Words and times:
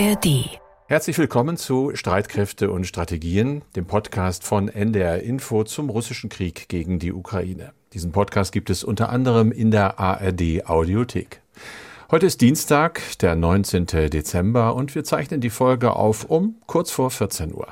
ARD. 0.00 0.58
Herzlich 0.86 1.18
willkommen 1.18 1.58
zu 1.58 1.90
Streitkräfte 1.94 2.70
und 2.70 2.86
Strategien, 2.86 3.60
dem 3.76 3.84
Podcast 3.84 4.44
von 4.44 4.68
NDR 4.68 5.22
Info 5.22 5.62
zum 5.64 5.90
russischen 5.90 6.30
Krieg 6.30 6.70
gegen 6.70 6.98
die 6.98 7.12
Ukraine. 7.12 7.72
Diesen 7.92 8.10
Podcast 8.10 8.50
gibt 8.52 8.70
es 8.70 8.82
unter 8.82 9.10
anderem 9.10 9.52
in 9.52 9.70
der 9.70 10.00
ARD 10.00 10.64
Audiothek. 10.64 11.42
Heute 12.10 12.24
ist 12.24 12.40
Dienstag, 12.40 13.02
der 13.18 13.36
19. 13.36 13.84
Dezember 14.08 14.74
und 14.74 14.94
wir 14.94 15.04
zeichnen 15.04 15.42
die 15.42 15.50
Folge 15.50 15.94
auf 15.94 16.24
um 16.24 16.54
kurz 16.66 16.90
vor 16.90 17.10
14 17.10 17.52
Uhr. 17.52 17.68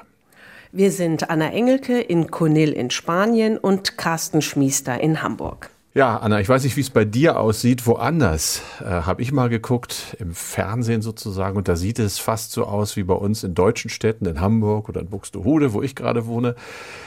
Wir 0.70 0.90
sind 0.90 1.30
Anna 1.30 1.50
Engelke 1.50 1.98
in 1.98 2.30
Conil 2.30 2.72
in 2.72 2.90
Spanien 2.90 3.56
und 3.56 3.96
Carsten 3.96 4.42
Schmiester 4.42 5.00
in 5.00 5.22
Hamburg. 5.22 5.70
Ja, 5.98 6.18
Anna, 6.18 6.38
ich 6.38 6.48
weiß 6.48 6.62
nicht, 6.62 6.76
wie 6.76 6.80
es 6.82 6.90
bei 6.90 7.04
dir 7.04 7.40
aussieht. 7.40 7.84
Woanders 7.84 8.62
äh, 8.80 8.84
habe 8.84 9.20
ich 9.20 9.32
mal 9.32 9.48
geguckt, 9.48 10.16
im 10.20 10.32
Fernsehen 10.32 11.02
sozusagen, 11.02 11.56
und 11.56 11.66
da 11.66 11.74
sieht 11.74 11.98
es 11.98 12.20
fast 12.20 12.52
so 12.52 12.66
aus 12.66 12.94
wie 12.94 13.02
bei 13.02 13.14
uns 13.14 13.42
in 13.42 13.56
deutschen 13.56 13.90
Städten, 13.90 14.24
in 14.26 14.40
Hamburg 14.40 14.88
oder 14.88 15.00
in 15.00 15.08
Buxtehude, 15.08 15.72
wo 15.72 15.82
ich 15.82 15.96
gerade 15.96 16.26
wohne. 16.26 16.54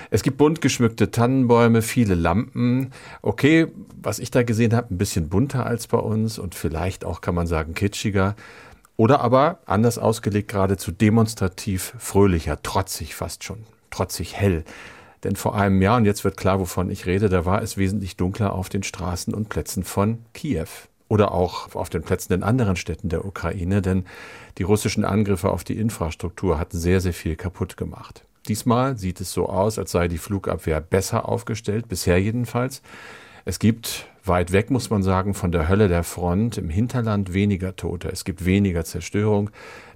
Es 0.10 0.24
gibt 0.24 0.38
bunt 0.38 0.60
geschmückte 0.60 1.10
Tannenbäume, 1.10 1.84
viele 1.84 2.16
Lampen. 2.16 2.92
Okay, 3.22 3.68
was 4.04 4.20
ich 4.20 4.30
da 4.30 4.44
gesehen 4.44 4.76
habe, 4.76 4.94
ein 4.94 4.98
bisschen 4.98 5.30
bunter 5.30 5.66
als 5.66 5.88
bei 5.88 5.98
uns 5.98 6.38
und 6.38 6.54
vielleicht 6.54 7.06
auch, 7.06 7.22
kann 7.22 7.34
man 7.34 7.48
sagen, 7.48 7.74
kitschiger. 7.74 8.36
Oder 8.98 9.22
aber, 9.22 9.60
anders 9.68 10.00
ausgelegt, 10.00 10.52
geradezu 10.52 10.92
demonstrativ 10.92 11.94
fröhlicher, 11.98 12.62
trotzig 12.62 13.16
fast 13.16 13.46
schon, 13.46 13.60
trotzig 13.90 14.36
hell. 14.36 14.66
Denn 15.24 15.36
vor 15.36 15.56
einem 15.56 15.82
Jahr, 15.82 15.98
und 15.98 16.06
jetzt 16.06 16.24
wird 16.24 16.38
klar, 16.38 16.60
wovon 16.60 16.90
ich 16.90 17.06
rede, 17.06 17.30
da 17.30 17.46
war 17.46 17.62
es 17.62 17.78
wesentlich 17.78 18.18
dunkler 18.18 18.54
auf 18.54 18.70
den 18.70 18.84
Straßen 18.84 19.34
und 19.34 19.50
Plätzen 19.50 19.84
von 19.84 20.20
Kiew. 20.34 20.68
Oder 21.08 21.34
auch 21.34 21.76
auf 21.76 21.90
den 21.90 22.04
Plätzen 22.04 22.32
in 22.34 22.42
anderen 22.44 22.78
Städten 22.78 23.10
der 23.10 23.26
Ukraine, 23.26 23.82
denn 23.82 24.06
die 24.58 24.64
russischen 24.64 25.04
Angriffe 25.04 25.50
auf 25.50 25.66
die 25.66 25.78
Infrastruktur 25.78 26.58
hatten 26.58 26.78
sehr, 26.78 27.02
sehr 27.02 27.14
viel 27.14 27.36
kaputt 27.36 27.76
gemacht. 27.76 28.24
Diesmal 28.48 28.98
sieht 28.98 29.20
es 29.20 29.34
so 29.34 29.50
aus, 29.50 29.78
als 29.78 29.92
sei 29.92 30.08
die 30.08 30.18
Flugabwehr 30.18 30.80
besser 30.80 31.28
aufgestellt, 31.28 31.90
bisher 31.90 32.18
jedenfalls. 32.18 32.82
Es 33.44 33.60
gibt 33.60 34.08
weit 34.24 34.52
weg, 34.52 34.70
muss 34.70 34.90
man 34.90 35.04
sagen, 35.04 35.34
von 35.34 35.52
der 35.52 35.68
Hölle 35.68 35.88
der 35.88 36.04
Front 36.04 36.58
im 36.58 36.70
Hinterland 36.70 37.34
weniger 37.34 37.76
Tote. 37.76 38.10
Es 38.10 38.24
gibt 38.24 38.46
weniger 38.46 38.86
Zerstörung. 38.86 39.50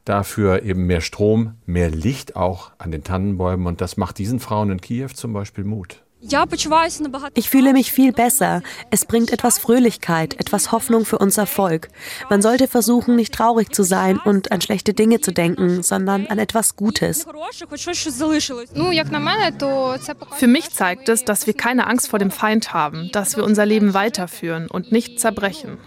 Dafür 0.06 0.64
eben 0.64 0.86
mehr 0.86 1.02
Strom, 1.02 1.56
mehr 1.66 1.90
Licht 1.90 2.36
auch 2.36 2.72
an 2.78 2.92
den 2.92 3.04
Tannenbäumen. 3.04 3.66
Und 3.68 3.82
das 3.82 3.98
macht 3.98 4.20
diesen 4.20 4.40
Frauen 4.40 4.70
in 4.70 4.80
Kiew 4.80 5.10
zum 5.10 5.34
Beispiel 5.34 5.64
Mut. 5.64 6.05
Ich 7.34 7.50
fühle 7.50 7.74
mich 7.74 7.92
viel 7.92 8.12
besser. 8.12 8.62
Es 8.90 9.06
bringt 9.06 9.32
etwas 9.32 9.60
Fröhlichkeit, 9.60 10.40
etwas 10.40 10.72
Hoffnung 10.72 11.06
für 11.06 11.18
unser 11.18 11.46
Volk. 11.46 11.90
Man 12.30 12.42
sollte 12.42 12.68
versuchen, 12.68 13.16
nicht 13.16 13.34
traurig 13.34 13.72
zu 13.72 13.84
sein 13.84 14.18
und 14.18 14.52
an 14.52 14.62
schlechte 14.62 14.94
Dinge 14.94 15.22
zu 15.22 15.32
denken, 15.32 15.84
sondern 15.84 16.28
an 16.28 16.40
etwas 16.40 16.76
Gutes. 16.76 17.26
Für 20.32 20.48
mich 20.48 20.70
zeigt 20.72 21.10
es, 21.10 21.26
dass 21.26 21.48
wir 21.48 21.54
keine 21.54 21.88
Angst 21.88 22.10
vor 22.10 22.20
dem 22.20 22.32
Feind 22.32 22.74
haben, 22.74 23.10
dass 23.12 23.38
wir 23.38 23.44
unser 23.44 23.66
Leben 23.66 23.94
weiterführen 23.94 24.68
und 24.68 24.92
nicht 24.92 25.20
zerbrechen. 25.20 25.78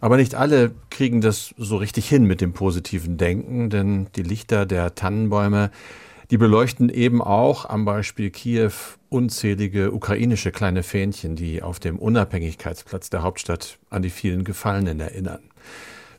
Aber 0.00 0.16
nicht 0.16 0.34
alle 0.34 0.70
kriegen 0.88 1.20
das 1.20 1.54
so 1.58 1.76
richtig 1.76 2.08
hin 2.08 2.24
mit 2.24 2.40
dem 2.40 2.54
positiven 2.54 3.18
Denken, 3.18 3.68
denn 3.68 4.06
die 4.16 4.22
Lichter 4.22 4.64
der 4.64 4.94
Tannenbäume 4.94 5.70
die 6.31 6.37
beleuchten 6.37 6.89
eben 6.89 7.21
auch 7.21 7.69
am 7.69 7.85
Beispiel 7.85 8.29
Kiew 8.31 8.71
unzählige 9.09 9.91
ukrainische 9.91 10.51
kleine 10.51 10.83
Fähnchen, 10.83 11.35
die 11.35 11.61
auf 11.61 11.79
dem 11.79 11.99
Unabhängigkeitsplatz 11.99 13.09
der 13.09 13.21
Hauptstadt 13.21 13.77
an 13.89 14.01
die 14.01 14.09
vielen 14.09 14.43
Gefallenen 14.43 14.99
erinnern. 14.99 15.39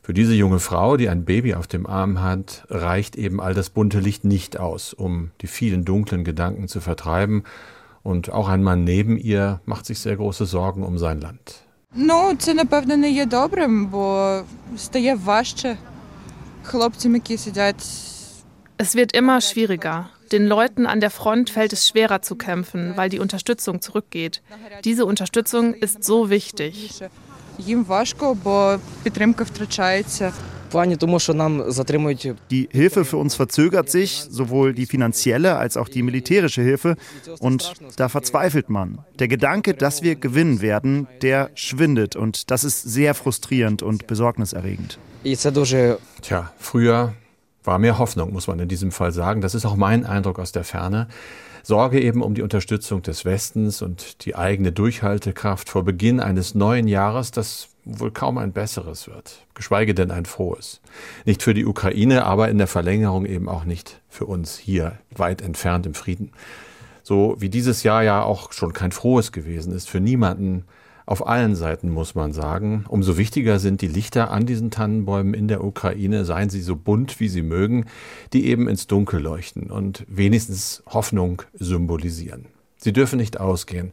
Für 0.01 0.13
diese 0.13 0.33
junge 0.33 0.59
Frau, 0.59 0.95
die 0.95 1.09
ein 1.09 1.25
Baby 1.25 1.53
auf 1.53 1.67
dem 1.67 1.85
Arm 1.85 2.21
hat, 2.21 2.65
reicht 2.69 3.17
eben 3.17 3.41
all 3.41 3.53
das 3.53 3.69
bunte 3.69 3.99
Licht 3.99 4.23
nicht 4.23 4.57
aus, 4.57 4.93
um 4.93 5.31
die 5.41 5.47
vielen 5.47 5.83
dunklen 5.83 6.23
Gedanken 6.23 6.69
zu 6.69 6.79
vertreiben. 6.79 7.43
Und 8.03 8.31
auch 8.31 8.47
ein 8.47 8.63
Mann 8.63 8.85
neben 8.85 9.17
ihr 9.17 9.59
macht 9.65 9.85
sich 9.85 9.99
sehr 9.99 10.15
große 10.15 10.45
Sorgen 10.45 10.83
um 10.83 10.97
sein 10.97 11.19
Land. 11.19 11.63
Ну, 11.93 12.35
це 12.39 12.53
напевно 12.53 12.97
не 12.97 13.11
є 13.11 13.25
добрим, 13.25 13.85
бо 13.85 14.39
стає 14.77 15.15
важче 15.15 15.77
хлопцям, 16.63 17.13
які 17.13 17.37
сидять 17.37 17.85
es 18.78 18.94
wird 18.94 19.16
immer 19.16 19.40
schwieriger. 19.40 20.10
Den 20.32 20.46
Leuten 20.46 20.86
an 20.86 21.00
der 21.00 21.10
Front 21.10 21.50
fällt 21.50 21.72
es 21.72 21.86
schwerer 21.86 22.22
zu 22.22 22.36
kämpfen, 22.36 22.96
weil 22.96 23.10
die 23.10 23.18
Unterstützung 23.18 23.82
zurückgeht. 23.82 24.42
Diese 24.84 25.04
Unterstützung 25.04 25.74
ist 25.74 26.04
so 26.04 26.30
wichtig. 26.30 27.02
Die 32.50 32.68
Hilfe 32.72 33.04
für 33.04 33.16
uns 33.18 33.34
verzögert 33.34 33.90
sich, 33.90 34.24
sowohl 34.30 34.72
die 34.72 34.86
finanzielle 34.86 35.56
als 35.56 35.76
auch 35.76 35.90
die 35.90 36.02
militärische 36.02 36.62
Hilfe. 36.62 36.96
Und 37.40 37.74
da 37.96 38.08
verzweifelt 38.08 38.70
man. 38.70 39.00
Der 39.18 39.28
Gedanke, 39.28 39.74
dass 39.74 40.02
wir 40.02 40.16
gewinnen 40.16 40.62
werden, 40.62 41.08
der 41.20 41.50
schwindet. 41.54 42.16
Und 42.16 42.50
das 42.50 42.64
ist 42.64 42.82
sehr 42.82 43.12
frustrierend 43.14 43.82
und 43.82 44.06
besorgniserregend. 44.06 44.98
Tja, 46.22 46.52
früher 46.58 47.12
war 47.64 47.78
mehr 47.78 47.98
Hoffnung, 47.98 48.32
muss 48.32 48.46
man 48.46 48.58
in 48.58 48.68
diesem 48.68 48.90
Fall 48.90 49.12
sagen. 49.12 49.40
Das 49.40 49.54
ist 49.54 49.64
auch 49.64 49.76
mein 49.76 50.04
Eindruck 50.04 50.38
aus 50.38 50.52
der 50.52 50.64
Ferne. 50.64 51.08
Sorge 51.62 52.00
eben 52.00 52.22
um 52.22 52.34
die 52.34 52.42
Unterstützung 52.42 53.02
des 53.02 53.24
Westens 53.24 53.82
und 53.82 54.24
die 54.24 54.34
eigene 54.34 54.72
Durchhaltekraft 54.72 55.68
vor 55.68 55.84
Beginn 55.84 56.18
eines 56.18 56.54
neuen 56.54 56.88
Jahres, 56.88 57.30
das 57.30 57.68
wohl 57.84 58.10
kaum 58.10 58.38
ein 58.38 58.52
besseres 58.52 59.06
wird, 59.06 59.46
geschweige 59.54 59.94
denn 59.94 60.10
ein 60.10 60.24
frohes. 60.24 60.80
Nicht 61.24 61.42
für 61.42 61.54
die 61.54 61.66
Ukraine, 61.66 62.24
aber 62.24 62.48
in 62.48 62.58
der 62.58 62.66
Verlängerung 62.66 63.26
eben 63.26 63.48
auch 63.48 63.64
nicht 63.64 64.00
für 64.08 64.26
uns 64.26 64.56
hier 64.56 64.98
weit 65.10 65.40
entfernt 65.40 65.86
im 65.86 65.94
Frieden. 65.94 66.32
So 67.02 67.36
wie 67.38 67.48
dieses 67.48 67.82
Jahr 67.82 68.02
ja 68.02 68.22
auch 68.22 68.52
schon 68.52 68.72
kein 68.72 68.92
frohes 68.92 69.32
gewesen 69.32 69.72
ist 69.72 69.88
für 69.88 70.00
niemanden, 70.00 70.64
auf 71.06 71.26
allen 71.26 71.54
Seiten 71.54 71.90
muss 71.90 72.14
man 72.14 72.32
sagen. 72.32 72.84
Umso 72.88 73.16
wichtiger 73.16 73.58
sind 73.58 73.80
die 73.80 73.88
Lichter 73.88 74.30
an 74.30 74.46
diesen 74.46 74.70
Tannenbäumen 74.70 75.34
in 75.34 75.48
der 75.48 75.64
Ukraine, 75.64 76.24
seien 76.24 76.50
sie 76.50 76.62
so 76.62 76.76
bunt 76.76 77.20
wie 77.20 77.28
sie 77.28 77.42
mögen, 77.42 77.86
die 78.32 78.46
eben 78.46 78.68
ins 78.68 78.86
Dunkel 78.86 79.20
leuchten 79.20 79.70
und 79.70 80.04
wenigstens 80.08 80.82
Hoffnung 80.86 81.42
symbolisieren. 81.54 82.46
Sie 82.76 82.92
dürfen 82.92 83.18
nicht 83.18 83.40
ausgehen. 83.40 83.92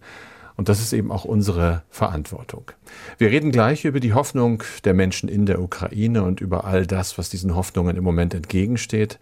Und 0.55 0.67
das 0.67 0.81
ist 0.81 0.91
eben 0.91 1.09
auch 1.09 1.23
unsere 1.23 1.83
Verantwortung. 1.89 2.71
Wir 3.17 3.29
reden 3.29 3.53
gleich 3.53 3.85
über 3.85 4.01
die 4.01 4.13
Hoffnung 4.13 4.61
der 4.83 4.93
Menschen 4.93 5.29
in 5.29 5.45
der 5.45 5.61
Ukraine 5.61 6.23
und 6.23 6.41
über 6.41 6.65
all 6.65 6.85
das, 6.85 7.17
was 7.17 7.29
diesen 7.29 7.55
Hoffnungen 7.55 7.95
im 7.95 8.03
Moment 8.03 8.33
entgegensteht. 8.33 9.19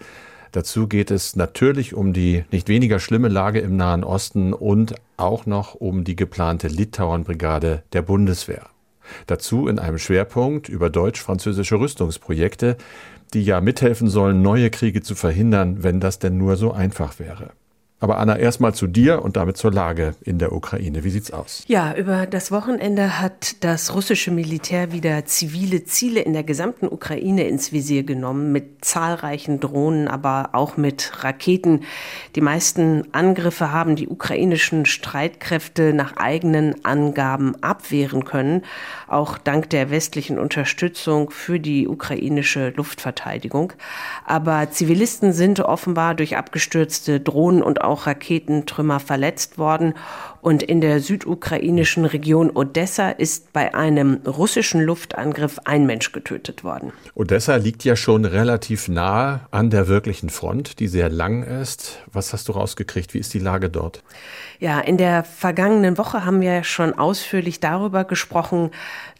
Dazu 0.51 0.87
geht 0.87 1.11
es 1.11 1.35
natürlich 1.35 1.93
um 1.93 2.13
die 2.13 2.45
nicht 2.51 2.67
weniger 2.69 2.99
schlimme 2.99 3.27
Lage 3.27 3.59
im 3.59 3.75
Nahen 3.75 4.03
Osten 4.03 4.53
und 4.53 4.95
auch 5.17 5.45
noch 5.45 5.75
um 5.75 6.03
die 6.03 6.15
geplante 6.15 6.67
Litauen-Brigade 6.67 7.83
der 7.93 8.01
Bundeswehr. 8.01 8.67
Dazu 9.25 9.67
in 9.67 9.79
einem 9.79 9.99
Schwerpunkt 9.99 10.69
über 10.69 10.89
deutsch-französische 10.89 11.79
Rüstungsprojekte, 11.79 12.77
die 13.33 13.43
ja 13.43 13.61
mithelfen 13.61 14.09
sollen, 14.09 14.41
neue 14.41 14.69
Kriege 14.69 15.01
zu 15.01 15.15
verhindern, 15.15 15.83
wenn 15.83 15.99
das 15.99 16.19
denn 16.19 16.37
nur 16.37 16.55
so 16.55 16.71
einfach 16.71 17.19
wäre. 17.19 17.51
Aber 17.99 18.19
Anna, 18.19 18.37
erstmal 18.37 18.75
zu 18.75 18.85
dir 18.85 19.23
und 19.23 19.37
damit 19.37 19.57
zur 19.57 19.73
Lage 19.73 20.13
in 20.21 20.37
der 20.37 20.51
Ukraine. 20.51 21.03
Wie 21.03 21.09
sieht's 21.09 21.31
aus? 21.31 21.63
Ja, 21.65 21.95
über 21.95 22.27
das 22.27 22.51
Wochenende 22.51 23.19
hat 23.19 23.63
das 23.63 23.95
russische 23.95 24.29
Militär 24.29 24.91
wieder 24.91 25.25
zivile 25.25 25.83
Ziele 25.83 26.19
in 26.19 26.33
der 26.33 26.43
gesamten 26.43 26.87
Ukraine 26.87 27.47
ins 27.47 27.71
Visier 27.71 28.03
genommen, 28.03 28.51
mit 28.51 28.85
zahlreichen 28.85 29.59
Drohnen, 29.59 30.07
aber 30.07 30.49
auch 30.53 30.77
mit 30.77 31.23
Raketen. 31.23 31.85
Die 32.35 32.41
meisten 32.41 33.11
Angriffe 33.13 33.71
haben 33.71 33.95
die 33.95 34.07
ukrainischen 34.07 34.85
Streitkräfte 34.85 35.91
nach 35.91 36.17
eigenen 36.17 36.85
Angaben 36.85 37.55
abwehren 37.63 38.25
können, 38.25 38.61
auch 39.07 39.39
dank 39.39 39.71
der 39.71 39.89
westlichen 39.89 40.37
Unterstützung 40.37 41.31
für 41.31 41.59
die 41.59 41.87
ukrainische 41.87 42.73
Luftverteidigung. 42.75 43.73
Aber 44.23 44.69
Zivilisten 44.69 45.33
sind 45.33 45.61
offenbar 45.61 46.13
durch 46.13 46.37
abgestürzte 46.37 47.19
Drohnen 47.19 47.63
und 47.63 47.86
auch 47.87 48.05
Raketentrümmer 48.05 48.99
verletzt 48.99 49.57
worden. 49.57 49.93
Und 50.41 50.63
in 50.63 50.79
der 50.81 50.99
südukrainischen 50.99 52.05
Region 52.05 52.51
Odessa 52.51 53.09
ist 53.09 53.51
bei 53.51 53.73
einem 53.73 54.21
russischen 54.25 54.81
Luftangriff 54.81 55.59
ein 55.65 55.85
Mensch 55.85 56.11
getötet 56.11 56.63
worden. 56.63 56.93
Odessa 57.15 57.55
liegt 57.55 57.83
ja 57.83 57.95
schon 57.95 58.23
relativ 58.23 58.87
nahe 58.87 59.41
an 59.51 59.69
der 59.69 59.87
wirklichen 59.87 60.29
Front, 60.29 60.79
die 60.79 60.87
sehr 60.87 61.09
lang 61.09 61.43
ist. 61.43 61.99
Was 62.13 62.31
hast 62.33 62.47
du 62.47 62.53
rausgekriegt? 62.53 63.13
Wie 63.13 63.19
ist 63.19 63.33
die 63.33 63.39
Lage 63.39 63.69
dort? 63.69 64.03
Ja, 64.59 64.79
in 64.79 64.97
der 64.97 65.23
vergangenen 65.23 65.97
Woche 65.97 66.23
haben 66.25 66.41
wir 66.41 66.63
schon 66.63 66.93
ausführlich 66.93 67.59
darüber 67.59 68.03
gesprochen, 68.05 68.71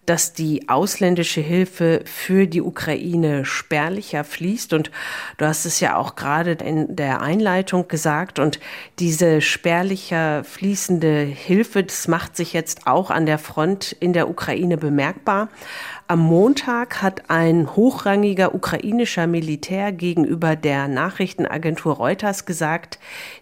dass 0.07 0.31
die 0.31 0.69
ausländische 0.69 1.41
Hilfe 1.41 2.01
für 2.05 2.47
die 2.47 2.61
Ukraine 2.61 3.43
spärlicher 3.43 4.23
fließt. 4.23 4.71
Und 4.71 4.89
du 5.37 5.45
hast 5.45 5.65
es 5.65 5.81
ja 5.81 5.97
auch 5.97 6.15
gerade 6.15 6.51
in 6.53 6.95
der 6.95 7.21
Einleitung 7.21 7.89
gesagt. 7.89 8.39
Und 8.39 8.59
diese 8.99 9.41
spärlicher 9.41 10.45
fließende 10.45 11.19
Hilfe, 11.19 11.83
das 11.83 12.07
macht 12.07 12.37
sich 12.37 12.53
jetzt 12.53 12.87
auch 12.87 13.11
an 13.11 13.25
der 13.25 13.37
Front 13.37 13.91
in 13.99 14.13
der 14.13 14.29
Ukraine 14.29 14.77
bemerkbar. 14.77 15.49
Am 16.09 16.19
Montag 16.19 17.01
hat 17.01 17.29
ein 17.29 17.75
hochrangiger 17.75 18.55
ukrainischer 18.55 19.27
Militär 19.27 19.91
gegenüber 19.91 20.55
der 20.55 20.87
Nachrichtenagentur 20.87 21.95
Reuters 21.95 22.45
gesagt, 22.45 22.97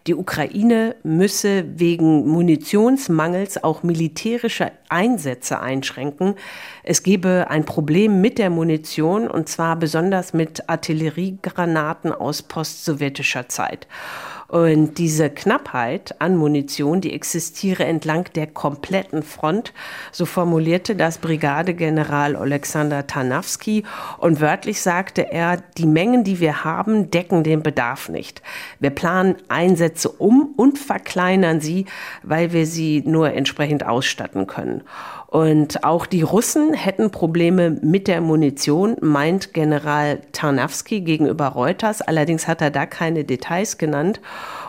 die 0.08 0.16
Ukraine 0.16 0.96
müsse 1.04 1.64
wegen 1.80 2.28
Munitionsmangels 2.28 3.64
auch 3.64 3.84
militärische 3.84 4.72
Einsätze 4.90 5.60
einschränken. 5.60 6.34
Es 6.82 7.04
gebe 7.04 7.46
ein 7.52 7.66
Problem 7.66 8.20
mit 8.20 8.40
der 8.40 8.50
Munition 8.50 9.28
und 9.28 9.48
zwar 9.48 9.76
besonders 9.76 10.34
mit 10.34 10.68
Artilleriegranaten 10.68 12.14
aus 12.14 12.42
postsowjetischer 12.42 13.48
Zeit. 13.48 13.88
Und 14.56 15.00
diese 15.00 15.30
Knappheit 15.30 16.16
an 16.22 16.38
Munition, 16.38 17.02
die 17.02 17.12
existiere 17.12 17.84
entlang 17.84 18.30
der 18.36 18.48
kompletten 18.48 19.22
Front, 19.22 19.74
so 20.14 20.26
formulierte 20.26 20.96
das 20.96 21.18
Brigadegeneral 21.18 22.38
Alexander 22.38 23.06
Tarnawski. 23.06 23.84
Und 24.18 24.40
wörtlich 24.40 24.80
sagte 24.80 25.30
er, 25.30 25.62
die 25.78 25.86
Mengen, 25.86 26.24
die 26.24 26.40
wir 26.40 26.64
haben, 26.64 27.12
decken 27.12 27.44
den 27.44 27.64
Bedarf 27.64 28.08
nicht. 28.08 28.42
Wir 28.80 28.92
planen 28.92 29.36
Einsätze 29.50 30.08
um 30.08 30.54
und 30.56 30.80
verkleinern 30.80 31.60
sie, 31.60 31.86
weil 32.24 32.54
wir 32.54 32.66
sie 32.66 33.04
nur 33.06 33.34
entsprechend 33.34 33.86
ausstatten 33.86 34.48
können. 34.48 34.84
Und 35.28 35.84
auch 35.84 36.06
die 36.06 36.22
Russen 36.22 36.74
hätten 36.74 37.12
Probleme 37.12 37.72
mit 37.82 38.08
der 38.08 38.22
Munition, 38.22 38.96
meint 39.02 39.54
General 39.54 40.20
Tarnawski 40.32 41.02
gegenüber 41.02 41.48
Reuters. 41.48 42.02
Allerdings 42.02 42.48
hat 42.48 42.62
er 42.62 42.72
da 42.72 42.86
keine 42.86 43.24
Details 43.24 43.78
genannt. 43.78 44.22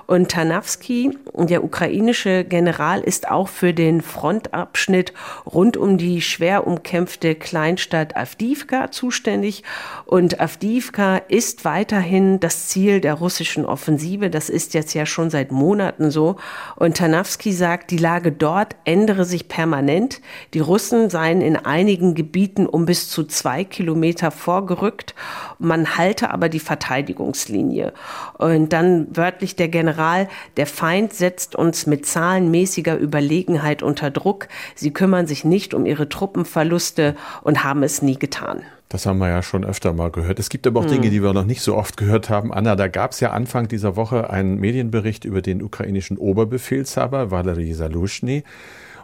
Und 0.06 0.30
Tarnawski, 0.30 1.18
der 1.34 1.64
ukrainische 1.64 2.44
General, 2.44 3.00
ist 3.00 3.28
auch 3.28 3.48
für 3.48 3.74
den 3.74 4.00
Frontabschnitt 4.02 5.12
rund 5.44 5.76
um 5.76 5.98
die 5.98 6.22
schwer 6.22 6.66
umkämpfte 6.66 7.34
Kleinstadt 7.34 8.16
Avdivka 8.16 8.92
zuständig. 8.92 9.64
Und 10.06 10.40
Avdivka 10.40 11.16
ist 11.16 11.64
weiterhin 11.64 12.38
das 12.38 12.68
Ziel 12.68 13.00
der 13.00 13.14
russischen 13.14 13.66
Offensive. 13.66 14.30
Das 14.30 14.48
ist 14.48 14.72
jetzt 14.72 14.94
ja 14.94 15.04
schon 15.04 15.30
seit 15.30 15.50
Monaten 15.50 16.12
so. 16.12 16.36
Und 16.76 16.96
Tarnawski 16.96 17.52
sagt, 17.52 17.90
die 17.90 17.98
Lage 17.98 18.30
dort 18.30 18.76
ändere 18.84 19.24
sich 19.24 19.48
permanent. 19.48 20.20
Die 20.54 20.60
Russen 20.60 21.10
seien 21.10 21.40
in 21.40 21.56
einigen 21.56 22.14
Gebieten 22.14 22.66
um 22.66 22.86
bis 22.86 23.10
zu 23.10 23.24
zwei 23.24 23.64
Kilometer 23.64 24.30
vorgerückt. 24.30 25.16
Man 25.58 25.98
halte 25.98 26.30
aber 26.30 26.48
die 26.48 26.60
Verteidigungslinie. 26.60 27.92
Und 28.38 28.72
dann 28.72 29.08
wörtlich 29.10 29.56
der 29.56 29.68
General, 29.68 30.28
der 30.56 30.68
Feind 30.68 31.14
setzt 31.14 31.56
uns 31.56 31.86
mit 31.86 32.06
zahlenmäßiger 32.06 32.96
Überlegenheit 32.96 33.82
unter 33.82 34.12
Druck. 34.12 34.46
Sie 34.76 34.92
kümmern 34.92 35.26
sich 35.26 35.44
nicht 35.44 35.74
um 35.74 35.84
ihre 35.84 36.08
Truppenverluste 36.08 37.16
und 37.42 37.64
haben 37.64 37.82
es 37.82 38.02
nie 38.02 38.16
getan. 38.20 38.62
Das 38.88 39.04
haben 39.04 39.18
wir 39.18 39.28
ja 39.28 39.42
schon 39.42 39.64
öfter 39.64 39.92
mal 39.92 40.10
gehört. 40.10 40.38
Es 40.38 40.48
gibt 40.48 40.66
aber 40.66 40.80
auch 40.80 40.84
hm. 40.84 40.92
Dinge, 40.92 41.10
die 41.10 41.22
wir 41.22 41.32
noch 41.32 41.44
nicht 41.44 41.60
so 41.60 41.76
oft 41.76 41.96
gehört 41.96 42.30
haben. 42.30 42.52
Anna, 42.52 42.76
da 42.76 42.86
gab 42.86 43.12
es 43.12 43.20
ja 43.20 43.30
Anfang 43.30 43.66
dieser 43.66 43.96
Woche 43.96 44.30
einen 44.30 44.58
Medienbericht 44.60 45.24
über 45.24 45.42
den 45.42 45.62
ukrainischen 45.62 46.18
Oberbefehlshaber 46.18 47.30
Valery 47.30 47.72
Salushny. 47.72 48.44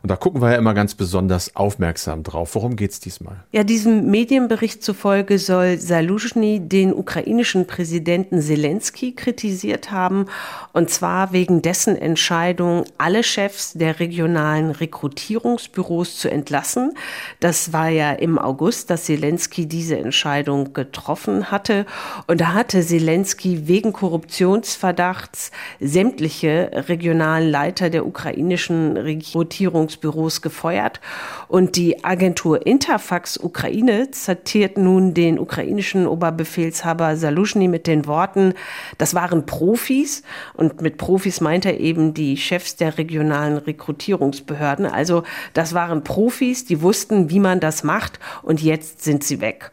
Und 0.02 0.10
da 0.10 0.16
gucken 0.16 0.42
wir 0.42 0.50
ja 0.50 0.58
immer 0.58 0.74
ganz 0.74 0.96
besonders 0.96 1.54
aufmerksam 1.54 2.24
drauf. 2.24 2.56
Worum 2.56 2.74
geht 2.74 2.90
es 2.90 2.98
diesmal? 2.98 3.36
Ja, 3.52 3.62
diesem 3.62 4.10
Medienbericht 4.10 4.82
zufolge 4.82 5.38
soll 5.38 5.78
Salushny 5.78 6.58
den 6.60 6.92
ukrainischen 6.92 7.68
Präsidenten 7.68 8.42
Zelensky 8.42 9.12
kritisiert 9.12 9.92
haben. 9.92 10.26
Und 10.72 10.90
zwar 10.90 11.32
wegen 11.32 11.62
dessen 11.62 11.96
Entscheidung, 11.96 12.84
alle 12.98 13.22
Chefs 13.22 13.74
der 13.74 14.00
regionalen 14.00 14.72
Rekrutierungsbüros 14.72 16.18
zu 16.18 16.28
entlassen. 16.28 16.94
Das 17.38 17.72
war 17.72 17.88
ja 17.88 18.10
im 18.10 18.40
August, 18.40 18.90
dass 18.90 19.04
Zelensky 19.04 19.66
diese 19.66 19.98
Entscheidung 19.98 20.72
getroffen 20.72 21.52
hatte. 21.52 21.86
Und 22.26 22.40
da 22.40 22.54
hatte 22.54 22.82
Zelensky 22.82 23.68
wegen 23.68 23.92
Korruptionsverdachts 23.92 25.52
sämtliche 25.78 26.70
regionalen 26.88 27.48
Leiter 27.48 27.88
der 27.88 28.04
ukrainischen 28.04 28.96
Rekrutierungsbüros 28.96 29.91
Verwaltungsbüros 29.92 30.42
gefeuert. 30.42 31.00
Und 31.48 31.76
die 31.76 32.04
Agentur 32.04 32.66
Interfax 32.66 33.36
Ukraine 33.38 34.10
zitiert 34.10 34.78
nun 34.78 35.14
den 35.14 35.38
ukrainischen 35.38 36.06
Oberbefehlshaber 36.06 37.16
Salushny 37.16 37.68
mit 37.68 37.86
den 37.86 38.06
Worten, 38.06 38.54
das 38.98 39.14
waren 39.14 39.46
Profis. 39.46 40.22
Und 40.54 40.80
mit 40.80 40.96
Profis 40.96 41.40
meint 41.40 41.66
er 41.66 41.78
eben 41.78 42.14
die 42.14 42.36
Chefs 42.36 42.76
der 42.76 42.98
regionalen 42.98 43.58
Rekrutierungsbehörden. 43.58 44.86
Also 44.86 45.24
das 45.52 45.74
waren 45.74 46.04
Profis, 46.04 46.64
die 46.64 46.82
wussten, 46.82 47.30
wie 47.30 47.40
man 47.40 47.60
das 47.60 47.84
macht. 47.84 48.18
Und 48.42 48.62
jetzt 48.62 49.02
sind 49.02 49.24
sie 49.24 49.40
weg. 49.40 49.70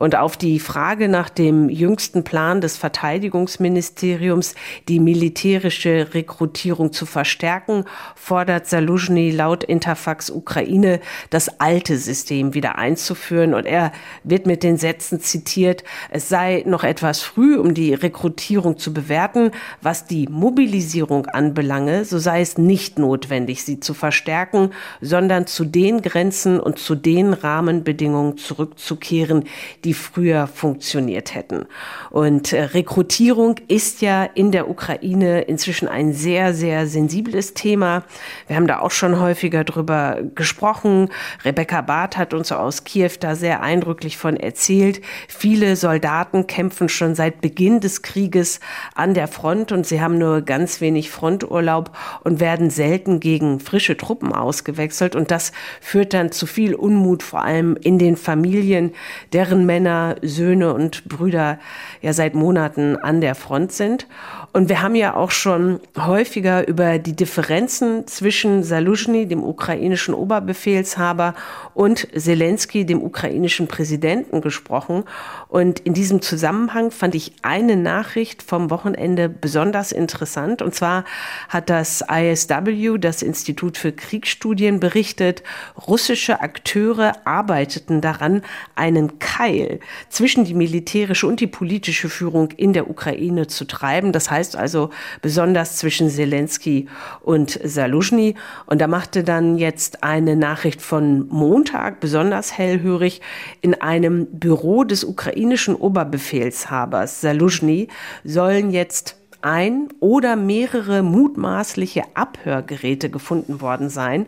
Und 0.00 0.16
auf 0.16 0.38
die 0.38 0.60
Frage 0.60 1.10
nach 1.10 1.28
dem 1.28 1.68
jüngsten 1.68 2.24
Plan 2.24 2.62
des 2.62 2.78
Verteidigungsministeriums, 2.78 4.54
die 4.88 4.98
militärische 4.98 6.14
Rekrutierung 6.14 6.90
zu 6.90 7.04
verstärken, 7.04 7.84
fordert 8.16 8.66
Saluzhny 8.66 9.30
laut 9.30 9.62
Interfax 9.62 10.30
Ukraine, 10.30 11.00
das 11.28 11.60
alte 11.60 11.98
System 11.98 12.54
wieder 12.54 12.78
einzuführen. 12.78 13.52
Und 13.52 13.66
er 13.66 13.92
wird 14.24 14.46
mit 14.46 14.62
den 14.62 14.78
Sätzen 14.78 15.20
zitiert, 15.20 15.84
es 16.08 16.30
sei 16.30 16.64
noch 16.66 16.82
etwas 16.82 17.20
früh, 17.20 17.58
um 17.58 17.74
die 17.74 17.92
Rekrutierung 17.92 18.78
zu 18.78 18.94
bewerten. 18.94 19.50
Was 19.82 20.06
die 20.06 20.26
Mobilisierung 20.30 21.26
anbelange, 21.26 22.06
so 22.06 22.18
sei 22.18 22.40
es 22.40 22.56
nicht 22.56 22.98
notwendig, 22.98 23.64
sie 23.64 23.80
zu 23.80 23.92
verstärken, 23.92 24.70
sondern 25.02 25.46
zu 25.46 25.66
den 25.66 26.00
Grenzen 26.00 26.58
und 26.58 26.78
zu 26.78 26.94
den 26.94 27.34
Rahmenbedingungen 27.34 28.38
zurückzukehren, 28.38 29.44
die 29.84 29.89
die 29.90 29.94
früher 29.94 30.46
funktioniert 30.46 31.34
hätten. 31.34 31.66
Und 32.10 32.52
äh, 32.52 32.62
Rekrutierung 32.62 33.56
ist 33.66 34.02
ja 34.02 34.22
in 34.22 34.52
der 34.52 34.70
Ukraine 34.70 35.40
inzwischen 35.40 35.88
ein 35.88 36.12
sehr, 36.12 36.54
sehr 36.54 36.86
sensibles 36.86 37.54
Thema. 37.54 38.04
Wir 38.46 38.54
haben 38.54 38.68
da 38.68 38.78
auch 38.78 38.92
schon 38.92 39.18
häufiger 39.18 39.64
drüber 39.64 40.18
gesprochen. 40.36 41.08
Rebecca 41.44 41.80
Barth 41.80 42.16
hat 42.16 42.34
uns 42.34 42.52
aus 42.52 42.84
Kiew 42.84 43.10
da 43.18 43.34
sehr 43.34 43.62
eindrücklich 43.62 44.16
von 44.16 44.36
erzählt. 44.36 45.00
Viele 45.26 45.74
Soldaten 45.74 46.46
kämpfen 46.46 46.88
schon 46.88 47.16
seit 47.16 47.40
Beginn 47.40 47.80
des 47.80 48.02
Krieges 48.02 48.60
an 48.94 49.14
der 49.14 49.26
Front 49.26 49.72
und 49.72 49.86
sie 49.86 50.00
haben 50.00 50.18
nur 50.18 50.42
ganz 50.42 50.80
wenig 50.80 51.10
Fronturlaub 51.10 51.90
und 52.22 52.38
werden 52.38 52.70
selten 52.70 53.18
gegen 53.18 53.58
frische 53.58 53.96
Truppen 53.96 54.32
ausgewechselt. 54.32 55.16
Und 55.16 55.32
das 55.32 55.50
führt 55.80 56.14
dann 56.14 56.30
zu 56.30 56.46
viel 56.46 56.76
Unmut, 56.76 57.24
vor 57.24 57.42
allem 57.42 57.74
in 57.74 57.98
den 57.98 58.14
Familien, 58.16 58.92
deren 59.32 59.66
Männer 59.70 60.16
Söhne 60.20 60.74
und 60.74 61.04
Brüder 61.04 61.60
ja 62.02 62.12
seit 62.12 62.34
Monaten 62.34 62.96
an 62.96 63.20
der 63.20 63.36
Front 63.36 63.70
sind. 63.70 64.08
Und 64.52 64.68
wir 64.68 64.82
haben 64.82 64.96
ja 64.96 65.14
auch 65.14 65.30
schon 65.30 65.78
häufiger 65.96 66.66
über 66.66 66.98
die 66.98 67.14
Differenzen 67.14 68.06
zwischen 68.08 68.64
Saluzhny, 68.64 69.26
dem 69.26 69.44
ukrainischen 69.44 70.12
Oberbefehlshaber, 70.12 71.34
und 71.72 72.08
Zelensky, 72.16 72.84
dem 72.84 73.00
ukrainischen 73.00 73.68
Präsidenten, 73.68 74.40
gesprochen. 74.40 75.04
Und 75.48 75.78
in 75.80 75.94
diesem 75.94 76.20
Zusammenhang 76.20 76.90
fand 76.90 77.14
ich 77.14 77.32
eine 77.42 77.76
Nachricht 77.76 78.42
vom 78.42 78.70
Wochenende 78.70 79.28
besonders 79.28 79.92
interessant. 79.92 80.62
Und 80.62 80.74
zwar 80.74 81.04
hat 81.48 81.70
das 81.70 82.04
ISW, 82.10 82.98
das 82.98 83.22
Institut 83.22 83.78
für 83.78 83.92
Kriegsstudien, 83.92 84.80
berichtet, 84.80 85.44
russische 85.86 86.40
Akteure 86.40 87.12
arbeiteten 87.24 88.00
daran, 88.00 88.42
einen 88.74 89.18
Keil 89.20 89.78
zwischen 90.08 90.44
die 90.44 90.54
militärische 90.54 91.26
und 91.26 91.40
die 91.40 91.46
politische 91.46 92.08
Führung 92.08 92.50
in 92.56 92.72
der 92.72 92.90
Ukraine 92.90 93.46
zu 93.46 93.64
treiben. 93.64 94.12
Das 94.12 94.30
heißt, 94.30 94.39
heißt 94.40 94.56
also 94.56 94.90
besonders 95.20 95.76
zwischen 95.76 96.08
Zelensky 96.08 96.88
und 97.20 97.60
Saluzhny. 97.62 98.34
Und 98.66 98.80
da 98.80 98.86
machte 98.86 99.22
dann 99.22 99.58
jetzt 99.58 100.02
eine 100.02 100.34
Nachricht 100.34 100.80
von 100.80 101.28
Montag 101.28 102.00
besonders 102.00 102.56
hellhörig. 102.56 103.20
In 103.60 103.74
einem 103.74 104.26
Büro 104.32 104.84
des 104.84 105.04
ukrainischen 105.04 105.74
Oberbefehlshabers 105.74 107.20
Saluzhny 107.20 107.88
sollen 108.24 108.70
jetzt 108.70 109.19
ein 109.42 109.88
oder 110.00 110.36
mehrere 110.36 111.02
mutmaßliche 111.02 112.02
Abhörgeräte 112.14 113.10
gefunden 113.10 113.60
worden 113.60 113.88
sein. 113.88 114.26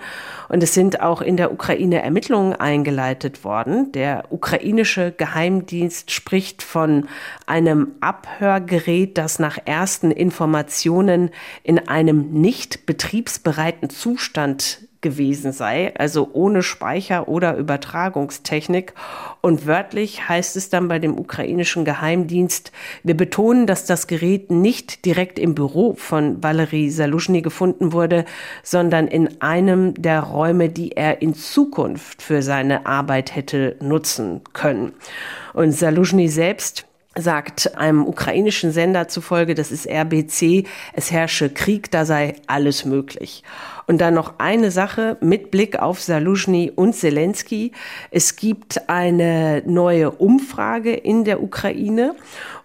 Und 0.48 0.62
es 0.62 0.74
sind 0.74 1.00
auch 1.00 1.20
in 1.20 1.36
der 1.36 1.52
Ukraine 1.52 2.02
Ermittlungen 2.02 2.54
eingeleitet 2.54 3.44
worden. 3.44 3.92
Der 3.92 4.24
ukrainische 4.30 5.12
Geheimdienst 5.12 6.10
spricht 6.10 6.62
von 6.62 7.06
einem 7.46 7.92
Abhörgerät, 8.00 9.18
das 9.18 9.38
nach 9.38 9.58
ersten 9.64 10.10
Informationen 10.10 11.30
in 11.62 11.88
einem 11.88 12.32
nicht 12.32 12.86
betriebsbereiten 12.86 13.90
Zustand 13.90 14.88
gewesen 15.02 15.52
sei, 15.52 15.92
also 15.98 16.30
ohne 16.32 16.62
Speicher 16.62 17.28
oder 17.28 17.56
Übertragungstechnik. 17.56 18.94
Und 19.40 19.66
wörtlich 19.66 20.28
heißt 20.28 20.56
es 20.56 20.70
dann 20.70 20.88
bei 20.88 20.98
dem 20.98 21.18
ukrainischen 21.18 21.84
Geheimdienst, 21.84 22.72
wir 23.02 23.16
betonen, 23.16 23.66
dass 23.66 23.84
das 23.84 24.06
Gerät 24.06 24.50
nicht 24.50 25.04
direkt 25.04 25.38
im 25.38 25.54
Büro 25.54 25.94
von 25.94 26.42
Valery 26.42 26.90
Salushny 26.90 27.42
gefunden 27.42 27.92
wurde, 27.92 28.24
sondern 28.62 29.08
in 29.08 29.42
einem 29.42 29.94
der 29.94 30.20
Räume, 30.20 30.68
die 30.68 30.92
er 30.92 31.20
in 31.20 31.34
Zukunft 31.34 32.22
für 32.22 32.42
seine 32.42 32.86
Arbeit 32.86 33.34
hätte 33.34 33.76
nutzen 33.80 34.40
können. 34.52 34.92
Und 35.52 35.72
Salushny 35.72 36.28
selbst 36.28 36.86
sagt 37.14 37.76
einem 37.76 38.06
ukrainischen 38.06 38.72
Sender 38.72 39.08
zufolge, 39.08 39.54
das 39.54 39.70
ist 39.70 39.86
RBC, 39.86 40.66
es 40.94 41.10
herrsche 41.10 41.50
Krieg, 41.50 41.90
da 41.90 42.04
sei 42.04 42.36
alles 42.46 42.84
möglich. 42.84 43.42
Und 43.86 44.00
dann 44.00 44.14
noch 44.14 44.34
eine 44.38 44.70
Sache 44.70 45.16
mit 45.20 45.50
Blick 45.50 45.78
auf 45.78 46.00
Saluzhny 46.00 46.72
und 46.74 46.94
Zelensky. 46.94 47.72
Es 48.10 48.36
gibt 48.36 48.88
eine 48.88 49.62
neue 49.66 50.10
Umfrage 50.10 50.94
in 50.94 51.24
der 51.24 51.42
Ukraine 51.42 52.14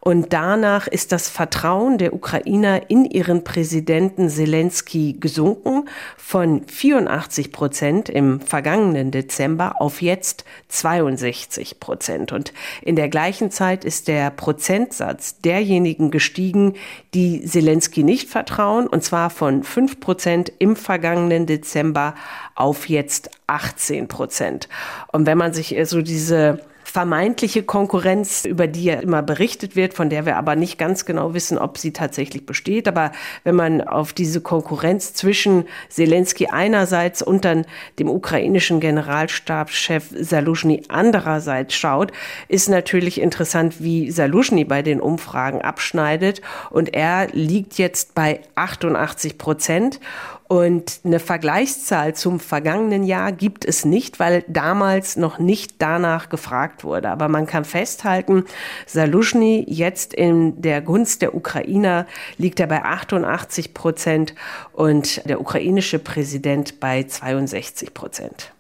und 0.08 0.32
danach 0.32 0.88
ist 0.88 1.12
das 1.12 1.28
Vertrauen 1.28 1.98
der 1.98 2.14
Ukrainer 2.14 2.90
in 2.90 3.04
ihren 3.04 3.44
Präsidenten 3.44 4.30
Zelensky 4.30 5.18
gesunken 5.20 5.90
von 6.16 6.66
84 6.66 7.52
Prozent 7.52 8.08
im 8.08 8.40
vergangenen 8.40 9.12
Dezember 9.12 9.82
auf 9.82 10.02
jetzt 10.02 10.46
62 10.70 11.82
Prozent. 11.82 12.32
Und 12.32 12.54
in 12.82 12.96
der 12.96 13.10
gleichen 13.10 13.52
Zeit 13.52 13.84
ist 13.84 14.08
der 14.08 14.30
Prozentsatz 14.30 15.42
derjenigen 15.42 16.10
gestiegen, 16.10 16.76
die 17.14 17.44
Zelensky 17.44 18.04
nicht 18.04 18.30
vertrauen, 18.30 18.88
und 18.88 19.04
zwar 19.04 19.30
von 19.30 19.62
5 19.62 20.00
Prozent 20.00 20.54
im 20.60 20.78
vergangenen 20.78 21.48
Dezember 21.48 22.16
auf 22.56 22.88
jetzt 22.88 23.30
18 23.48 24.08
Prozent. 24.08 24.70
Und 25.12 25.26
wenn 25.26 25.38
man 25.38 25.52
sich 25.52 25.76
so 25.84 26.02
diese 26.02 26.62
vermeintliche 26.90 27.64
Konkurrenz, 27.64 28.46
über 28.46 28.66
die 28.66 28.86
ja 28.86 28.96
immer 28.96 29.22
berichtet 29.22 29.76
wird, 29.76 29.94
von 29.94 30.10
der 30.10 30.26
wir 30.26 30.38
aber 30.38 30.56
nicht 30.56 30.78
ganz 30.78 31.04
genau 31.04 31.34
wissen, 31.34 31.58
ob 31.58 31.78
sie 31.78 31.92
tatsächlich 31.92 32.46
besteht. 32.46 32.88
Aber 32.88 33.12
wenn 33.44 33.56
man 33.56 33.82
auf 33.82 34.14
diese 34.14 34.40
Konkurrenz 34.40 35.14
zwischen 35.14 35.66
Zelensky 35.90 36.48
einerseits 36.48 37.22
und 37.22 37.44
dann 37.44 37.66
dem 38.00 38.10
ukrainischen 38.10 38.80
Generalstabschef 38.80 40.06
Salushny 40.18 40.84
andererseits 40.88 41.76
schaut, 41.76 42.14
ist 42.48 42.70
natürlich 42.70 43.20
interessant, 43.20 43.82
wie 43.84 44.10
Salushny 44.10 44.64
bei 44.64 44.82
den 44.82 45.02
Umfragen 45.02 45.62
abschneidet. 45.62 46.42
Und 46.70 46.94
er 46.94 47.28
liegt 47.34 47.78
jetzt 47.78 48.16
bei 48.16 48.40
88 48.56 49.38
Prozent. 49.38 50.00
Und 50.48 51.02
eine 51.04 51.20
Vergleichszahl 51.20 52.16
zum 52.16 52.40
vergangenen 52.40 53.04
Jahr 53.04 53.34
gibt 53.34 53.66
es 53.66 53.84
nicht, 53.84 54.20
weil 54.20 54.46
damals 54.48 55.18
noch 55.18 55.40
nicht 55.40 55.76
danach 55.80 56.30
gefragt 56.30 56.86
wurde. 56.86 57.10
Aber 57.10 57.28
man 57.28 57.46
kann 57.46 57.66
festhalten, 57.66 58.46
Salushny 58.86 59.66
jetzt 59.68 60.14
in 60.14 60.62
der 60.62 60.82
Gunst 60.82 61.22
der 61.22 61.36
Ukrainer 61.36 62.08
liegt 62.38 62.62
er 62.62 62.68
bei 62.68 62.84
88 62.84 63.74
Prozent 63.74 64.36
und 64.72 65.28
der 65.28 65.42
ukrainische 65.42 66.00
Präsident 66.00 66.80
bei 66.80 67.04
62 67.04 67.94
Prozent. 67.94 68.54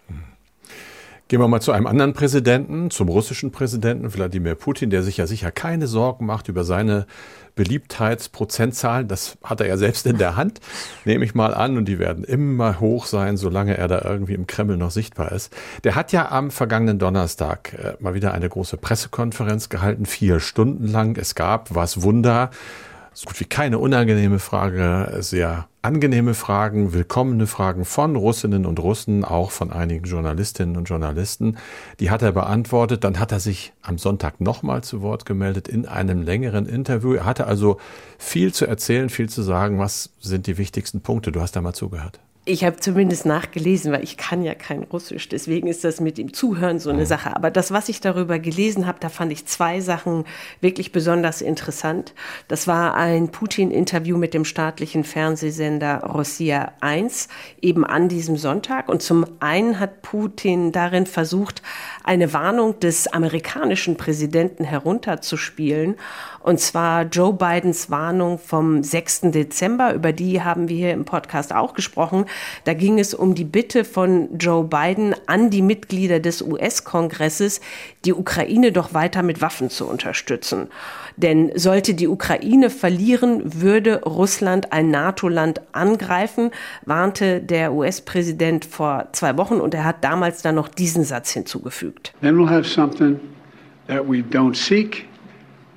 Gehen 1.29 1.41
wir 1.41 1.48
mal 1.50 1.60
zu 1.60 1.74
einem 1.74 1.88
anderen 1.88 2.13
Präsidenten, 2.13 2.89
zum 2.89 3.10
russischen 3.10 3.51
Präsidenten 3.51 4.13
Wladimir 4.13 4.55
Putin, 4.55 4.89
der 4.89 5.03
sich 5.03 5.17
ja 5.17 5.27
sicher 5.27 5.51
keine 5.51 5.86
Sorgen 5.88 6.25
macht 6.25 6.48
über 6.48 6.63
seine 6.63 7.05
Beliebtheitsprozentzahlen. 7.55 9.10
Das 9.10 9.38
hat 9.43 9.60
er 9.60 9.67
ja 9.67 9.75
selbst 9.75 10.05
in 10.05 10.17
der 10.17 10.38
Hand, 10.38 10.62
nehme 11.03 11.25
ich 11.25 11.36
mal 11.36 11.53
an. 11.53 11.75
Und 11.75 11.84
die 11.86 12.00
werden 12.00 12.24
immer 12.24 12.79
hoch 12.79 13.05
sein, 13.05 13.36
solange 13.36 13.75
er 13.75 13.89
da 13.89 14.03
irgendwie 14.05 14.36
im 14.36 14.48
Kreml 14.48 14.77
noch 14.77 14.91
sichtbar 14.91 15.34
ist. 15.34 15.51
Der 15.84 15.96
hat 15.96 16.13
ja 16.13 16.31
am 16.31 16.50
vergangenen 16.50 16.98
Donnerstag 16.98 17.74
äh, 17.74 18.01
mal 18.01 18.13
wieder 18.13 18.34
eine 18.34 18.48
große 18.48 18.77
Pressekonferenz 18.77 19.67
gehalten, 19.67 20.05
vier 20.05 20.39
Stunden 20.39 20.88
lang. 20.88 21.17
Es 21.17 21.36
gab, 21.36 21.75
was 21.75 22.03
Wunder, 22.03 22.51
so 23.17 23.25
gut 23.25 23.39
wie 23.39 23.45
keine 23.45 23.79
unangenehme 23.79 24.38
Frage, 24.38 25.12
sehr 25.21 25.67
angenehme 25.81 26.36
Fragen, 26.36 26.93
willkommene 26.93 27.47
Fragen 27.47 27.83
von 27.83 28.15
Russinnen 28.15 28.63
und 28.63 28.77
Russen, 28.79 29.25
auch 29.25 29.50
von 29.50 29.71
einigen 29.71 30.05
Journalistinnen 30.05 30.77
und 30.77 30.88
Journalisten. 30.88 31.57
Die 32.00 32.12
hat 32.12 32.21
er 32.21 32.31
beantwortet. 32.31 33.03
Dann 33.03 33.19
hat 33.19 33.31
er 33.31 33.39
sich 33.39 33.74
am 33.81 33.97
Sonntag 33.97 34.39
nochmal 34.39 34.83
zu 34.83 35.01
Wort 35.01 35.25
gemeldet 35.25 35.67
in 35.67 35.88
einem 35.88 36.21
längeren 36.21 36.67
Interview. 36.67 37.15
Er 37.15 37.25
hatte 37.25 37.47
also 37.47 37.79
viel 38.19 38.53
zu 38.53 38.67
erzählen, 38.67 39.09
viel 39.09 39.29
zu 39.29 39.41
sagen. 39.41 39.79
Was 39.79 40.12
sind 40.19 40.45
die 40.45 40.59
wichtigsten 40.59 41.01
Punkte? 41.01 41.31
Du 41.31 41.41
hast 41.41 41.55
da 41.55 41.62
mal 41.62 41.74
zugehört. 41.74 42.19
Ich 42.49 42.63
habe 42.63 42.77
zumindest 42.77 43.25
nachgelesen, 43.25 43.91
weil 43.91 44.05
ich 44.05 44.15
kann 44.15 44.41
ja 44.41 44.55
kein 44.55 44.83
Russisch. 44.83 45.27
Deswegen 45.27 45.67
ist 45.67 45.83
das 45.83 45.99
mit 45.99 46.17
dem 46.17 46.33
Zuhören 46.33 46.79
so 46.79 46.89
eine 46.89 47.01
mhm. 47.01 47.05
Sache. 47.05 47.35
Aber 47.35 47.51
das, 47.51 47.71
was 47.71 47.89
ich 47.89 47.99
darüber 47.99 48.39
gelesen 48.39 48.87
habe, 48.87 48.99
da 49.01 49.09
fand 49.09 49.33
ich 49.33 49.45
zwei 49.47 49.81
Sachen 49.81 50.23
wirklich 50.61 50.93
besonders 50.93 51.41
interessant. 51.41 52.13
Das 52.47 52.65
war 52.65 52.95
ein 52.95 53.33
Putin-Interview 53.33 54.17
mit 54.17 54.33
dem 54.33 54.45
staatlichen 54.45 55.03
Fernsehsender 55.03 56.05
Rossiya 56.05 56.71
1 56.79 57.27
eben 57.61 57.85
an 57.85 58.07
diesem 58.07 58.37
Sonntag. 58.37 58.87
Und 58.87 59.01
zum 59.01 59.25
einen 59.41 59.77
hat 59.77 60.01
Putin 60.01 60.71
darin 60.71 61.05
versucht, 61.05 61.61
eine 62.05 62.31
Warnung 62.31 62.79
des 62.79 63.07
amerikanischen 63.07 63.97
Präsidenten 63.97 64.63
herunterzuspielen. 64.63 65.95
Und 66.39 66.61
zwar 66.61 67.03
Joe 67.03 67.33
Bidens 67.33 67.91
Warnung 67.91 68.39
vom 68.39 68.81
6. 68.81 69.31
Dezember. 69.31 69.93
Über 69.93 70.13
die 70.13 70.41
haben 70.41 70.69
wir 70.69 70.77
hier 70.77 70.93
im 70.93 71.03
Podcast 71.03 71.53
auch 71.53 71.73
gesprochen. 71.73 72.25
Da 72.63 72.74
ging 72.74 73.00
es 73.00 73.13
um 73.13 73.36
die 73.36 73.44
Bitte 73.44 73.84
von 73.84 74.38
Joe 74.38 74.63
Biden 74.63 75.15
an 75.25 75.50
die 75.50 75.62
Mitglieder 75.62 76.20
des 76.20 76.41
US-Kongresses, 76.41 77.62
die 78.06 78.13
Ukraine 78.13 78.72
doch 78.72 78.94
weiter 78.94 79.24
mit 79.24 79.41
Waffen 79.41 79.70
zu 79.70 79.88
unterstützen. 79.88 80.67
Denn 81.17 81.51
sollte 81.56 81.94
die 81.94 82.08
Ukraine 82.08 82.70
verlieren, 82.70 83.41
würde 83.62 84.01
Russland 84.03 84.72
ein 84.72 84.91
NATO-Land 84.91 85.62
angreifen, 85.72 86.51
warnte 86.86 87.41
der 87.41 87.74
US-Präsident 87.74 88.65
vor 88.65 89.10
zwei 89.13 89.36
Wochen 89.38 89.56
und 89.56 89.74
er 89.74 89.84
hat 89.84 90.03
damals 90.03 90.41
dann 90.41 90.56
noch 90.56 90.67
diesen 90.67 91.03
Satz 91.03 91.32
hinzugefügt. 91.32 92.13
Then 92.22 92.38
we'll 92.38 92.50
have 92.50 92.65
something 92.65 93.20
that 93.88 94.08
we 94.08 94.17
don't 94.20 94.56
seek 94.56 95.06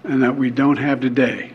and 0.05 0.23
that 0.23 0.39
we 0.39 0.49
don't 0.49 0.79
have 0.79 1.01
today. 1.01 1.51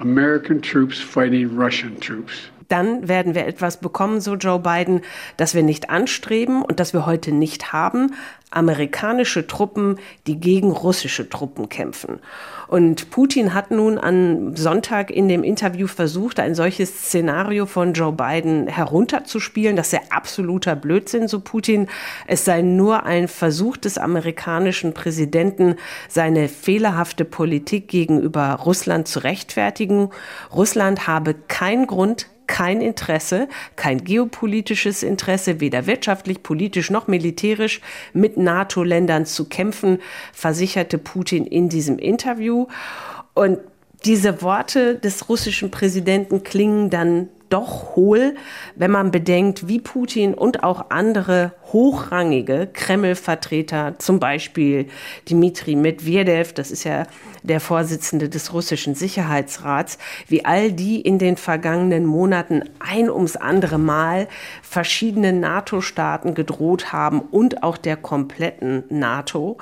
American 0.00 0.60
troops 0.60 1.00
fighting 1.00 1.56
Russian 1.56 1.98
troops 2.00 2.50
dann 2.74 3.06
werden 3.06 3.36
wir 3.36 3.46
etwas 3.46 3.76
bekommen, 3.76 4.20
so 4.20 4.34
Joe 4.34 4.58
Biden, 4.58 5.02
das 5.36 5.54
wir 5.54 5.62
nicht 5.62 5.90
anstreben 5.90 6.60
und 6.62 6.80
das 6.80 6.92
wir 6.92 7.06
heute 7.06 7.30
nicht 7.30 7.72
haben. 7.72 8.14
Amerikanische 8.50 9.46
Truppen, 9.46 10.00
die 10.26 10.40
gegen 10.40 10.72
russische 10.72 11.28
Truppen 11.28 11.68
kämpfen. 11.68 12.18
Und 12.66 13.10
Putin 13.10 13.54
hat 13.54 13.70
nun 13.70 13.96
am 13.96 14.56
Sonntag 14.56 15.12
in 15.12 15.28
dem 15.28 15.44
Interview 15.44 15.86
versucht, 15.86 16.40
ein 16.40 16.56
solches 16.56 16.90
Szenario 16.90 17.66
von 17.66 17.92
Joe 17.92 18.12
Biden 18.12 18.66
herunterzuspielen. 18.66 19.76
Das 19.76 19.92
ja 19.92 20.00
absoluter 20.10 20.74
Blödsinn, 20.74 21.28
so 21.28 21.38
Putin. 21.40 21.88
Es 22.26 22.44
sei 22.44 22.62
nur 22.62 23.04
ein 23.04 23.28
Versuch 23.28 23.76
des 23.76 23.98
amerikanischen 23.98 24.94
Präsidenten, 24.94 25.76
seine 26.08 26.48
fehlerhafte 26.48 27.24
Politik 27.24 27.86
gegenüber 27.86 28.54
Russland 28.64 29.06
zu 29.06 29.20
rechtfertigen. 29.20 30.10
Russland 30.52 31.06
habe 31.06 31.34
keinen 31.34 31.86
Grund, 31.86 32.26
kein 32.46 32.80
Interesse, 32.80 33.48
kein 33.76 34.04
geopolitisches 34.04 35.02
Interesse, 35.02 35.60
weder 35.60 35.86
wirtschaftlich, 35.86 36.42
politisch 36.42 36.90
noch 36.90 37.08
militärisch 37.08 37.80
mit 38.12 38.36
NATO-Ländern 38.36 39.26
zu 39.26 39.46
kämpfen, 39.46 39.98
versicherte 40.32 40.98
Putin 40.98 41.46
in 41.46 41.68
diesem 41.68 41.98
Interview. 41.98 42.66
Und 43.34 43.58
diese 44.04 44.42
Worte 44.42 44.96
des 44.96 45.28
russischen 45.28 45.70
Präsidenten 45.70 46.42
klingen 46.42 46.90
dann 46.90 47.28
doch 47.50 47.96
hohl, 47.96 48.34
wenn 48.74 48.90
man 48.90 49.10
bedenkt, 49.10 49.68
wie 49.68 49.78
Putin 49.78 50.34
und 50.34 50.62
auch 50.62 50.90
andere 50.90 51.52
hochrangige 51.72 52.68
Kreml-Vertreter, 52.72 53.94
zum 53.98 54.20
Beispiel 54.20 54.86
Dmitri 55.28 55.74
Medvedev, 55.74 56.52
das 56.52 56.70
ist 56.70 56.84
ja 56.84 57.04
der 57.42 57.60
Vorsitzende 57.60 58.28
des 58.28 58.54
russischen 58.54 58.94
Sicherheitsrats, 58.94 59.98
wie 60.28 60.44
all 60.44 60.72
die 60.72 61.00
in 61.00 61.18
den 61.18 61.36
vergangenen 61.36 62.06
Monaten 62.06 62.62
ein 62.78 63.10
ums 63.10 63.36
andere 63.36 63.78
Mal 63.78 64.28
verschiedene 64.62 65.32
NATO-Staaten 65.32 66.34
gedroht 66.34 66.92
haben 66.92 67.20
und 67.20 67.62
auch 67.62 67.76
der 67.76 67.96
kompletten 67.96 68.84
NATO. 68.88 69.58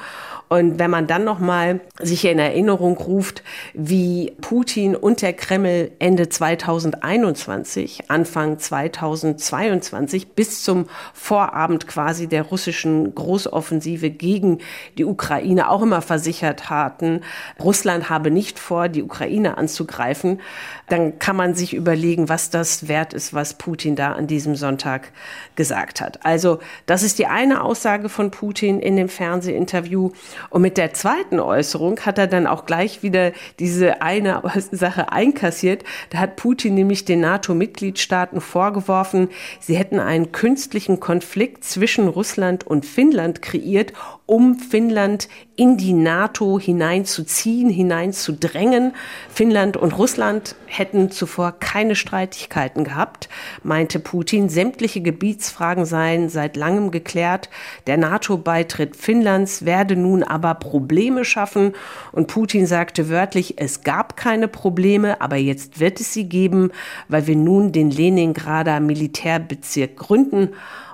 Und 0.48 0.78
wenn 0.78 0.90
man 0.90 1.06
dann 1.06 1.24
noch 1.24 1.40
mal 1.40 1.80
sich 1.98 2.24
in 2.26 2.38
Erinnerung 2.38 2.98
ruft, 2.98 3.42
wie 3.74 4.32
Putin 4.40 4.94
und 4.94 5.22
der 5.22 5.32
Kreml 5.32 5.90
Ende 5.98 6.28
2021 6.28 7.81
2020, 7.82 8.10
Anfang 8.10 8.58
2022 8.58 10.28
bis 10.28 10.62
zum 10.62 10.86
Vorabend 11.12 11.86
quasi 11.86 12.26
der 12.26 12.42
russischen 12.42 13.14
Großoffensive 13.14 14.10
gegen 14.10 14.58
die 14.98 15.04
Ukraine 15.04 15.68
auch 15.68 15.82
immer 15.82 16.02
versichert 16.02 16.70
hatten, 16.70 17.22
Russland 17.60 18.10
habe 18.10 18.30
nicht 18.30 18.58
vor, 18.58 18.88
die 18.88 19.02
Ukraine 19.02 19.58
anzugreifen, 19.58 20.40
dann 20.88 21.18
kann 21.18 21.36
man 21.36 21.54
sich 21.54 21.74
überlegen, 21.74 22.28
was 22.28 22.50
das 22.50 22.88
wert 22.88 23.14
ist, 23.14 23.34
was 23.34 23.54
Putin 23.54 23.96
da 23.96 24.12
an 24.12 24.26
diesem 24.26 24.56
Sonntag 24.56 25.12
gesagt 25.56 26.00
hat. 26.00 26.24
Also 26.24 26.58
das 26.86 27.02
ist 27.02 27.18
die 27.18 27.26
eine 27.26 27.62
Aussage 27.62 28.08
von 28.08 28.30
Putin 28.30 28.80
in 28.80 28.96
dem 28.96 29.08
Fernsehinterview. 29.08 30.10
Und 30.50 30.62
mit 30.62 30.76
der 30.76 30.92
zweiten 30.92 31.40
Äußerung 31.40 32.00
hat 32.00 32.18
er 32.18 32.26
dann 32.26 32.46
auch 32.46 32.66
gleich 32.66 33.02
wieder 33.02 33.32
diese 33.58 34.02
eine 34.02 34.42
Sache 34.70 35.12
einkassiert. 35.12 35.84
Da 36.10 36.18
hat 36.18 36.36
Putin 36.36 36.74
nämlich 36.74 37.04
den 37.04 37.20
NATO-Mitgliedstaaten 37.62 38.40
vorgeworfen, 38.40 39.28
sie 39.60 39.76
hätten 39.76 40.00
einen 40.00 40.32
künstlichen 40.32 41.00
Konflikt 41.00 41.64
zwischen 41.64 42.08
Russland 42.08 42.66
und 42.66 42.84
Finnland 42.84 43.42
kreiert, 43.42 43.92
um 44.26 44.56
Finnland 44.56 45.28
in 45.56 45.76
die 45.76 45.92
NATO 45.92 46.58
hineinzuziehen, 46.58 47.68
hineinzudrängen. 47.68 48.92
Finnland 49.28 49.76
und 49.76 49.98
Russland 49.98 50.54
hätten 50.66 51.10
zuvor 51.10 51.52
keine 51.52 51.96
Streitigkeiten 51.96 52.84
gehabt, 52.84 53.28
meinte 53.62 53.98
Putin. 53.98 54.48
Sämtliche 54.48 55.00
Gebietsfragen 55.00 55.84
seien 55.84 56.28
seit 56.28 56.56
langem 56.56 56.90
geklärt. 56.90 57.50
Der 57.86 57.96
NATO-Beitritt 57.96 58.96
Finnlands 58.96 59.64
werde 59.64 59.96
nun 59.96 60.22
aber 60.22 60.54
Probleme 60.54 61.24
schaffen. 61.24 61.74
Und 62.12 62.28
Putin 62.28 62.66
sagte 62.66 63.10
wörtlich, 63.10 63.58
es 63.58 63.82
gab 63.82 64.16
keine 64.16 64.48
Probleme, 64.48 65.20
aber 65.20 65.36
jetzt 65.36 65.80
wird 65.80 66.00
es 66.00 66.12
sie 66.12 66.28
geben, 66.28 66.70
weil 67.08 67.26
wir 67.26 67.36
nun 67.36 67.72
den 67.72 67.90
Leningrader 67.90 68.80
Militärbezirk 68.80 69.96
gründen 69.96 70.50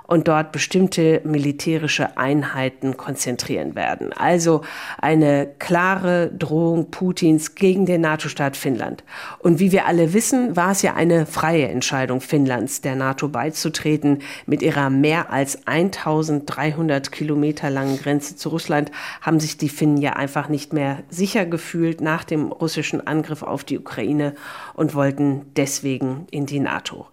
und 0.09 0.27
dort 0.27 0.51
bestimmte 0.51 1.21
militärische 1.23 2.17
Einheiten 2.17 2.97
konzentrieren 2.97 3.75
werden. 3.75 4.11
Also 4.11 4.61
eine 4.97 5.47
klare 5.59 6.31
Drohung 6.35 6.89
Putins 6.89 7.53
gegen 7.53 7.85
den 7.85 8.01
NATO-Staat 8.01 8.57
Finnland. 8.57 9.03
Und 9.37 9.59
wie 9.59 9.71
wir 9.71 9.85
alle 9.85 10.11
wissen, 10.13 10.55
war 10.55 10.71
es 10.71 10.81
ja 10.81 10.95
eine 10.95 11.27
freie 11.27 11.67
Entscheidung 11.67 12.21
Finnlands, 12.21 12.81
der 12.81 12.95
NATO 12.95 13.29
beizutreten. 13.29 14.23
Mit 14.47 14.63
ihrer 14.63 14.89
mehr 14.89 15.31
als 15.31 15.67
1300 15.67 17.11
Kilometer 17.11 17.69
langen 17.69 17.99
Grenze 17.99 18.35
zu 18.35 18.49
Russland 18.49 18.89
haben 19.21 19.39
sich 19.39 19.57
die 19.57 19.69
Finnen 19.69 19.97
ja 19.97 20.13
einfach 20.13 20.49
nicht 20.49 20.73
mehr 20.73 21.03
sicher 21.09 21.45
gefühlt 21.45 22.01
nach 22.01 22.23
dem 22.23 22.51
russischen 22.51 23.05
Angriff 23.05 23.43
auf 23.43 23.63
die 23.63 23.77
Ukraine 23.77 24.33
und 24.73 24.95
wollten 24.95 25.45
deswegen 25.55 26.25
in 26.31 26.47
die 26.47 26.59
NATO. 26.59 27.05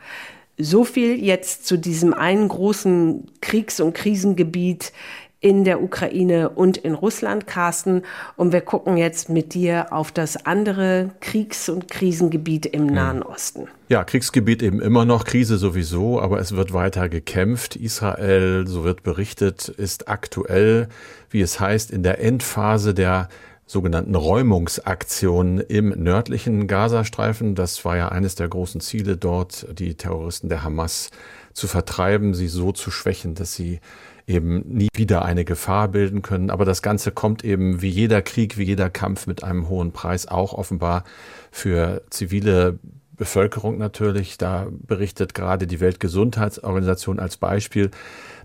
So 0.59 0.85
viel 0.85 1.23
jetzt 1.23 1.67
zu 1.67 1.77
diesem 1.77 2.15
einen 2.15 2.49
großen 2.49 3.27
Kriegs- 3.41 3.81
und 3.81 3.95
Krisengebiet 3.95 4.93
in 5.41 5.65
der 5.65 5.83
Ukraine 5.83 6.49
und 6.49 6.79
in 6.79 6.95
Russland, 6.95 7.47
Carsten. 7.47 8.03
Und 8.37 8.53
wir 8.53 8.63
gucken 8.63 8.97
jetzt 8.97 9.29
mit 9.29 9.55
dir 9.55 9.93
auf 9.93 10.11
das 10.11 10.47
andere 10.47 11.11
Kriegs- 11.21 11.69
und 11.69 11.89
Krisengebiet 11.89 12.67
im 12.67 12.87
Nahen 12.87 13.23
Osten. 13.23 13.69
Ja, 13.89 14.03
Kriegsgebiet 14.03 14.63
eben 14.63 14.81
immer 14.81 15.05
noch, 15.05 15.25
Krise 15.25 15.59
sowieso, 15.59 16.21
aber 16.21 16.41
es 16.41 16.57
wird 16.57 16.73
weiter 16.73 17.09
gekämpft. 17.09 17.77
Israel, 17.77 18.67
so 18.67 18.83
wird 18.83 19.03
berichtet, 19.03 19.69
ist 19.69 20.09
aktuell, 20.09 20.89
wie 21.31 21.43
es 21.43 21.61
heißt, 21.61 21.91
in 21.91 22.03
der 22.03 22.21
Endphase 22.21 22.95
der 22.95 23.29
sogenannten 23.67 24.15
Räumungsaktion 24.15 25.59
im 25.59 25.89
nördlichen 25.89 26.69
Gazastreifen. 26.69 27.57
Das 27.57 27.85
war 27.85 27.97
ja 27.97 28.09
eines 28.09 28.37
der 28.37 28.49
großen 28.49 28.81
Ziele 28.81 29.17
dort, 29.17 29.67
die 29.77 29.97
Terroristen 29.97 30.49
der 30.49 30.63
Hamas 30.63 31.11
zu 31.53 31.67
vertreiben, 31.67 32.35
sie 32.35 32.49
so 32.49 32.71
zu 32.71 32.91
schwächen, 32.91 33.35
dass 33.35 33.55
sie 33.55 33.81
eben 34.27 34.61
nie 34.69 34.89
wieder 34.95 35.25
eine 35.25 35.45
Gefahr 35.45 35.89
bilden 35.89 36.23
können. 36.23 36.51
Aber 36.51 36.65
das 36.65 36.83
Ganze 36.83 37.11
kommt 37.11 37.45
eben 37.45 37.83
wie 37.83 37.89
jeder 37.89 38.23
Krieg, 38.23 38.57
wie 38.57 38.65
jeder 38.65 38.91
Kampf 38.91 39.27
mit 39.27 39.43
einem 39.43 39.69
hohen 39.69 39.93
Preis, 39.93 40.27
auch 40.27 40.53
offenbar 40.53 41.05
für 41.51 42.03
zivile 42.11 42.79
Bevölkerung 43.17 43.79
natürlich. 43.79 44.39
Da 44.39 44.67
berichtet 44.71 45.35
gerade 45.35 45.67
die 45.67 45.81
Weltgesundheitsorganisation 45.81 47.19
als 47.19 47.37
Beispiel, 47.37 47.91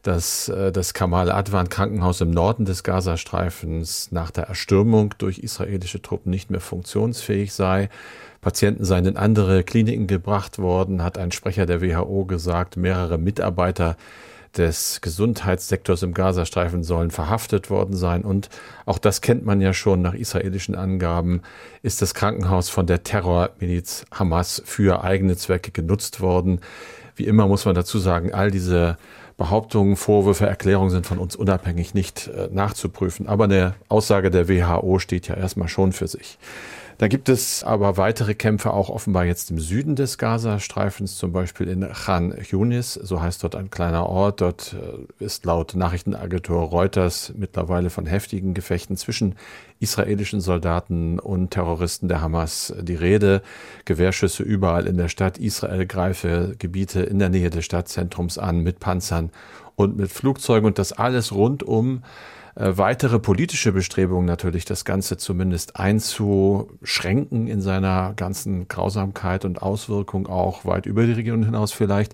dass 0.03 0.49
äh, 0.49 0.71
das 0.71 0.93
Kamal 0.93 1.31
Adwan 1.31 1.69
Krankenhaus 1.69 2.21
im 2.21 2.31
Norden 2.31 2.65
des 2.65 2.83
Gazastreifens 2.83 4.11
nach 4.11 4.31
der 4.31 4.45
Erstürmung 4.45 5.13
durch 5.17 5.39
israelische 5.39 6.01
Truppen 6.01 6.29
nicht 6.29 6.49
mehr 6.49 6.61
funktionsfähig 6.61 7.53
sei. 7.53 7.89
Patienten 8.41 8.85
seien 8.85 9.05
in 9.05 9.17
andere 9.17 9.63
Kliniken 9.63 10.07
gebracht 10.07 10.57
worden, 10.57 11.03
hat 11.03 11.17
ein 11.17 11.31
Sprecher 11.31 11.67
der 11.67 11.81
WHO 11.81 12.25
gesagt. 12.25 12.75
Mehrere 12.75 13.19
Mitarbeiter 13.19 13.97
des 14.57 15.01
Gesundheitssektors 15.01 16.03
im 16.03 16.13
Gazastreifen 16.13 16.83
sollen 16.83 17.11
verhaftet 17.11 17.69
worden 17.69 17.95
sein. 17.95 18.23
Und 18.23 18.49
auch 18.85 18.97
das 18.97 19.21
kennt 19.21 19.45
man 19.45 19.61
ja 19.61 19.73
schon 19.73 20.01
nach 20.01 20.13
israelischen 20.13 20.75
Angaben, 20.75 21.41
ist 21.81 22.01
das 22.01 22.13
Krankenhaus 22.13 22.69
von 22.69 22.87
der 22.87 23.03
Terrormiliz 23.03 24.05
Hamas 24.11 24.61
für 24.65 25.03
eigene 25.03 25.37
Zwecke 25.37 25.71
genutzt 25.71 26.21
worden. 26.21 26.59
Wie 27.15 27.25
immer 27.25 27.47
muss 27.47 27.65
man 27.65 27.75
dazu 27.75 27.99
sagen, 27.99 28.33
all 28.33 28.51
diese 28.51 28.97
Behauptungen, 29.37 29.95
Vorwürfe, 29.95 30.45
Erklärungen 30.45 30.91
sind 30.91 31.07
von 31.07 31.17
uns 31.17 31.35
unabhängig 31.35 31.93
nicht 31.93 32.27
äh, 32.27 32.49
nachzuprüfen. 32.51 33.27
Aber 33.27 33.45
eine 33.45 33.73
Aussage 33.89 34.29
der 34.29 34.47
WHO 34.47 34.99
steht 34.99 35.27
ja 35.27 35.35
erstmal 35.35 35.67
schon 35.67 35.93
für 35.93 36.07
sich. 36.07 36.37
Da 37.01 37.07
gibt 37.07 37.29
es 37.29 37.63
aber 37.63 37.97
weitere 37.97 38.35
Kämpfe 38.35 38.73
auch 38.73 38.89
offenbar 38.89 39.25
jetzt 39.25 39.49
im 39.49 39.57
Süden 39.57 39.95
des 39.95 40.19
Gazastreifens, 40.19 41.17
zum 41.17 41.31
Beispiel 41.31 41.67
in 41.67 41.81
Khan 41.91 42.31
Yunis, 42.47 42.93
so 42.93 43.19
heißt 43.19 43.41
dort 43.41 43.55
ein 43.55 43.71
kleiner 43.71 44.05
Ort. 44.05 44.41
Dort 44.41 44.75
äh, 45.19 45.25
ist 45.25 45.43
laut 45.43 45.73
Nachrichtenagentur 45.73 46.61
Reuters 46.61 47.33
mittlerweile 47.35 47.89
von 47.89 48.05
heftigen 48.05 48.53
Gefechten 48.53 48.97
zwischen 48.97 49.33
israelischen 49.79 50.41
Soldaten 50.41 51.17
und 51.17 51.49
Terroristen 51.49 52.07
der 52.07 52.21
Hamas 52.21 52.71
die 52.79 52.93
Rede. 52.93 53.41
Gewehrschüsse 53.85 54.43
überall 54.43 54.85
in 54.85 54.97
der 54.97 55.07
Stadt. 55.07 55.39
Israel 55.39 55.87
greife 55.87 56.53
Gebiete 56.59 57.01
in 57.01 57.17
der 57.17 57.29
Nähe 57.29 57.49
des 57.49 57.65
Stadtzentrums 57.65 58.37
an 58.37 58.59
mit 58.59 58.79
Panzern 58.79 59.31
und 59.75 59.97
mit 59.97 60.11
Flugzeugen 60.11 60.67
und 60.67 60.77
das 60.77 60.93
alles 60.93 61.33
rund 61.33 61.63
um 61.63 62.03
weitere 62.63 63.17
politische 63.17 63.71
Bestrebungen 63.71 64.25
natürlich, 64.25 64.65
das 64.65 64.85
Ganze 64.85 65.17
zumindest 65.17 65.77
einzuschränken 65.77 67.47
in 67.47 67.59
seiner 67.59 68.13
ganzen 68.15 68.67
Grausamkeit 68.67 69.45
und 69.45 69.63
Auswirkung 69.63 70.27
auch 70.27 70.63
weit 70.63 70.85
über 70.85 71.07
die 71.07 71.13
Region 71.13 71.43
hinaus 71.43 71.71
vielleicht. 71.71 72.13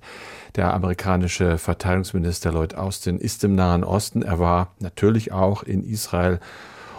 Der 0.56 0.74
amerikanische 0.74 1.58
Verteidigungsminister 1.58 2.54
Lloyd 2.54 2.76
Austin 2.76 3.18
ist 3.18 3.44
im 3.44 3.56
Nahen 3.56 3.84
Osten. 3.84 4.22
Er 4.22 4.40
war 4.40 4.74
natürlich 4.80 5.34
auch 5.34 5.64
in 5.64 5.84
Israel 5.84 6.40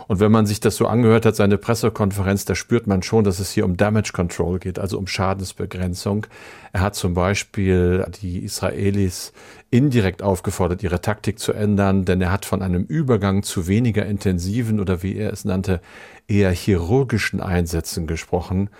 und 0.08 0.20
wenn 0.20 0.32
man 0.32 0.46
sich 0.46 0.58
das 0.58 0.76
so 0.76 0.86
angehört 0.86 1.26
hat, 1.26 1.36
seine 1.36 1.58
Pressekonferenz, 1.58 2.46
da 2.46 2.54
spürt 2.54 2.86
man 2.86 3.02
schon, 3.02 3.24
dass 3.24 3.38
es 3.38 3.50
hier 3.50 3.66
um 3.66 3.76
Damage 3.76 4.12
Control 4.14 4.58
geht, 4.58 4.78
also 4.78 4.98
um 4.98 5.06
Schadensbegrenzung. 5.06 6.26
Er 6.72 6.80
hat 6.80 6.94
zum 6.94 7.12
Beispiel 7.12 8.06
die 8.22 8.42
Israelis 8.42 9.34
indirekt 9.70 10.22
aufgefordert, 10.22 10.82
ihre 10.82 11.02
Taktik 11.02 11.38
zu 11.38 11.52
ändern, 11.52 12.06
denn 12.06 12.22
er 12.22 12.32
hat 12.32 12.46
von 12.46 12.62
einem 12.62 12.84
Übergang 12.84 13.42
zu 13.42 13.68
weniger 13.68 14.06
intensiven 14.06 14.80
oder 14.80 15.02
wie 15.02 15.14
er 15.14 15.30
es 15.30 15.44
nannte, 15.44 15.80
eher 16.26 16.52
chirurgischen 16.52 17.40
Einsätzen 17.40 18.06
gesprochen 18.06 18.70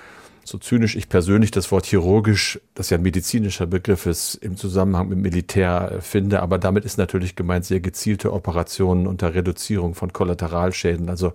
so 0.48 0.58
zynisch 0.58 0.96
ich 0.96 1.08
persönlich 1.08 1.50
das 1.50 1.70
Wort 1.70 1.86
chirurgisch, 1.86 2.60
das 2.74 2.90
ja 2.90 2.96
ein 2.96 3.02
medizinischer 3.02 3.66
Begriff 3.66 4.06
ist, 4.06 4.34
im 4.36 4.56
Zusammenhang 4.56 5.08
mit 5.08 5.18
Militär 5.18 5.92
äh, 5.92 6.00
finde, 6.00 6.40
aber 6.40 6.58
damit 6.58 6.84
ist 6.84 6.98
natürlich 6.98 7.36
gemeint 7.36 7.64
sehr 7.64 7.80
gezielte 7.80 8.32
Operationen 8.32 9.06
unter 9.06 9.34
Reduzierung 9.34 9.94
von 9.94 10.12
Kollateralschäden, 10.12 11.08
also 11.10 11.32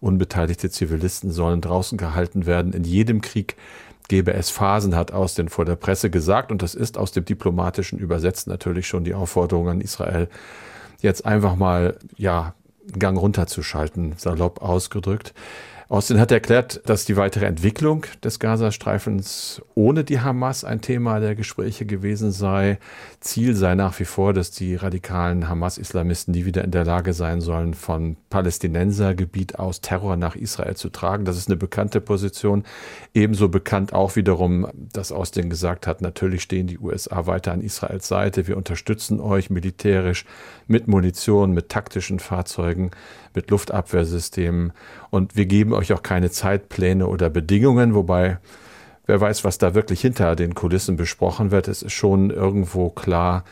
unbeteiligte 0.00 0.70
Zivilisten 0.70 1.30
sollen 1.30 1.60
draußen 1.60 1.98
gehalten 1.98 2.46
werden. 2.46 2.72
In 2.72 2.84
jedem 2.84 3.20
Krieg 3.20 3.56
gäbe 4.08 4.32
es 4.34 4.50
Phasen, 4.50 4.94
hat 4.94 5.12
Austin 5.12 5.48
vor 5.48 5.64
der 5.64 5.76
Presse 5.76 6.10
gesagt, 6.10 6.52
und 6.52 6.62
das 6.62 6.74
ist 6.74 6.98
aus 6.98 7.12
dem 7.12 7.24
diplomatischen 7.24 7.98
übersetzt 7.98 8.46
natürlich 8.46 8.86
schon 8.86 9.04
die 9.04 9.14
Aufforderung 9.14 9.68
an 9.68 9.80
Israel, 9.80 10.28
jetzt 11.00 11.24
einfach 11.24 11.56
mal, 11.56 11.98
ja, 12.16 12.54
einen 12.88 12.98
Gang 12.98 13.18
runterzuschalten, 13.18 14.14
salopp 14.16 14.60
ausgedrückt. 14.60 15.34
Austin 15.92 16.18
hat 16.18 16.32
erklärt, 16.32 16.80
dass 16.86 17.04
die 17.04 17.18
weitere 17.18 17.44
Entwicklung 17.44 18.06
des 18.24 18.38
Gazastreifens 18.38 19.60
ohne 19.74 20.04
die 20.04 20.20
Hamas 20.20 20.64
ein 20.64 20.80
Thema 20.80 21.20
der 21.20 21.34
Gespräche 21.34 21.84
gewesen 21.84 22.32
sei. 22.32 22.78
Ziel 23.20 23.54
sei 23.54 23.74
nach 23.74 24.00
wie 24.00 24.06
vor, 24.06 24.32
dass 24.32 24.50
die 24.50 24.74
radikalen 24.74 25.50
Hamas-Islamisten 25.50 26.32
nie 26.32 26.46
wieder 26.46 26.64
in 26.64 26.70
der 26.70 26.86
Lage 26.86 27.12
sein 27.12 27.42
sollen, 27.42 27.74
von 27.74 28.16
Palästinensergebiet 28.30 29.58
aus 29.58 29.82
Terror 29.82 30.16
nach 30.16 30.34
Israel 30.34 30.76
zu 30.76 30.88
tragen. 30.88 31.26
Das 31.26 31.36
ist 31.36 31.48
eine 31.48 31.58
bekannte 31.58 32.00
Position. 32.00 32.64
Ebenso 33.12 33.50
bekannt 33.50 33.92
auch 33.92 34.16
wiederum, 34.16 34.68
dass 34.94 35.12
Austin 35.12 35.50
gesagt 35.50 35.86
hat, 35.86 36.00
natürlich 36.00 36.40
stehen 36.40 36.68
die 36.68 36.78
USA 36.78 37.26
weiter 37.26 37.52
an 37.52 37.60
Israels 37.60 38.08
Seite. 38.08 38.48
Wir 38.48 38.56
unterstützen 38.56 39.20
euch 39.20 39.50
militärisch 39.50 40.24
mit 40.66 40.88
Munition, 40.88 41.52
mit 41.52 41.68
taktischen 41.68 42.18
Fahrzeugen 42.18 42.92
mit 43.34 43.50
Luftabwehrsystemen. 43.50 44.72
Und 45.10 45.36
wir 45.36 45.46
geben 45.46 45.72
euch 45.72 45.92
auch 45.92 46.02
keine 46.02 46.30
Zeitpläne 46.30 47.06
oder 47.06 47.30
Bedingungen, 47.30 47.94
wobei 47.94 48.38
Wer 49.06 49.20
weiß, 49.20 49.44
was 49.44 49.58
da 49.58 49.74
wirklich 49.74 50.00
hinter 50.00 50.36
den 50.36 50.54
Kulissen 50.54 50.96
besprochen 50.96 51.50
wird. 51.50 51.68
Es 51.68 51.82
ist 51.82 51.92
schon 51.92 52.30
irgendwo 52.30 52.88
klar, 52.88 53.44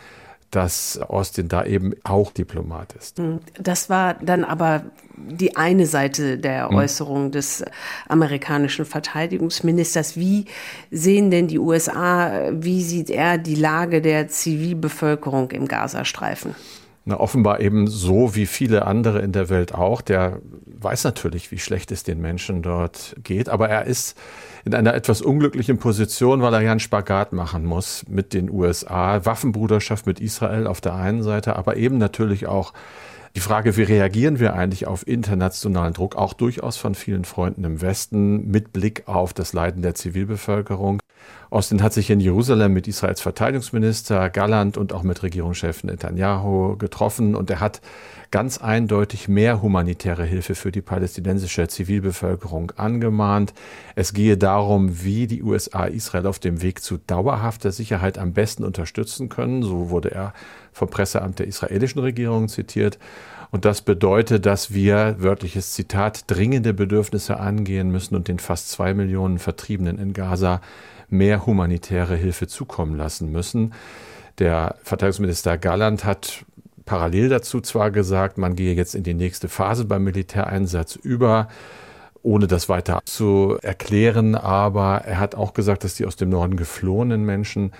dass 0.50 0.98
Austin 0.98 1.48
da 1.48 1.64
eben 1.64 1.92
auch 2.02 2.32
Diplomat 2.32 2.92
ist. 2.94 3.18
Hm, 3.18 3.40
das 3.58 3.90
war 3.90 4.14
dann 4.14 4.44
aber 4.44 4.82
die 5.16 5.56
eine 5.56 5.86
Seite 5.86 6.38
der 6.38 6.68
hm. 6.68 6.76
Äußerung 6.76 7.30
des 7.30 7.64
amerikanischen 8.08 8.84
Verteidigungsministers. 8.84 10.16
Wie 10.16 10.46
sehen 10.90 11.30
denn 11.30 11.48
die 11.48 11.58
USA, 11.58 12.50
wie 12.52 12.82
sieht 12.82 13.10
er 13.10 13.36
die 13.38 13.54
Lage 13.56 14.00
der 14.00 14.28
Zivilbevölkerung 14.28 15.50
im 15.50 15.68
Gazastreifen? 15.68 16.54
Na, 17.06 17.18
offenbar 17.18 17.60
eben 17.60 17.86
so 17.86 18.34
wie 18.34 18.44
viele 18.44 18.84
andere 18.84 19.20
in 19.20 19.32
der 19.32 19.48
Welt 19.48 19.74
auch. 19.74 20.02
Der 20.02 20.40
weiß 20.66 21.04
natürlich, 21.04 21.50
wie 21.50 21.58
schlecht 21.58 21.92
es 21.92 22.02
den 22.02 22.20
Menschen 22.20 22.62
dort 22.62 23.16
geht, 23.22 23.48
aber 23.48 23.70
er 23.70 23.86
ist 23.86 24.18
in 24.64 24.74
einer 24.74 24.94
etwas 24.94 25.22
unglücklichen 25.22 25.78
Position, 25.78 26.42
weil 26.42 26.52
er 26.52 26.60
ja 26.60 26.70
einen 26.70 26.80
Spagat 26.80 27.32
machen 27.32 27.64
muss 27.64 28.04
mit 28.08 28.34
den 28.34 28.50
USA. 28.50 29.24
Waffenbruderschaft 29.24 30.06
mit 30.06 30.20
Israel 30.20 30.66
auf 30.66 30.82
der 30.82 30.94
einen 30.94 31.22
Seite, 31.22 31.56
aber 31.56 31.76
eben 31.76 31.96
natürlich 31.96 32.46
auch 32.46 32.74
die 33.36 33.40
Frage, 33.40 33.76
wie 33.76 33.82
reagieren 33.84 34.40
wir 34.40 34.54
eigentlich 34.54 34.86
auf 34.86 35.06
internationalen 35.06 35.94
Druck, 35.94 36.16
auch 36.16 36.32
durchaus 36.32 36.76
von 36.76 36.94
vielen 36.94 37.24
Freunden 37.24 37.64
im 37.64 37.80
Westen, 37.80 38.50
mit 38.50 38.72
Blick 38.72 39.04
auf 39.06 39.32
das 39.32 39.52
Leiden 39.52 39.82
der 39.82 39.94
Zivilbevölkerung. 39.94 41.00
Austin 41.50 41.82
hat 41.82 41.92
sich 41.92 42.10
in 42.10 42.20
Jerusalem 42.20 42.72
mit 42.72 42.86
Israels 42.86 43.20
Verteidigungsminister 43.20 44.30
Galland 44.30 44.76
und 44.76 44.92
auch 44.92 45.02
mit 45.02 45.24
Regierungschef 45.24 45.82
Netanyahu 45.82 46.76
getroffen 46.76 47.34
und 47.34 47.50
er 47.50 47.58
hat 47.58 47.80
ganz 48.30 48.58
eindeutig 48.58 49.26
mehr 49.26 49.60
humanitäre 49.60 50.24
Hilfe 50.24 50.54
für 50.54 50.70
die 50.70 50.80
palästinensische 50.80 51.66
Zivilbevölkerung 51.66 52.72
angemahnt. 52.76 53.52
Es 53.96 54.12
gehe 54.12 54.36
darum, 54.38 55.02
wie 55.02 55.26
die 55.26 55.42
USA 55.42 55.86
Israel 55.86 56.26
auf 56.28 56.38
dem 56.38 56.62
Weg 56.62 56.82
zu 56.82 56.98
dauerhafter 56.98 57.72
Sicherheit 57.72 58.18
am 58.18 58.32
besten 58.32 58.62
unterstützen 58.62 59.28
können. 59.28 59.64
So 59.64 59.90
wurde 59.90 60.12
er 60.12 60.32
vom 60.72 60.88
Presseamt 60.88 61.40
der 61.40 61.48
israelischen 61.48 62.00
Regierung 62.00 62.48
zitiert. 62.48 63.00
Und 63.50 63.64
das 63.64 63.82
bedeutet, 63.82 64.46
dass 64.46 64.72
wir, 64.72 65.16
wörtliches 65.18 65.72
Zitat, 65.72 66.24
dringende 66.28 66.72
Bedürfnisse 66.72 67.40
angehen 67.40 67.90
müssen 67.90 68.14
und 68.14 68.28
den 68.28 68.38
fast 68.38 68.70
zwei 68.70 68.94
Millionen 68.94 69.40
Vertriebenen 69.40 69.98
in 69.98 70.12
Gaza 70.12 70.60
mehr 71.10 71.46
humanitäre 71.46 72.16
Hilfe 72.16 72.46
zukommen 72.46 72.96
lassen 72.96 73.30
müssen. 73.30 73.74
Der 74.38 74.76
Verteidigungsminister 74.82 75.58
Galland 75.58 76.04
hat 76.04 76.44
parallel 76.84 77.28
dazu 77.28 77.60
zwar 77.60 77.90
gesagt, 77.90 78.38
man 78.38 78.56
gehe 78.56 78.74
jetzt 78.74 78.94
in 78.94 79.02
die 79.02 79.14
nächste 79.14 79.48
Phase 79.48 79.84
beim 79.84 80.04
Militäreinsatz 80.04 80.96
über, 80.96 81.48
ohne 82.22 82.46
das 82.46 82.68
weiter 82.68 83.00
zu 83.04 83.58
erklären, 83.62 84.34
aber 84.34 85.02
er 85.04 85.18
hat 85.18 85.34
auch 85.34 85.54
gesagt, 85.54 85.84
dass 85.84 85.94
die 85.94 86.06
aus 86.06 86.16
dem 86.16 86.30
Norden 86.30 86.56
geflohenen 86.56 87.24
Menschen 87.24 87.72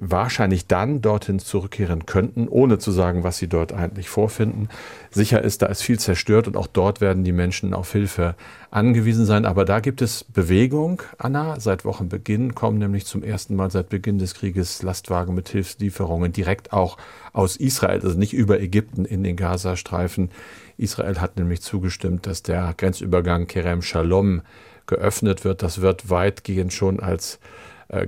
wahrscheinlich 0.00 0.66
dann 0.66 1.02
dorthin 1.02 1.38
zurückkehren 1.38 2.06
könnten, 2.06 2.48
ohne 2.48 2.78
zu 2.78 2.90
sagen, 2.90 3.22
was 3.22 3.38
sie 3.38 3.48
dort 3.48 3.72
eigentlich 3.72 4.08
vorfinden. 4.08 4.68
Sicher 5.10 5.42
ist, 5.42 5.62
da 5.62 5.66
ist 5.66 5.82
viel 5.82 5.98
zerstört 5.98 6.46
und 6.48 6.56
auch 6.56 6.66
dort 6.66 7.00
werden 7.00 7.22
die 7.22 7.32
Menschen 7.32 7.74
auf 7.74 7.92
Hilfe 7.92 8.34
angewiesen 8.70 9.26
sein. 9.26 9.44
Aber 9.44 9.64
da 9.64 9.80
gibt 9.80 10.00
es 10.00 10.24
Bewegung, 10.24 11.02
Anna. 11.18 11.60
Seit 11.60 11.84
Wochenbeginn 11.84 12.54
kommen 12.54 12.78
nämlich 12.78 13.04
zum 13.04 13.22
ersten 13.22 13.54
Mal 13.54 13.70
seit 13.70 13.90
Beginn 13.90 14.18
des 14.18 14.34
Krieges 14.34 14.82
Lastwagen 14.82 15.34
mit 15.34 15.48
Hilfslieferungen 15.50 16.32
direkt 16.32 16.72
auch 16.72 16.96
aus 17.32 17.56
Israel, 17.56 18.00
also 18.00 18.18
nicht 18.18 18.32
über 18.32 18.60
Ägypten 18.60 19.04
in 19.04 19.22
den 19.22 19.36
Gazastreifen. 19.36 20.30
Israel 20.78 21.20
hat 21.20 21.36
nämlich 21.36 21.60
zugestimmt, 21.60 22.26
dass 22.26 22.42
der 22.42 22.74
Grenzübergang 22.76 23.46
Kerem 23.46 23.82
Shalom 23.82 24.40
geöffnet 24.86 25.44
wird. 25.44 25.62
Das 25.62 25.80
wird 25.80 26.08
weitgehend 26.08 26.72
schon 26.72 27.00
als 27.00 27.38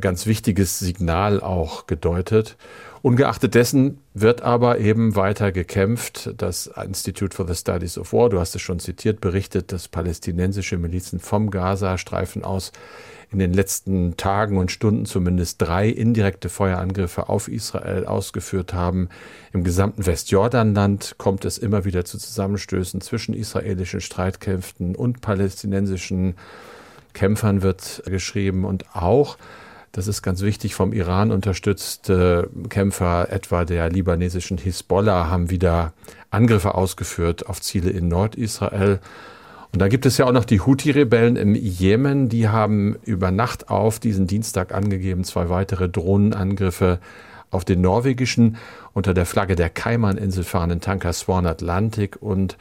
ganz 0.01 0.27
wichtiges 0.27 0.79
Signal 0.79 1.41
auch 1.41 1.87
gedeutet. 1.87 2.57
Ungeachtet 3.03 3.57
dessen 3.57 3.99
wird 4.15 4.43
aber 4.43 4.79
eben 4.79 5.17
weiter 5.17 5.51
gekämpft. 5.51 6.35
Das 6.37 6.69
Institute 6.69 7.35
for 7.35 7.49
the 7.49 7.55
Studies 7.55 7.99
of 7.99 8.13
War, 8.13 8.29
du 8.29 8.39
hast 8.39 8.55
es 8.55 8.63
schon 8.63 8.79
zitiert, 8.79 9.21
berichtet, 9.21 9.73
dass 9.73 9.89
palästinensische 9.89 10.79
Milizen 10.79 11.19
vom 11.19 11.51
Gazastreifen 11.51 12.45
aus 12.45 12.71
in 13.33 13.41
den 13.41 13.53
letzten 13.53 14.17
Tagen 14.17 14.59
und 14.59 14.71
Stunden 14.71 15.07
zumindest 15.07 15.61
drei 15.61 15.89
indirekte 15.89 16.49
Feuerangriffe 16.49 17.29
auf 17.29 17.49
Israel 17.49 18.07
ausgeführt 18.07 18.75
haben. 18.75 19.09
Im 19.53 19.65
gesamten 19.65 20.07
Westjordanland 20.07 21.17
kommt 21.19 21.45
es 21.45 21.59
immer 21.59 21.85
wieder 21.85 22.05
zu 22.05 22.19
Zusammenstößen 22.19 23.01
zwischen 23.01 23.35
israelischen 23.35 24.01
Streitkräften 24.01 24.95
und 24.95 25.23
palästinensischen 25.23 26.37
Kämpfern 27.15 27.63
wird 27.63 28.03
geschrieben 28.07 28.65
und 28.65 28.85
auch 28.95 29.39
das 29.93 30.09
ist 30.09 30.23
ganz 30.23 30.41
wichtig. 30.41 30.75
Vom 30.75 30.93
Iran 30.93 31.31
unterstützte 31.31 32.49
Kämpfer 32.71 33.31
etwa 33.31 33.65
der 33.65 33.91
libanesischen 33.91 34.57
Hisbollah 34.57 35.29
haben 35.29 35.51
wieder 35.51 35.93
Angriffe 36.31 36.75
ausgeführt 36.75 37.47
auf 37.47 37.61
Ziele 37.61 37.91
in 37.91 38.09
Nordisrael. 38.09 39.01
Und 39.73 39.81
da 39.81 39.89
gibt 39.89 40.05
es 40.07 40.19
ja 40.19 40.27
auch 40.27 40.33
noch 40.33 40.47
die 40.47 40.61
Houthi-Rebellen 40.61 41.37
im 41.37 41.55
Jemen. 41.55 42.31
Die 42.31 42.49
haben 42.49 42.97
über 43.05 43.31
Nacht 43.31 43.69
auf 43.69 44.01
diesen 44.01 44.27
Dienstag 44.27 44.75
angegeben, 44.75 45.25
zwei 45.25 45.51
weitere 45.51 45.89
Drohnenangriffe 45.89 46.99
auf 47.51 47.65
den 47.67 47.83
norwegischen 47.83 48.57
unter 48.95 49.13
der 49.13 49.27
Flagge 49.27 49.57
der 49.57 49.69
Kaiman-Insel 49.69 50.45
fahrenden 50.45 50.81
Tanker 50.81 51.13
Swan 51.13 51.47
Atlantic 51.47 52.17
und 52.21 52.57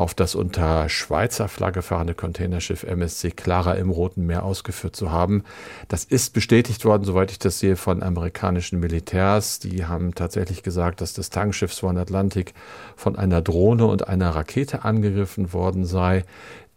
auf 0.00 0.14
das 0.14 0.34
unter 0.34 0.88
Schweizer 0.88 1.46
Flagge 1.46 1.82
fahrende 1.82 2.14
Containerschiff 2.14 2.84
MSC 2.84 3.32
Clara 3.32 3.74
im 3.74 3.90
Roten 3.90 4.24
Meer 4.24 4.44
ausgeführt 4.44 4.96
zu 4.96 5.12
haben. 5.12 5.44
Das 5.88 6.04
ist 6.04 6.32
bestätigt 6.32 6.86
worden, 6.86 7.04
soweit 7.04 7.30
ich 7.30 7.38
das 7.38 7.58
sehe, 7.58 7.76
von 7.76 8.02
amerikanischen 8.02 8.80
Militärs. 8.80 9.58
Die 9.58 9.84
haben 9.84 10.14
tatsächlich 10.14 10.62
gesagt, 10.62 11.02
dass 11.02 11.12
das 11.12 11.28
Tankschiff 11.28 11.74
Swan 11.74 11.98
Atlantic 11.98 12.54
von 12.96 13.16
einer 13.16 13.42
Drohne 13.42 13.84
und 13.84 14.08
einer 14.08 14.30
Rakete 14.30 14.84
angegriffen 14.84 15.52
worden 15.52 15.84
sei 15.84 16.24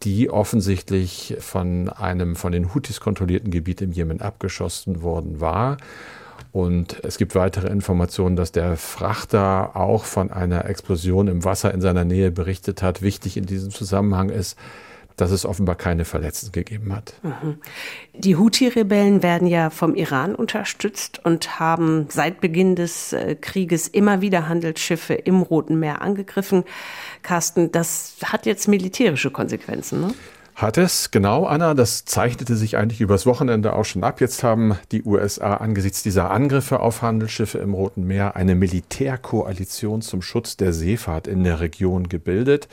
die 0.03 0.29
offensichtlich 0.29 1.37
von 1.39 1.87
einem 1.87 2.35
von 2.35 2.51
den 2.51 2.73
Houthis 2.73 2.99
kontrollierten 2.99 3.51
Gebiet 3.51 3.81
im 3.81 3.93
Jemen 3.93 4.19
abgeschossen 4.19 5.01
worden 5.01 5.39
war. 5.39 5.77
Und 6.53 7.03
es 7.03 7.17
gibt 7.17 7.33
weitere 7.33 7.67
Informationen, 7.67 8.35
dass 8.35 8.51
der 8.51 8.77
Frachter 8.77 9.75
auch 9.75 10.05
von 10.05 10.31
einer 10.31 10.65
Explosion 10.65 11.27
im 11.27 11.43
Wasser 11.43 11.73
in 11.73 11.81
seiner 11.81 12.05
Nähe 12.05 12.29
berichtet 12.29 12.83
hat. 12.83 13.01
Wichtig 13.01 13.37
in 13.37 13.47
diesem 13.47 13.71
Zusammenhang 13.71 14.29
ist, 14.29 14.55
dass 15.17 15.31
es 15.31 15.47
offenbar 15.47 15.73
keine 15.75 16.05
Verletzten 16.05 16.51
gegeben 16.51 16.95
hat. 16.95 17.15
Mhm. 17.23 17.57
Die 18.13 18.35
Houthi-Rebellen 18.35 19.23
werden 19.23 19.47
ja 19.47 19.71
vom 19.71 19.95
Iran 19.95 20.35
unterstützt 20.35 21.25
und 21.25 21.59
haben 21.59 22.05
seit 22.09 22.39
Beginn 22.39 22.75
des 22.75 23.13
äh, 23.13 23.35
Krieges 23.35 23.87
immer 23.87 24.21
wieder 24.21 24.47
Handelsschiffe 24.47 25.15
im 25.15 25.41
Roten 25.41 25.79
Meer 25.79 26.03
angegriffen. 26.03 26.65
Carsten, 27.23 27.71
das 27.71 28.15
hat 28.25 28.45
jetzt 28.45 28.67
militärische 28.67 29.31
Konsequenzen. 29.31 30.01
Ne? 30.01 30.13
Hat 30.55 30.77
es, 30.77 31.09
genau, 31.09 31.45
Anna. 31.45 31.73
Das 31.73 32.05
zeichnete 32.05 32.55
sich 32.55 32.77
eigentlich 32.77 33.01
übers 33.01 33.25
Wochenende 33.25 33.73
auch 33.73 33.85
schon 33.85 34.03
ab. 34.03 34.21
Jetzt 34.21 34.43
haben 34.43 34.77
die 34.91 35.03
USA 35.03 35.55
angesichts 35.55 36.03
dieser 36.03 36.29
Angriffe 36.29 36.79
auf 36.79 37.01
Handelsschiffe 37.01 37.57
im 37.57 37.73
Roten 37.73 38.05
Meer 38.05 38.35
eine 38.35 38.53
Militärkoalition 38.53 40.03
zum 40.03 40.21
Schutz 40.21 40.55
der 40.55 40.71
Seefahrt 40.71 41.25
in 41.25 41.43
der 41.43 41.59
Region 41.59 42.07
gebildet. 42.07 42.67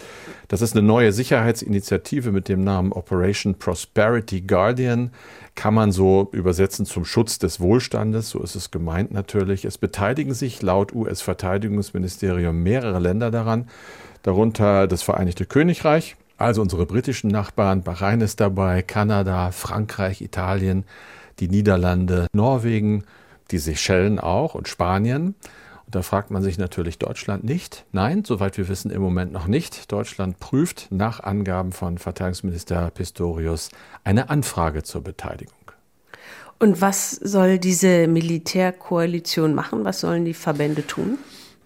Das 0.49 0.61
ist 0.61 0.77
eine 0.77 0.87
neue 0.87 1.13
Sicherheitsinitiative 1.13 2.33
mit 2.33 2.49
dem 2.49 2.65
Namen 2.65 2.93
Operation 2.93 3.55
Prosperity 3.55 4.43
Guardian. 4.43 5.11
Kann 5.55 5.73
man 5.73 5.91
so 5.91 6.29
übersetzen 6.33 6.85
zum 6.85 7.07
Schutz 7.07 7.39
des 7.39 7.61
Wohlstandes, 7.61 8.29
so 8.29 8.43
ist 8.43 8.57
es 8.57 8.71
gemeint 8.71 9.11
natürlich. 9.11 9.65
Es 9.65 9.79
beteiligen 9.79 10.35
sich 10.35 10.61
laut 10.61 10.95
US-Verteidigungsministerium 10.95 12.63
mehrere 12.63 12.99
Länder 12.99 13.31
daran, 13.31 13.69
darunter 14.23 14.87
das 14.87 15.03
Vereinigte 15.03 15.47
Königreich, 15.47 16.17
also 16.41 16.63
unsere 16.63 16.87
britischen 16.87 17.31
Nachbarn, 17.31 17.83
Bahrain 17.83 18.21
ist 18.21 18.41
dabei, 18.41 18.83
Kanada, 18.83 19.51
Frankreich, 19.51 20.23
Italien, 20.23 20.85
die 21.39 21.49
Niederlande, 21.49 22.27
Norwegen, 22.33 23.05
die 23.51 23.59
Seychellen 23.59 24.19
auch 24.19 24.55
und 24.55 24.69
Spanien. 24.69 25.35
Und 25.87 25.95
da 25.95 26.03
fragt 26.03 26.31
man 26.31 26.43
sich 26.43 26.57
natürlich 26.57 26.99
Deutschland 26.99 27.45
nicht. 27.45 27.85
Nein, 27.93 28.25
soweit 28.25 28.57
wir 28.57 28.69
wissen, 28.69 28.91
im 28.91 29.03
Moment 29.03 29.33
noch 29.33 29.47
nicht. 29.47 29.91
Deutschland 29.93 30.39
prüft 30.39 30.89
nach 30.91 31.21
Angaben 31.21 31.73
von 31.73 31.99
Verteidigungsminister 31.99 32.91
Pistorius 32.91 33.71
eine 34.05 34.31
Anfrage 34.31 34.83
zur 34.83 35.03
Beteiligung. 35.03 35.55
Und 36.59 36.81
was 36.81 37.11
soll 37.11 37.59
diese 37.59 38.07
Militärkoalition 38.07 39.55
machen? 39.55 39.85
Was 39.85 40.01
sollen 40.01 40.25
die 40.25 40.35
Verbände 40.35 40.87
tun? 40.87 41.19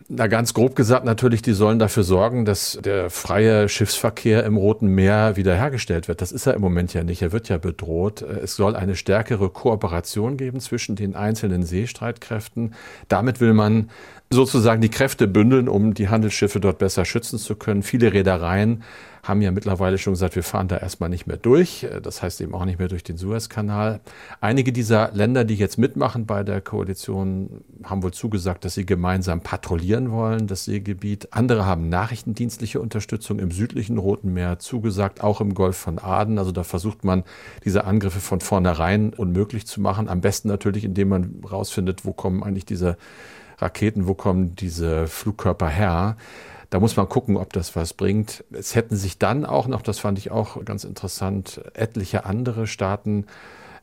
Na, 0.06 0.26
ganz 0.26 0.52
grob 0.52 0.76
gesagt 0.76 1.06
natürlich, 1.06 1.40
die 1.40 1.54
sollen 1.54 1.78
dafür 1.78 2.02
sorgen, 2.02 2.44
dass 2.44 2.78
der 2.84 3.08
freie 3.08 3.70
Schiffsverkehr 3.70 4.44
im 4.44 4.58
Roten 4.58 4.86
Meer 4.86 5.36
wiederhergestellt 5.36 6.08
wird. 6.08 6.20
Das 6.20 6.30
ist 6.30 6.46
er 6.46 6.52
im 6.52 6.60
Moment 6.60 6.92
ja 6.92 7.02
nicht. 7.02 7.22
Er 7.22 7.32
wird 7.32 7.48
ja 7.48 7.56
bedroht. 7.56 8.20
Es 8.20 8.54
soll 8.54 8.76
eine 8.76 8.96
stärkere 8.96 9.48
Kooperation 9.48 10.36
geben 10.36 10.60
zwischen 10.60 10.94
den 10.94 11.16
einzelnen 11.16 11.62
Seestreitkräften. 11.62 12.74
Damit 13.08 13.40
will 13.40 13.54
man 13.54 13.88
sozusagen 14.30 14.80
die 14.80 14.90
Kräfte 14.90 15.28
bündeln, 15.28 15.68
um 15.68 15.94
die 15.94 16.08
Handelsschiffe 16.08 16.60
dort 16.60 16.78
besser 16.78 17.04
schützen 17.04 17.38
zu 17.38 17.54
können. 17.56 17.82
Viele 17.82 18.12
Reedereien 18.12 18.82
haben 19.22 19.40
ja 19.40 19.50
mittlerweile 19.50 19.96
schon 19.96 20.12
gesagt, 20.12 20.36
wir 20.36 20.42
fahren 20.42 20.68
da 20.68 20.76
erstmal 20.76 21.08
nicht 21.08 21.26
mehr 21.26 21.38
durch. 21.38 21.86
Das 22.02 22.22
heißt 22.22 22.40
eben 22.42 22.54
auch 22.54 22.66
nicht 22.66 22.78
mehr 22.78 22.88
durch 22.88 23.02
den 23.04 23.16
Suezkanal. 23.16 24.00
Einige 24.40 24.70
dieser 24.72 25.12
Länder, 25.12 25.44
die 25.44 25.54
jetzt 25.54 25.78
mitmachen 25.78 26.26
bei 26.26 26.42
der 26.42 26.60
Koalition, 26.60 27.62
haben 27.84 28.02
wohl 28.02 28.12
zugesagt, 28.12 28.64
dass 28.64 28.74
sie 28.74 28.84
gemeinsam 28.84 29.40
patrouillieren 29.40 30.10
wollen, 30.10 30.46
das 30.46 30.66
Seegebiet. 30.66 31.28
Andere 31.30 31.64
haben 31.64 31.88
nachrichtendienstliche 31.88 32.80
Unterstützung 32.80 33.38
im 33.38 33.50
südlichen 33.50 33.96
Roten 33.96 34.34
Meer 34.34 34.58
zugesagt, 34.58 35.22
auch 35.22 35.40
im 35.40 35.54
Golf 35.54 35.76
von 35.76 35.98
Aden. 35.98 36.38
Also 36.38 36.52
da 36.52 36.62
versucht 36.64 37.04
man, 37.04 37.24
diese 37.64 37.84
Angriffe 37.84 38.20
von 38.20 38.40
vornherein 38.40 39.14
unmöglich 39.14 39.66
zu 39.66 39.80
machen. 39.80 40.08
Am 40.08 40.20
besten 40.20 40.48
natürlich, 40.48 40.84
indem 40.84 41.08
man 41.08 41.42
rausfindet, 41.50 42.04
wo 42.04 42.12
kommen 42.12 42.42
eigentlich 42.42 42.66
diese 42.66 42.98
Raketen, 43.64 44.06
wo 44.06 44.14
kommen 44.14 44.54
diese 44.54 45.08
Flugkörper 45.08 45.68
her. 45.68 46.16
Da 46.70 46.80
muss 46.80 46.96
man 46.96 47.08
gucken, 47.08 47.36
ob 47.36 47.52
das 47.52 47.74
was 47.76 47.94
bringt. 47.94 48.44
Es 48.52 48.74
hätten 48.74 48.96
sich 48.96 49.18
dann 49.18 49.44
auch 49.44 49.66
noch, 49.66 49.82
das 49.82 49.98
fand 49.98 50.18
ich 50.18 50.30
auch 50.30 50.64
ganz 50.64 50.84
interessant, 50.84 51.60
etliche 51.74 52.24
andere 52.24 52.66
Staaten 52.66 53.26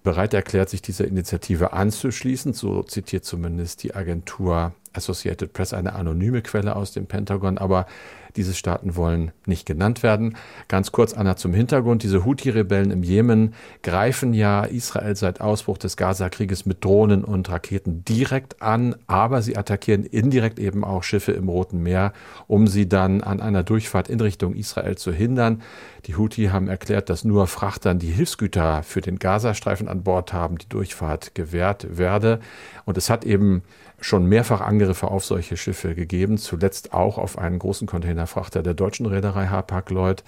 bereit 0.03 0.33
erklärt, 0.33 0.69
sich 0.69 0.81
dieser 0.81 1.05
Initiative 1.05 1.73
anzuschließen. 1.73 2.53
So 2.53 2.83
zitiert 2.83 3.25
zumindest 3.25 3.83
die 3.83 3.95
Agentur 3.95 4.73
Associated 4.93 5.53
Press 5.53 5.73
eine 5.73 5.93
anonyme 5.93 6.41
Quelle 6.41 6.75
aus 6.75 6.91
dem 6.91 7.05
Pentagon. 7.07 7.57
Aber 7.57 7.85
diese 8.35 8.53
Staaten 8.53 8.95
wollen 8.95 9.31
nicht 9.45 9.65
genannt 9.65 10.03
werden. 10.03 10.37
Ganz 10.67 10.91
kurz, 10.91 11.13
Anna, 11.13 11.35
zum 11.35 11.53
Hintergrund. 11.53 12.03
Diese 12.03 12.23
Houthi-Rebellen 12.25 12.91
im 12.91 13.03
Jemen 13.03 13.53
greifen 13.83 14.33
ja 14.33 14.63
Israel 14.63 15.15
seit 15.15 15.41
Ausbruch 15.41 15.77
des 15.77 15.97
Gaza-Krieges 15.97 16.65
mit 16.65 16.83
Drohnen 16.83 17.23
und 17.23 17.49
Raketen 17.49 18.05
direkt 18.05 18.61
an, 18.61 18.95
aber 19.07 19.41
sie 19.41 19.57
attackieren 19.57 20.03
indirekt 20.03 20.59
eben 20.59 20.83
auch 20.83 21.03
Schiffe 21.03 21.31
im 21.33 21.49
Roten 21.49 21.81
Meer, 21.83 22.13
um 22.47 22.67
sie 22.67 22.87
dann 22.87 23.21
an 23.21 23.41
einer 23.41 23.63
Durchfahrt 23.63 24.09
in 24.09 24.19
Richtung 24.19 24.55
Israel 24.55 24.97
zu 24.97 25.11
hindern. 25.11 25.61
Die 26.05 26.15
Houthi 26.15 26.47
haben 26.47 26.67
erklärt, 26.67 27.09
dass 27.09 27.23
nur 27.23 27.47
Frachtern, 27.47 27.99
die 27.99 28.11
Hilfsgüter 28.11 28.83
für 28.83 29.01
den 29.01 29.19
Gazastreifen 29.19 29.87
an 29.87 30.03
Bord 30.03 30.33
haben, 30.33 30.57
die 30.57 30.69
Durchfahrt 30.69 31.35
gewährt 31.35 31.97
werde. 31.97 32.39
Und 32.85 32.97
es 32.97 33.09
hat 33.09 33.25
eben 33.25 33.63
schon 34.01 34.25
mehrfach 34.25 34.61
Angriffe 34.61 35.07
auf 35.07 35.23
solche 35.23 35.55
Schiffe 35.55 35.95
gegeben, 35.95 36.37
zuletzt 36.37 36.93
auch 36.93 37.17
auf 37.17 37.37
einen 37.37 37.59
großen 37.59 37.87
Containerfrachter 37.87 38.63
der 38.63 38.73
deutschen 38.73 39.05
Reederei 39.05 39.47
Hapag-Lloyd. 39.47 40.23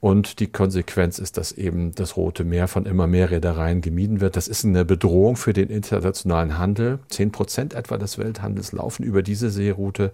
Und 0.00 0.38
die 0.40 0.48
Konsequenz 0.48 1.18
ist, 1.18 1.38
dass 1.38 1.52
eben 1.52 1.94
das 1.94 2.18
Rote 2.18 2.44
Meer 2.44 2.68
von 2.68 2.84
immer 2.84 3.06
mehr 3.06 3.30
Reedereien 3.30 3.80
gemieden 3.80 4.20
wird. 4.20 4.36
Das 4.36 4.48
ist 4.48 4.62
eine 4.62 4.84
Bedrohung 4.84 5.36
für 5.36 5.54
den 5.54 5.70
internationalen 5.70 6.58
Handel. 6.58 6.98
Zehn 7.08 7.32
Prozent 7.32 7.72
etwa 7.72 7.96
des 7.96 8.18
Welthandels 8.18 8.72
laufen 8.72 9.02
über 9.02 9.22
diese 9.22 9.48
Seeroute. 9.48 10.12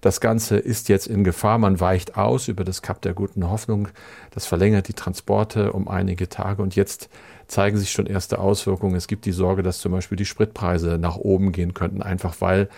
Das 0.00 0.20
Ganze 0.20 0.56
ist 0.56 0.88
jetzt 0.88 1.06
in 1.06 1.22
Gefahr. 1.22 1.58
Man 1.58 1.78
weicht 1.78 2.16
aus 2.16 2.48
über 2.48 2.64
das 2.64 2.82
Kap 2.82 3.00
der 3.02 3.14
guten 3.14 3.48
Hoffnung. 3.48 3.86
Das 4.32 4.46
verlängert 4.46 4.88
die 4.88 4.94
Transporte 4.94 5.72
um 5.72 5.86
einige 5.86 6.28
Tage. 6.28 6.60
Und 6.60 6.74
jetzt 6.74 7.08
zeigen 7.48 7.78
sich 7.78 7.90
schon 7.90 8.06
erste 8.06 8.38
Auswirkungen. 8.38 8.94
Es 8.94 9.08
gibt 9.08 9.24
die 9.24 9.32
Sorge, 9.32 9.62
dass 9.62 9.80
zum 9.80 9.92
Beispiel 9.92 10.16
die 10.16 10.26
Spritpreise 10.26 10.98
nach 10.98 11.16
oben 11.16 11.52
gehen 11.52 11.74
könnten, 11.74 12.02
einfach 12.02 12.36
weil 12.40 12.68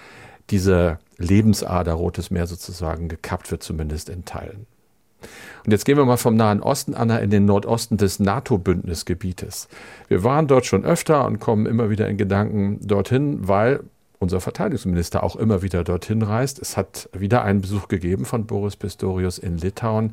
diese 0.49 0.99
Lebensader 1.19 1.93
Rotes 1.93 2.31
Meer 2.31 2.47
sozusagen 2.47 3.09
gekappt 3.09 3.51
wird, 3.51 3.63
zumindest 3.63 4.09
in 4.09 4.25
Teilen. 4.25 4.67
Und 5.65 5.73
jetzt 5.73 5.85
gehen 5.85 5.99
wir 5.99 6.05
mal 6.05 6.17
vom 6.17 6.37
Nahen 6.37 6.63
Osten, 6.63 6.95
Anna, 6.95 7.19
in 7.19 7.31
den 7.31 7.45
Nordosten 7.45 7.99
des 7.99 8.21
NATO-Bündnisgebietes. 8.21 9.69
Wir 10.09 10.25
waren 10.25 10.47
dort 10.47 10.65
schon 10.67 10.85
öfter 10.85 11.27
und 11.27 11.39
kommen 11.39 11.67
immer 11.67 11.91
wieder 11.91 12.09
in 12.09 12.17
Gedanken 12.17 12.79
dorthin, 12.81 13.47
weil 13.47 13.81
unser 14.21 14.41
Verteidigungsminister 14.41 15.25
auch 15.25 15.35
immer 15.35 15.63
wieder 15.63 15.83
dorthin 15.83 16.23
reist. 16.23 16.61
Es 16.61 16.77
hat 16.77 17.09
wieder 17.13 17.43
einen 17.43 17.63
Besuch 17.63 17.89
gegeben 17.89 18.27
von 18.27 18.47
Boris 18.47 18.77
Pistorius 18.77 19.39
in 19.39 19.57
Litauen. 19.57 20.13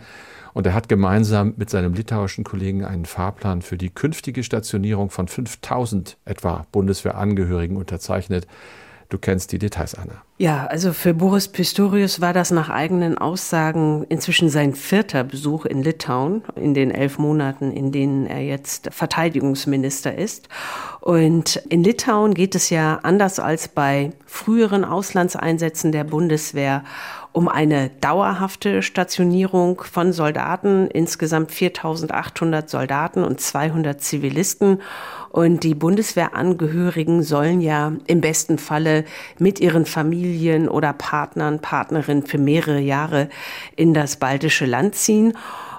Und 0.54 0.66
er 0.66 0.74
hat 0.74 0.88
gemeinsam 0.88 1.54
mit 1.58 1.70
seinem 1.70 1.94
litauischen 1.94 2.46
Kollegen 2.46 2.86
einen 2.86 3.06
Fahrplan 3.06 3.62
für 3.62 3.78
die 3.78 3.90
künftige 3.90 4.44
Stationierung 4.44 5.10
von 5.10 5.28
5000 5.28 6.18
etwa 6.24 6.66
Bundeswehrangehörigen 6.72 7.76
unterzeichnet. 7.76 8.48
Du 9.10 9.18
kennst 9.18 9.54
die 9.54 9.60
Details, 9.60 9.96
Anna. 9.96 10.22
Ja, 10.38 10.66
also 10.66 10.92
für 10.92 11.14
Boris 11.14 11.48
Pistorius 11.48 12.20
war 12.20 12.34
das 12.34 12.52
nach 12.52 12.70
eigenen 12.70 13.18
Aussagen 13.18 14.06
inzwischen 14.10 14.50
sein 14.50 14.76
vierter 14.76 15.24
Besuch 15.24 15.66
in 15.66 15.82
Litauen 15.82 16.44
in 16.56 16.74
den 16.74 16.92
elf 16.92 17.18
Monaten, 17.18 17.72
in 17.72 17.94
denen 17.94 18.28
er 18.28 18.44
jetzt 18.44 18.90
Verteidigungsminister 18.92 20.14
ist. 20.16 20.50
Und 21.00 21.56
in 21.70 21.86
Litauen 21.86 22.34
geht 22.34 22.54
es 22.54 22.70
ja 22.70 23.00
anders 23.04 23.40
als 23.40 23.70
bei 23.70 24.12
früheren 24.26 24.84
Auslandseinsätzen 24.84 25.94
der 25.94 26.04
Bundeswehr 26.04 26.84
um 27.38 27.48
eine 27.48 27.92
dauerhafte 28.02 28.82
Stationierung 28.82 29.84
von 29.84 30.12
Soldaten, 30.12 30.88
insgesamt 30.88 31.52
4800 31.52 32.68
Soldaten 32.68 33.24
und 33.24 33.40
200 33.40 34.02
Zivilisten. 34.02 34.82
Und 35.30 35.62
die 35.62 35.76
Bundeswehrangehörigen 35.76 37.22
sollen 37.22 37.62
ja 37.62 37.92
im 38.08 38.22
besten 38.22 38.58
Falle 38.58 39.06
mit 39.38 39.60
ihren 39.60 39.86
Familien 39.86 40.68
oder 40.68 40.94
Partnern, 40.94 41.60
Partnerinnen 41.60 42.26
für 42.26 42.40
mehrere 42.40 42.80
Jahre 42.80 43.30
in 43.76 43.94
das 43.94 44.18
baltische 44.18 44.66
Land 44.66 44.96
ziehen. 44.96 45.34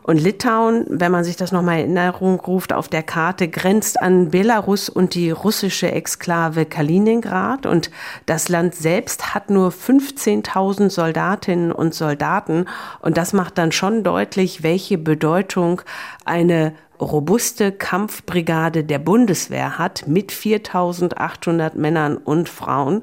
Und 0.09 0.17
Litauen, 0.17 0.87
wenn 0.89 1.13
man 1.13 1.23
sich 1.23 1.37
das 1.37 1.53
nochmal 1.53 1.81
in 1.81 1.95
Erinnerung 1.95 2.41
ruft, 2.41 2.73
auf 2.73 2.89
der 2.89 3.03
Karte 3.03 3.47
grenzt 3.47 4.01
an 4.01 4.31
Belarus 4.31 4.89
und 4.89 5.15
die 5.15 5.31
russische 5.31 5.93
Exklave 5.93 6.65
Kaliningrad. 6.65 7.67
Und 7.67 7.91
das 8.25 8.49
Land 8.49 8.75
selbst 8.75 9.35
hat 9.35 9.51
nur 9.51 9.69
15.000 9.69 10.89
Soldatinnen 10.89 11.73
und 11.73 11.93
Soldaten. 11.93 12.65
Und 13.03 13.19
das 13.19 13.35
macht 13.35 13.59
dann 13.59 13.71
schon 13.71 14.03
deutlich, 14.03 14.63
welche 14.63 14.97
Bedeutung 14.97 15.83
eine 16.25 16.73
robuste 17.01 17.73
Kampfbrigade 17.73 18.85
der 18.85 18.99
Bundeswehr 18.99 19.79
hat 19.79 20.07
mit 20.07 20.33
4800 20.33 21.75
Männern 21.77 22.17
und 22.17 22.49
Frauen. 22.49 23.03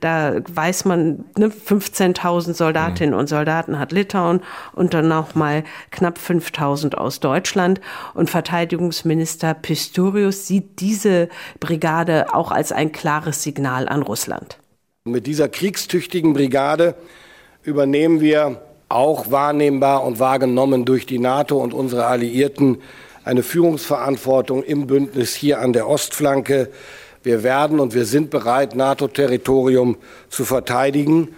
Da 0.00 0.36
weiß 0.48 0.84
man, 0.84 1.24
ne, 1.36 1.48
15.000 1.48 2.54
Soldatinnen 2.54 3.14
mhm. 3.14 3.20
und 3.20 3.28
Soldaten 3.28 3.78
hat 3.78 3.92
Litauen 3.92 4.40
und 4.72 4.94
dann 4.94 5.08
noch 5.08 5.34
mal 5.34 5.64
knapp 5.90 6.18
5000 6.18 6.98
aus 6.98 7.20
Deutschland. 7.20 7.80
Und 8.14 8.30
Verteidigungsminister 8.30 9.54
Pistorius 9.54 10.46
sieht 10.46 10.80
diese 10.80 11.28
Brigade 11.60 12.34
auch 12.34 12.50
als 12.50 12.72
ein 12.72 12.92
klares 12.92 13.42
Signal 13.42 13.88
an 13.88 14.02
Russland. 14.02 14.58
Mit 15.04 15.26
dieser 15.26 15.48
kriegstüchtigen 15.48 16.32
Brigade 16.32 16.96
übernehmen 17.62 18.20
wir 18.20 18.60
auch 18.88 19.30
wahrnehmbar 19.30 20.04
und 20.04 20.18
wahrgenommen 20.18 20.84
durch 20.84 21.06
die 21.06 21.18
NATO 21.18 21.58
und 21.58 21.74
unsere 21.74 22.06
Alliierten 22.06 22.78
eine 23.26 23.42
Führungsverantwortung 23.42 24.62
im 24.62 24.86
Bündnis 24.86 25.34
hier 25.34 25.58
an 25.60 25.72
der 25.72 25.88
Ostflanke. 25.88 26.70
Wir 27.24 27.42
werden 27.42 27.80
und 27.80 27.92
wir 27.92 28.06
sind 28.06 28.30
bereit, 28.30 28.76
NATO-Territorium 28.76 29.96
zu 30.28 30.44
verteidigen 30.44 31.34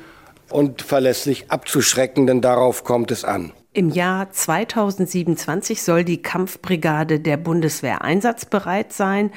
und 0.51 0.83
verlässlich 0.83 1.51
abzuschrecken, 1.51 2.27
denn 2.27 2.42
darauf 2.42 2.85
kommt 2.85 3.11
es 3.11 3.24
an. 3.24 3.53
Im 3.79 3.91
Jahr 3.91 4.33
2027 4.33 5.85
soll 5.85 6.03
die 6.03 6.21
Kampfbrigade 6.21 7.21
der 7.21 7.37
Bundeswehr 7.37 8.03
einsatzbereit 8.03 8.93
sein. 8.93 9.31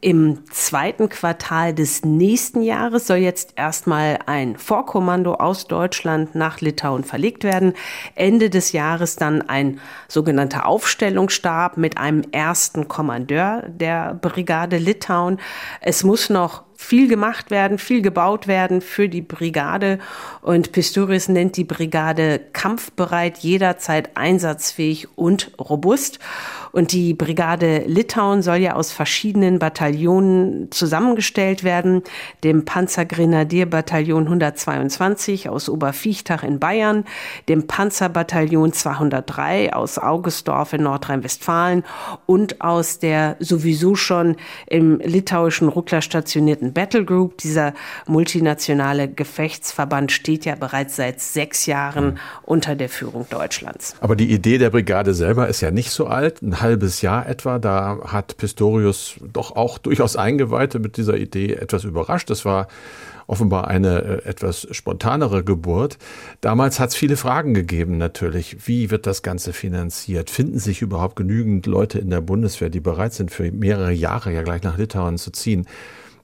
Im 0.00 0.46
zweiten 0.50 1.10
Quartal 1.10 1.74
des 1.74 2.02
nächsten 2.02 2.62
Jahres 2.62 3.06
soll 3.06 3.18
jetzt 3.18 3.52
erstmal 3.56 4.20
ein 4.24 4.56
Vorkommando 4.56 5.34
aus 5.34 5.66
Deutschland 5.66 6.34
nach 6.34 6.62
Litauen 6.62 7.04
verlegt 7.04 7.44
werden. 7.44 7.74
Ende 8.14 8.48
des 8.48 8.72
Jahres 8.72 9.16
dann 9.16 9.42
ein 9.42 9.78
sogenannter 10.08 10.64
Aufstellungsstab 10.64 11.76
mit 11.76 11.98
einem 11.98 12.22
ersten 12.32 12.88
Kommandeur 12.88 13.64
der 13.68 14.14
Brigade 14.14 14.78
Litauen. 14.78 15.38
Es 15.82 16.02
muss 16.02 16.30
noch 16.30 16.62
viel 16.82 17.08
gemacht 17.08 17.50
werden, 17.50 17.78
viel 17.78 18.02
gebaut 18.02 18.46
werden 18.46 18.80
für 18.80 19.08
die 19.08 19.22
Brigade. 19.22 19.98
Und 20.42 20.72
Pistorius 20.72 21.28
nennt 21.28 21.56
die 21.56 21.64
Brigade 21.64 22.40
kampfbereit, 22.52 23.38
jederzeit 23.38 24.16
einsatzfähig 24.16 25.08
und 25.16 25.52
robust. 25.58 26.18
Und 26.72 26.92
die 26.92 27.12
Brigade 27.12 27.84
Litauen 27.86 28.42
soll 28.42 28.56
ja 28.56 28.74
aus 28.74 28.92
verschiedenen 28.92 29.58
Bataillonen 29.58 30.70
zusammengestellt 30.70 31.64
werden. 31.64 32.02
Dem 32.42 32.64
Panzergrenadierbataillon 32.64 34.24
122 34.24 35.50
aus 35.50 35.68
Oberviechtach 35.68 36.42
in 36.42 36.58
Bayern, 36.58 37.04
dem 37.48 37.66
Panzerbataillon 37.66 38.72
203 38.72 39.74
aus 39.74 39.98
Augustdorf 39.98 40.72
in 40.72 40.82
Nordrhein-Westfalen 40.84 41.84
und 42.26 42.62
aus 42.62 42.98
der 42.98 43.36
sowieso 43.38 43.94
schon 43.94 44.36
im 44.66 44.98
litauischen 45.00 45.68
Ruckler 45.68 46.00
stationierten 46.00 46.72
Battle 46.72 47.04
Group. 47.04 47.38
Dieser 47.38 47.74
multinationale 48.06 49.08
Gefechtsverband 49.08 50.10
steht 50.10 50.46
ja 50.46 50.54
bereits 50.54 50.96
seit 50.96 51.20
sechs 51.20 51.66
Jahren 51.66 52.18
unter 52.44 52.74
der 52.76 52.88
Führung 52.88 53.26
Deutschlands. 53.28 53.94
Aber 54.00 54.16
die 54.16 54.32
Idee 54.32 54.56
der 54.56 54.70
Brigade 54.70 55.12
selber 55.12 55.48
ist 55.48 55.60
ja 55.60 55.70
nicht 55.70 55.90
so 55.90 56.06
alt. 56.06 56.40
Ein 56.42 56.61
halbes 56.62 57.02
Jahr 57.02 57.28
etwa. 57.28 57.58
Da 57.58 58.00
hat 58.06 58.36
Pistorius 58.38 59.16
doch 59.32 59.54
auch 59.54 59.78
durchaus 59.78 60.16
Eingeweihte 60.16 60.78
mit 60.78 60.96
dieser 60.96 61.16
Idee 61.16 61.54
etwas 61.54 61.84
überrascht. 61.84 62.30
Das 62.30 62.44
war 62.44 62.68
offenbar 63.26 63.68
eine 63.68 64.02
äh, 64.02 64.28
etwas 64.28 64.66
spontanere 64.70 65.44
Geburt. 65.44 65.98
Damals 66.40 66.80
hat 66.80 66.90
es 66.90 66.96
viele 66.96 67.16
Fragen 67.16 67.54
gegeben 67.54 67.98
natürlich. 67.98 68.66
Wie 68.66 68.90
wird 68.90 69.06
das 69.06 69.22
Ganze 69.22 69.52
finanziert? 69.52 70.30
Finden 70.30 70.58
sich 70.58 70.82
überhaupt 70.82 71.16
genügend 71.16 71.66
Leute 71.66 71.98
in 71.98 72.10
der 72.10 72.20
Bundeswehr, 72.20 72.70
die 72.70 72.80
bereit 72.80 73.14
sind, 73.14 73.30
für 73.30 73.50
mehrere 73.50 73.92
Jahre 73.92 74.32
ja 74.32 74.42
gleich 74.42 74.62
nach 74.62 74.78
Litauen 74.78 75.18
zu 75.18 75.30
ziehen? 75.30 75.66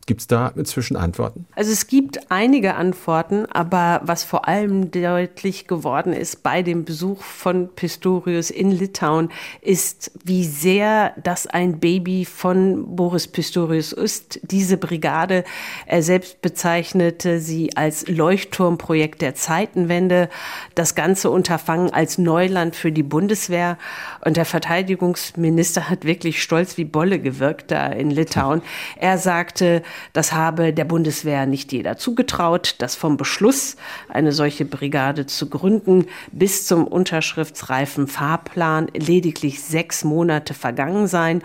Gibt 0.08 0.22
es 0.22 0.26
da 0.26 0.50
inzwischen 0.56 0.96
Antworten? 0.96 1.46
Also 1.54 1.70
es 1.70 1.86
gibt 1.86 2.30
einige 2.30 2.76
Antworten, 2.76 3.44
aber 3.44 4.00
was 4.04 4.24
vor 4.24 4.48
allem 4.48 4.90
deutlich 4.90 5.66
geworden 5.66 6.14
ist 6.14 6.42
bei 6.42 6.62
dem 6.62 6.86
Besuch 6.86 7.22
von 7.22 7.68
Pistorius 7.68 8.48
in 8.48 8.70
Litauen, 8.70 9.28
ist, 9.60 10.10
wie 10.24 10.46
sehr 10.46 11.12
das 11.22 11.46
ein 11.46 11.78
Baby 11.78 12.24
von 12.24 12.96
Boris 12.96 13.28
Pistorius 13.28 13.92
ist. 13.92 14.40
Diese 14.44 14.78
Brigade, 14.78 15.44
er 15.84 16.02
selbst 16.02 16.40
bezeichnete 16.40 17.38
sie 17.38 17.76
als 17.76 18.08
Leuchtturmprojekt 18.08 19.20
der 19.20 19.34
Zeitenwende, 19.34 20.30
das 20.74 20.94
ganze 20.94 21.28
Unterfangen 21.28 21.92
als 21.92 22.16
Neuland 22.16 22.76
für 22.76 22.92
die 22.92 23.02
Bundeswehr. 23.02 23.76
Und 24.24 24.36
der 24.36 24.44
Verteidigungsminister 24.44 25.88
hat 25.88 26.04
wirklich 26.04 26.42
stolz 26.42 26.76
wie 26.76 26.84
Bolle 26.84 27.18
gewirkt 27.18 27.70
da 27.70 27.86
in 27.86 28.10
Litauen. 28.10 28.62
Er 28.96 29.18
sagte, 29.18 29.82
das 30.12 30.32
habe 30.32 30.72
der 30.72 30.84
Bundeswehr 30.84 31.46
nicht 31.46 31.72
jeder 31.72 31.96
zugetraut, 31.96 32.76
dass 32.78 32.96
vom 32.96 33.16
Beschluss, 33.16 33.76
eine 34.08 34.32
solche 34.32 34.64
Brigade 34.64 35.26
zu 35.26 35.48
gründen, 35.48 36.06
bis 36.32 36.66
zum 36.66 36.86
unterschriftsreifen 36.86 38.06
Fahrplan 38.06 38.88
lediglich 38.94 39.62
sechs 39.62 40.04
Monate 40.04 40.54
vergangen 40.54 41.06
seien 41.06 41.42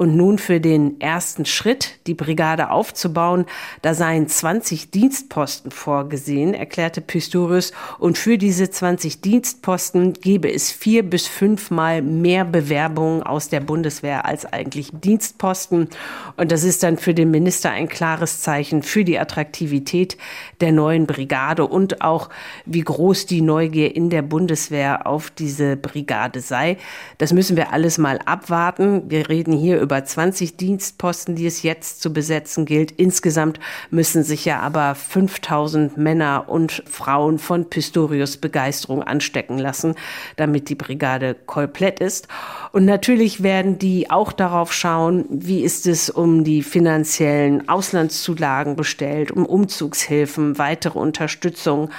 und 0.00 0.16
nun 0.16 0.38
für 0.38 0.60
den 0.60 0.98
ersten 0.98 1.44
Schritt, 1.44 1.98
die 2.06 2.14
Brigade 2.14 2.70
aufzubauen, 2.70 3.44
da 3.82 3.92
seien 3.92 4.28
20 4.28 4.90
Dienstposten 4.90 5.70
vorgesehen, 5.70 6.54
erklärte 6.54 7.02
Pistorius. 7.02 7.72
Und 7.98 8.16
für 8.16 8.38
diese 8.38 8.70
20 8.70 9.20
Dienstposten 9.20 10.14
gebe 10.14 10.50
es 10.50 10.72
vier 10.72 11.02
bis 11.02 11.26
fünfmal 11.26 12.00
mehr 12.00 12.46
Bewerbungen 12.46 13.22
aus 13.22 13.50
der 13.50 13.60
Bundeswehr 13.60 14.24
als 14.24 14.50
eigentlich 14.50 14.88
Dienstposten. 14.90 15.90
Und 16.38 16.50
das 16.50 16.64
ist 16.64 16.82
dann 16.82 16.96
für 16.96 17.12
den 17.12 17.30
Minister 17.30 17.70
ein 17.70 17.90
klares 17.90 18.40
Zeichen 18.40 18.82
für 18.82 19.04
die 19.04 19.18
Attraktivität 19.18 20.16
der 20.62 20.72
neuen 20.72 21.06
Brigade 21.06 21.66
und 21.66 22.00
auch 22.00 22.30
wie 22.64 22.80
groß 22.80 23.26
die 23.26 23.42
Neugier 23.42 23.94
in 23.94 24.08
der 24.08 24.22
Bundeswehr 24.22 25.06
auf 25.06 25.30
diese 25.30 25.76
Brigade 25.76 26.40
sei. 26.40 26.78
Das 27.18 27.34
müssen 27.34 27.58
wir 27.58 27.74
alles 27.74 27.98
mal 27.98 28.18
abwarten. 28.24 29.02
Wir 29.10 29.28
reden 29.28 29.52
hier 29.52 29.78
über 29.78 29.89
über 29.90 30.04
20 30.04 30.56
Dienstposten, 30.56 31.34
die 31.34 31.46
es 31.46 31.64
jetzt 31.64 32.00
zu 32.00 32.12
besetzen 32.12 32.64
gilt. 32.64 32.92
Insgesamt 32.92 33.58
müssen 33.90 34.22
sich 34.22 34.44
ja 34.44 34.60
aber 34.60 34.94
5000 34.94 35.96
Männer 35.96 36.44
und 36.46 36.84
Frauen 36.88 37.40
von 37.40 37.68
Pistorius 37.68 38.36
Begeisterung 38.36 39.02
anstecken 39.02 39.58
lassen, 39.58 39.96
damit 40.36 40.68
die 40.68 40.76
Brigade 40.76 41.34
komplett 41.34 41.98
ist. 41.98 42.28
Und 42.70 42.84
natürlich 42.84 43.42
werden 43.42 43.80
die 43.80 44.12
auch 44.12 44.30
darauf 44.30 44.72
schauen, 44.72 45.24
wie 45.28 45.62
ist 45.62 45.88
es 45.88 46.08
um 46.08 46.44
die 46.44 46.62
finanziellen 46.62 47.68
Auslandszulagen 47.68 48.76
bestellt, 48.76 49.32
um 49.32 49.44
Umzugshilfen, 49.44 50.56
weitere 50.56 51.00
Unterstützung. 51.00 51.90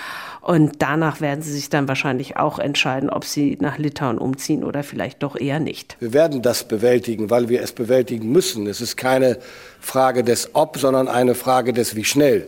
Und 0.42 0.82
danach 0.82 1.22
werden 1.22 1.44
sie 1.44 1.52
sich 1.52 1.70
dann 1.70 1.88
wahrscheinlich 1.88 2.36
auch 2.38 2.58
entscheiden, 2.58 3.12
ob 3.12 3.26
sie 3.26 3.60
nach 3.62 3.78
Litauen 3.78 4.18
umziehen 4.18 4.64
oder 4.64 4.82
vielleicht 4.82 5.22
doch 5.22 5.36
eher 5.36 5.60
nicht. 5.60 5.98
Wir 6.00 6.14
werden 6.14 6.42
das 6.42 6.64
bewältigen, 6.64 7.30
weil 7.30 7.48
wir 7.48 7.62
es 7.62 7.72
bewältigen 7.74 8.32
müssen. 8.32 8.66
Es 8.66 8.82
ist 8.82 8.98
keine 8.98 9.38
Frage 9.80 10.24
des 10.24 10.50
Ob, 10.54 10.80
sondern 10.80 11.08
eine 11.08 11.36
Frage 11.36 11.74
des 11.74 11.96
Wie 11.96 12.06
schnell. 12.06 12.48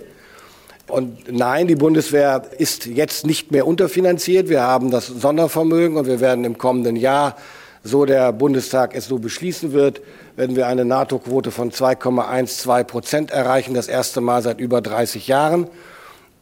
Und 0.88 1.32
nein, 1.32 1.68
die 1.68 1.76
Bundeswehr 1.76 2.44
ist 2.58 2.88
jetzt 2.88 3.28
nicht 3.28 3.52
mehr 3.52 3.68
unterfinanziert. 3.68 4.50
Wir 4.50 4.62
haben 4.62 4.90
das 4.90 5.08
Sondervermögen 5.08 5.96
und 5.98 6.08
wir 6.08 6.20
werden 6.20 6.46
im 6.46 6.58
kommenden 6.58 6.96
Jahr, 6.96 7.38
so 7.84 8.06
der 8.06 8.34
Bundestag 8.34 8.96
es 8.96 9.06
so 9.06 9.20
beschließen 9.20 9.72
wird, 9.72 10.02
werden 10.36 10.56
wir 10.56 10.68
eine 10.68 10.84
NATO-Quote 10.84 11.52
von 11.52 11.72
2,12 11.72 12.84
Prozent 12.86 13.32
erreichen, 13.32 13.74
das 13.74 13.88
erste 13.88 14.20
Mal 14.20 14.42
seit 14.42 14.60
über 14.60 14.82
30 14.82 15.28
Jahren. 15.28 15.68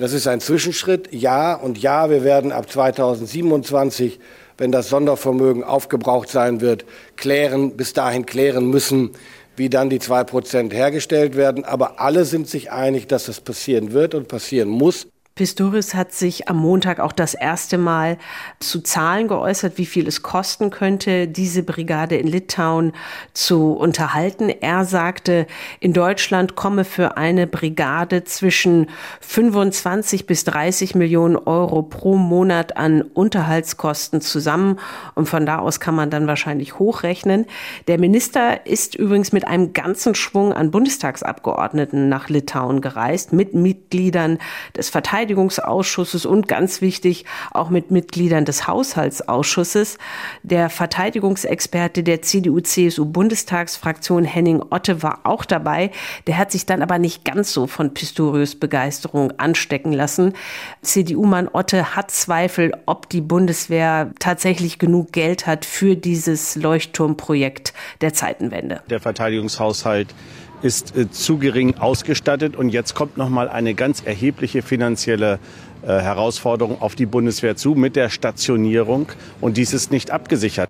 Das 0.01 0.13
ist 0.13 0.25
ein 0.25 0.39
Zwischenschritt, 0.39 1.09
ja. 1.11 1.53
Und 1.53 1.77
ja, 1.77 2.09
wir 2.09 2.23
werden 2.23 2.51
ab 2.51 2.71
2027, 2.71 4.19
wenn 4.57 4.71
das 4.71 4.89
Sondervermögen 4.89 5.63
aufgebraucht 5.63 6.27
sein 6.27 6.59
wird, 6.59 6.85
klären, 7.17 7.77
bis 7.77 7.93
dahin 7.93 8.25
klären 8.25 8.65
müssen, 8.65 9.11
wie 9.55 9.69
dann 9.69 9.91
die 9.91 9.99
zwei 9.99 10.23
Prozent 10.23 10.73
hergestellt 10.73 11.35
werden. 11.35 11.65
Aber 11.65 11.99
alle 11.99 12.25
sind 12.25 12.47
sich 12.47 12.71
einig, 12.71 13.09
dass 13.09 13.27
das 13.27 13.41
passieren 13.41 13.91
wird 13.91 14.15
und 14.15 14.27
passieren 14.27 14.69
muss. 14.69 15.07
Pistorius 15.33 15.93
hat 15.93 16.11
sich 16.11 16.49
am 16.49 16.57
Montag 16.57 16.99
auch 16.99 17.13
das 17.13 17.33
erste 17.33 17.77
Mal 17.77 18.17
zu 18.59 18.81
Zahlen 18.81 19.29
geäußert, 19.29 19.77
wie 19.77 19.85
viel 19.85 20.05
es 20.05 20.21
kosten 20.23 20.71
könnte, 20.71 21.25
diese 21.25 21.63
Brigade 21.63 22.17
in 22.17 22.27
Litauen 22.27 22.91
zu 23.33 23.71
unterhalten. 23.71 24.49
Er 24.49 24.83
sagte, 24.83 25.47
in 25.79 25.93
Deutschland 25.93 26.55
komme 26.55 26.83
für 26.83 27.15
eine 27.15 27.47
Brigade 27.47 28.25
zwischen 28.25 28.87
25 29.21 30.27
bis 30.27 30.43
30 30.43 30.95
Millionen 30.95 31.37
Euro 31.37 31.81
pro 31.81 32.17
Monat 32.17 32.75
an 32.75 33.01
Unterhaltskosten 33.01 34.19
zusammen. 34.19 34.79
Und 35.15 35.29
von 35.29 35.45
da 35.45 35.59
aus 35.59 35.79
kann 35.79 35.95
man 35.95 36.09
dann 36.09 36.27
wahrscheinlich 36.27 36.77
hochrechnen. 36.77 37.45
Der 37.87 37.97
Minister 37.99 38.65
ist 38.65 38.95
übrigens 38.95 39.31
mit 39.31 39.47
einem 39.47 39.71
ganzen 39.71 40.13
Schwung 40.13 40.51
an 40.51 40.71
Bundestagsabgeordneten 40.71 42.09
nach 42.09 42.27
Litauen 42.27 42.81
gereist, 42.81 43.31
mit 43.31 43.53
Mitgliedern 43.53 44.37
des 44.75 44.89
Verteidigungsministeriums 44.89 45.20
Verteidigungsausschusses 45.21 46.25
und 46.25 46.47
ganz 46.47 46.81
wichtig 46.81 47.25
auch 47.51 47.69
mit 47.69 47.91
Mitgliedern 47.91 48.43
des 48.43 48.67
Haushaltsausschusses. 48.67 49.99
Der 50.41 50.71
Verteidigungsexperte 50.71 52.01
der 52.01 52.23
CDU-CSU-Bundestagsfraktion 52.23 54.23
Henning 54.23 54.63
Otte 54.71 55.03
war 55.03 55.19
auch 55.23 55.45
dabei. 55.45 55.91
Der 56.25 56.39
hat 56.39 56.51
sich 56.51 56.65
dann 56.65 56.81
aber 56.81 56.97
nicht 56.97 57.23
ganz 57.23 57.53
so 57.53 57.67
von 57.67 57.93
Pistorius 57.93 58.55
Begeisterung 58.55 59.31
anstecken 59.37 59.93
lassen. 59.93 60.33
CDU-Mann 60.81 61.49
Otte 61.53 61.95
hat 61.95 62.09
Zweifel, 62.09 62.71
ob 62.87 63.07
die 63.09 63.21
Bundeswehr 63.21 64.09
tatsächlich 64.17 64.79
genug 64.79 65.11
Geld 65.11 65.45
hat 65.45 65.65
für 65.65 65.95
dieses 65.95 66.55
Leuchtturmprojekt 66.55 67.73
der 68.01 68.15
Zeitenwende. 68.15 68.81
Der 68.89 68.99
Verteidigungshaushalt 68.99 70.15
ist 70.61 70.95
äh, 70.95 71.09
zu 71.09 71.37
gering 71.37 71.77
ausgestattet. 71.77 72.55
Und 72.55 72.69
jetzt 72.69 72.95
kommt 72.95 73.17
noch 73.17 73.29
mal 73.29 73.49
eine 73.49 73.73
ganz 73.73 74.01
erhebliche 74.05 74.61
finanzielle 74.61 75.39
äh, 75.83 75.87
Herausforderung 75.87 76.81
auf 76.81 76.95
die 76.95 77.05
Bundeswehr 77.05 77.55
zu 77.55 77.75
mit 77.75 77.95
der 77.95 78.09
Stationierung. 78.09 79.07
Und 79.39 79.57
dies 79.57 79.73
ist 79.73 79.91
nicht 79.91 80.11
abgesichert. 80.11 80.69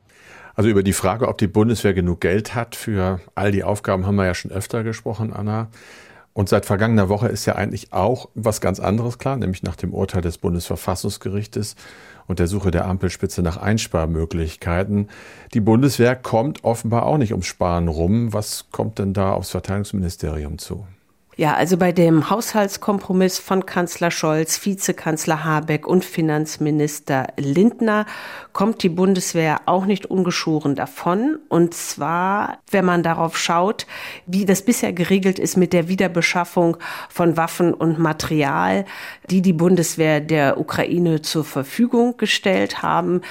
Also 0.56 0.70
über 0.70 0.84
die 0.84 0.94
Frage, 0.94 1.28
ob 1.28 1.38
die 1.38 1.48
Bundeswehr 1.48 1.94
genug 1.94 2.22
Geld 2.22 2.56
hat 2.56 2.76
für 2.76 3.22
all 3.36 3.52
die 3.52 3.64
Aufgaben, 3.64 4.06
haben 4.06 4.16
wir 4.16 4.26
ja 4.26 4.34
schon 4.34 4.52
öfter 4.52 4.84
gesprochen, 4.84 5.34
Anna. 5.34 5.70
Und 6.34 6.50
seit 6.50 6.66
vergangener 6.66 7.10
Woche 7.10 7.28
ist 7.28 7.46
ja 7.46 7.56
eigentlich 7.56 7.92
auch 7.92 8.30
was 8.36 8.62
ganz 8.62 8.80
anderes 8.80 9.18
klar, 9.18 9.36
nämlich 9.36 9.64
nach 9.64 9.76
dem 9.76 9.94
Urteil 9.94 10.22
des 10.22 10.38
Bundesverfassungsgerichtes 10.38 11.76
und 12.32 12.40
der 12.40 12.48
Suche 12.48 12.72
der 12.72 12.88
Ampelspitze 12.88 13.42
nach 13.42 13.58
Einsparmöglichkeiten. 13.58 15.10
Die 15.54 15.60
Bundeswehr 15.60 16.16
kommt 16.16 16.64
offenbar 16.64 17.06
auch 17.06 17.18
nicht 17.18 17.34
ums 17.34 17.46
Sparen 17.46 17.90
rum. 17.90 18.34
Was 18.34 18.68
kommt 18.72 19.00
denn 19.00 19.14
da 19.14 19.34
aufs 19.34 19.52
Verteidigungsministerium 19.52 20.58
zu? 20.58 20.88
Ja, 21.42 21.56
also 21.56 21.76
bei 21.76 21.92
dem 21.92 22.30
Haushaltskompromiss 22.30 23.40
von 23.40 23.66
Kanzler 23.66 24.12
Scholz, 24.12 24.64
Vizekanzler 24.64 25.44
Habeck 25.44 25.88
und 25.88 26.06
Finanzminister 26.06 27.30
Lindner 27.36 28.06
kommt 28.54 28.84
die 28.84 28.90
Bundeswehr 28.90 29.62
auch 29.66 29.86
nicht 29.86 30.06
ungeschoren 30.06 30.76
davon. 30.76 31.40
Und 31.50 31.74
zwar, 31.74 32.60
wenn 32.70 32.86
man 32.86 33.02
darauf 33.02 33.40
schaut, 33.40 33.88
wie 34.28 34.46
das 34.46 34.62
bisher 34.62 34.94
geregelt 34.94 35.40
ist 35.40 35.58
mit 35.58 35.74
der 35.74 35.88
Wiederbeschaffung 35.88 36.78
von 37.10 37.38
Waffen 37.38 37.74
und 37.74 37.98
Material, 37.98 38.86
die 39.32 39.42
die 39.42 39.54
Bundeswehr 39.54 40.22
der 40.22 40.60
Ukraine 40.60 41.24
zur 41.24 41.44
Verfügung 41.44 42.18
gestellt 42.18 42.84
haben. 42.84 43.22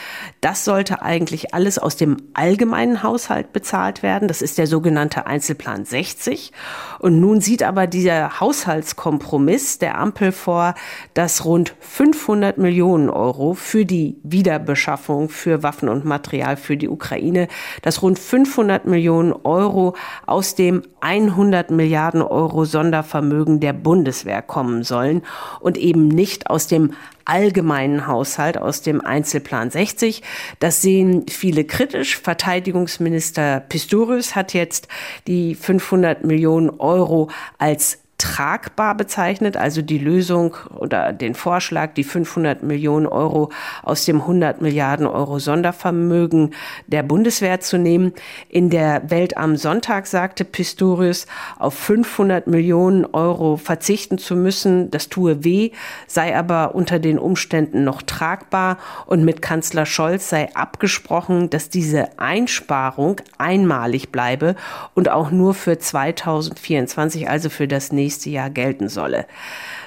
Das 0.41 0.65
sollte 0.65 1.03
eigentlich 1.03 1.55
alles 1.55 1.79
aus 1.79 1.95
dem 1.95 2.17
allgemeinen 2.35 3.05
Haushalt 3.05 3.53
bezahlt 3.53 4.03
werden. 4.03 4.27
Das 4.27 4.43
ist 4.43 4.59
der 4.59 4.67
sogenannte 4.67 5.29
Einzelplan 5.29 5.85
60. 5.85 6.51
Und 6.99 7.21
nun 7.21 7.41
sieht 7.41 7.63
aber 7.63 7.87
dieser 8.01 8.41
Haushaltskompromiss 8.41 9.79
der 9.79 9.99
Ampel 9.99 10.33
vor, 10.33 10.75
dass 11.13 11.45
rund 11.45 11.75
500 11.81 12.57
Millionen 12.57 13.11
Euro 13.11 13.53
für 13.53 13.85
die 13.85 14.17
Wiederbeschaffung 14.23 15.29
für 15.29 15.63
Waffen 15.63 15.91
und 15.91 16.07
Material 16.07 16.57
für 16.57 16.79
die 16.79 16.89
Ukraine, 16.89 17.47
dass 17.83 18.01
rund 18.01 18.19
500 18.19 18.87
Millionen 18.87 19.33
Euro 19.33 19.95
aus 20.25 20.55
dem 20.55 20.83
100 21.03 21.71
Milliarden 21.71 22.23
Euro 22.23 22.65
Sondervermögen 22.65 23.61
der 23.61 23.75
Bundeswehr 23.75 24.41
kommen 24.41 24.83
sollen 24.83 25.21
und 25.61 25.77
eben 25.77 26.09
nicht 26.09 26.49
aus 26.49 26.69
dem 26.69 26.95
allgemeinen 27.25 28.07
Haushalt 28.07 28.59
aus 28.59 28.83
dem 28.83 29.01
Einzelplan 29.01 29.71
60. 29.71 30.23
Das 30.59 30.83
sehen 30.83 31.27
viele 31.29 31.65
kritisch. 31.65 32.19
Verteidigungsminister 32.19 33.61
Pistorius 33.61 34.35
hat 34.35 34.55
jetzt 34.55 34.89
die 35.27 35.55
500 35.55 36.25
Millionen 36.25 36.71
Euro 36.71 37.31
als 37.59 37.99
tragbar 38.21 38.95
bezeichnet, 38.95 39.57
also 39.57 39.81
die 39.81 39.97
Lösung 39.97 40.55
oder 40.77 41.15
den 41.15 41.35
Vorschlag, 41.35 41.95
die 41.95 42.05
500 42.05 42.63
Millionen 42.63 43.07
Euro 43.07 43.51
aus 43.83 44.05
dem 44.05 44.21
100 44.21 44.61
Milliarden 44.61 45.07
Euro 45.07 45.39
Sondervermögen 45.39 46.55
der 46.87 47.03
Bundeswehr 47.03 47.61
zu 47.61 47.79
nehmen. 47.79 48.13
In 48.51 48.69
der 48.69 49.11
Welt 49.11 49.39
am 49.39 49.57
Sonntag 49.57 50.07
sagte 50.07 50.45
Pistorius, 50.45 51.27
auf 51.59 51.73
500 51.73 52.47
Millionen 52.47 53.07
Euro 53.07 53.57
verzichten 53.57 54.19
zu 54.19 54.37
müssen, 54.37 54.91
das 54.91 55.09
tue 55.09 55.43
weh, 55.43 55.71
sei 56.07 56.37
aber 56.37 56.75
unter 56.75 56.99
den 56.99 57.19
Umständen 57.19 57.85
noch 57.85 58.03
tragbar 58.03 58.77
und 59.07 59.25
mit 59.25 59.41
Kanzler 59.41 59.87
Scholz 59.87 60.29
sei 60.29 60.55
abgesprochen, 60.55 61.49
dass 61.49 61.71
diese 61.71 62.19
Einsparung 62.19 63.23
einmalig 63.39 64.13
bleibe 64.13 64.57
und 64.95 65.09
auch 65.09 65.31
nur 65.31 65.55
für 65.55 65.79
2024, 65.79 67.31
also 67.31 67.49
für 67.49 67.67
das 67.67 67.93
nächste 67.93 68.10
nächste 68.11 68.31
Jahr 68.31 68.51
gelten 68.51 68.89
solle. 68.89 69.27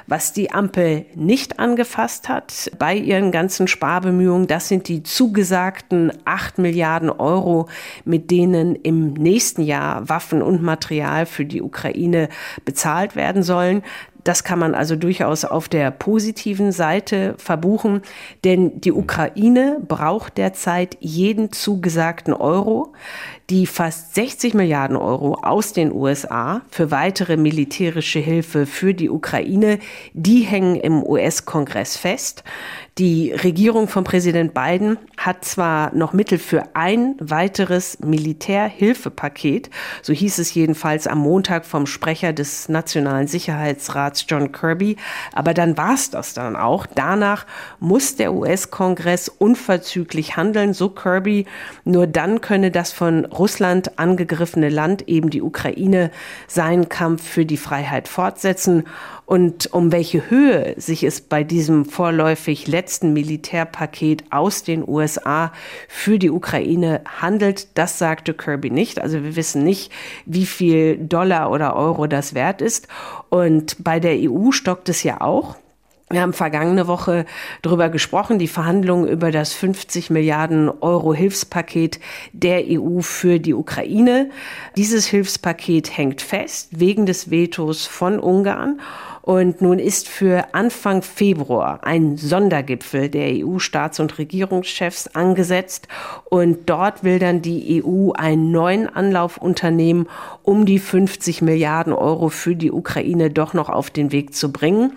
Was 0.08 0.32
die 0.32 0.52
Ampel 0.52 1.06
nicht 1.14 1.60
angefasst 1.60 2.30
hat 2.30 2.72
bei 2.80 2.96
ihren 2.96 3.34
ganzen 3.34 3.68
Sparbemühungen, 3.68 4.48
das 4.48 4.70
sind 4.70 4.88
die 4.88 5.04
zugesagten 5.04 6.14
8 6.24 6.58
Milliarden 6.58 7.10
Euro, 7.10 7.68
mit 8.06 8.32
denen 8.32 8.76
im 8.76 9.14
nächsten 9.14 9.62
Jahr 9.62 10.08
Waffen 10.08 10.42
und 10.42 10.64
Material 10.64 11.26
für 11.26 11.44
die 11.44 11.62
Ukraine 11.62 12.30
bezahlt 12.64 13.18
werden 13.18 13.44
sollen. 13.44 13.84
Das 14.24 14.46
kann 14.46 14.58
man 14.58 14.74
also 14.74 14.96
durchaus 14.96 15.44
auf 15.44 15.68
der 15.68 15.92
positiven 15.92 16.72
Seite 16.72 17.36
verbuchen, 17.38 18.04
denn 18.46 18.80
die 18.80 18.94
Ukraine 18.94 19.82
braucht 19.86 20.38
derzeit 20.38 20.96
jeden 21.02 21.52
zugesagten 21.52 22.34
Euro. 22.34 22.94
Die 23.50 23.68
fast 23.68 24.16
60 24.16 24.54
Milliarden 24.54 24.96
Euro 24.96 25.34
aus 25.34 25.74
den 25.74 25.92
USA 25.92 26.62
für 26.70 26.92
weitere 26.92 27.36
militärische 27.36 28.20
Hilfe 28.20 28.66
für 28.66 28.94
die 28.94 29.10
Ukraine, 29.10 29.80
die 30.14 30.42
hängen 30.42 30.78
im 30.78 31.04
US-Kongress 31.04 31.98
fest. 31.98 32.46
Die 33.00 33.32
Regierung 33.32 33.88
von 33.88 34.04
Präsident 34.04 34.54
Biden 34.54 34.98
hat 35.18 35.44
zwar 35.44 35.94
noch 35.96 36.14
Mittel 36.14 36.38
für 36.38 36.76
ein 36.76 37.16
weiteres 37.20 38.00
Militärhilfepaket, 38.00 39.72
so 40.04 40.14
hieß 40.14 40.38
es 40.38 40.54
jedenfalls 40.54 41.08
am 41.08 41.18
Montag 41.18 41.66
vom 41.66 41.88
Sprecher 41.88 42.34
des 42.34 42.70
Nationalen 42.70 43.28
Sicherheitsrats 43.28 44.26
John 44.30 44.52
Kirby, 44.52 44.98
aber 45.34 45.56
dann 45.56 45.76
war 45.76 45.96
es 45.96 46.12
das 46.12 46.36
dann 46.36 46.56
auch. 46.56 46.86
Danach 46.86 47.48
muss 47.80 48.16
der 48.16 48.32
US-Kongress 48.32 49.28
unverzüglich 49.28 50.38
handeln, 50.38 50.74
so 50.74 50.90
Kirby. 50.90 51.48
Nur 51.84 52.06
dann 52.06 52.42
könne 52.42 52.70
das 52.70 52.92
von 52.92 53.26
Russland 53.26 53.43
angegriffene 53.98 54.70
Land, 54.70 55.08
eben 55.08 55.30
die 55.30 55.42
Ukraine, 55.42 56.12
seinen 56.48 56.90
Kampf 56.90 57.24
für 57.28 57.46
die 57.46 57.58
Freiheit 57.58 58.08
fortsetzen. 58.08 58.86
Und 59.26 59.74
um 59.74 59.92
welche 59.92 60.30
Höhe 60.30 60.76
sich 60.78 61.04
es 61.04 61.22
bei 61.22 61.44
diesem 61.44 61.86
vorläufig 61.86 62.68
letzten 62.68 63.14
Militärpaket 63.14 64.24
aus 64.32 64.64
den 64.64 64.88
USA 64.88 65.52
für 65.88 66.20
die 66.20 66.30
Ukraine 66.30 67.02
handelt, 67.22 67.78
das 67.78 68.00
sagte 68.00 68.34
Kirby 68.34 68.70
nicht. 68.70 69.00
Also 69.02 69.24
wir 69.24 69.36
wissen 69.36 69.64
nicht, 69.64 69.92
wie 70.26 70.46
viel 70.46 70.98
Dollar 70.98 71.52
oder 71.52 71.76
Euro 71.76 72.08
das 72.08 72.34
wert 72.34 72.62
ist. 72.62 72.88
Und 73.30 73.84
bei 73.84 74.00
der 74.00 74.18
EU 74.20 74.52
stockt 74.52 74.90
es 74.90 75.04
ja 75.04 75.22
auch. 75.22 75.56
Wir 76.14 76.22
haben 76.22 76.34
vergangene 76.34 76.86
Woche 76.86 77.26
darüber 77.64 77.90
gesprochen, 77.90 78.38
die 78.38 78.48
Verhandlungen 78.48 79.08
über 79.08 79.32
das 79.32 79.54
50 79.54 80.12
Milliarden 80.12 80.70
Euro 80.70 81.12
Hilfspaket 81.12 82.00
der 82.34 82.66
EU 82.70 83.02
für 83.02 83.40
die 83.40 83.56
Ukraine. 83.56 84.30
Dieses 84.78 85.08
Hilfspaket 85.08 85.98
hängt 85.98 86.22
fest 86.22 86.70
wegen 86.72 87.08
des 87.08 87.32
Vetos 87.32 87.88
von 87.88 88.20
Ungarn. 88.20 88.80
Und 89.24 89.62
nun 89.62 89.80
ist 89.80 90.10
für 90.10 90.54
Anfang 90.54 91.02
Februar 91.02 91.80
ein 91.86 92.18
Sondergipfel 92.18 93.08
der 93.08 93.30
EU-Staats- 93.30 94.02
und 94.02 94.18
Regierungschefs 94.18 95.08
angesetzt. 95.08 95.88
Und 96.26 96.70
dort 96.70 97.06
will 97.06 97.20
dann 97.20 97.42
die 97.42 97.82
EU 97.82 98.12
einen 98.12 98.52
neuen 98.52 98.94
Anlauf 98.94 99.38
unternehmen, 99.38 100.08
um 100.44 100.66
die 100.66 100.78
50 100.78 101.42
Milliarden 101.42 101.94
Euro 101.94 102.28
für 102.28 102.58
die 102.58 102.74
Ukraine 102.74 103.30
doch 103.30 103.54
noch 103.54 103.70
auf 103.70 103.90
den 103.90 104.12
Weg 104.12 104.36
zu 104.36 104.52
bringen. 104.52 104.92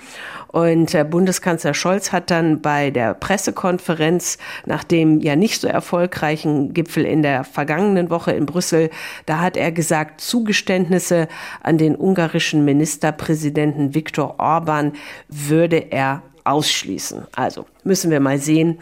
Und 0.57 0.95
äh, 0.95 1.05
Bundeskanzler 1.05 1.75
Scholz 1.75 2.13
hat 2.13 2.31
dann 2.31 2.63
bei 2.63 2.91
der 2.91 3.13
Pressekonferenz 3.13 4.39
nach 4.65 4.85
dem 4.85 5.21
ja 5.21 5.37
nicht 5.37 5.61
so 5.61 5.69
erfolgreichen 5.69 6.73
Gipfel 6.73 7.05
in 7.05 7.21
der 7.21 7.45
vergangenen 7.45 8.09
Woche 8.09 8.33
in 8.33 8.47
Brüssel, 8.47 8.89
da 9.27 9.41
hat 9.41 9.59
er 9.59 9.71
gesagt, 9.71 10.23
Zugeständnisse 10.23 11.29
an 11.63 11.77
den 11.77 11.95
ungarischen 11.95 12.65
Ministerpräsidenten 12.65 13.95
Viktor 13.95 14.37
Orban 14.39 14.93
würde 15.29 15.77
er 15.77 16.23
ausschließen. 16.47 17.27
Also 17.35 17.67
müssen 17.85 18.11
wir 18.11 18.21
mal 18.21 18.39
sehen, 18.39 18.79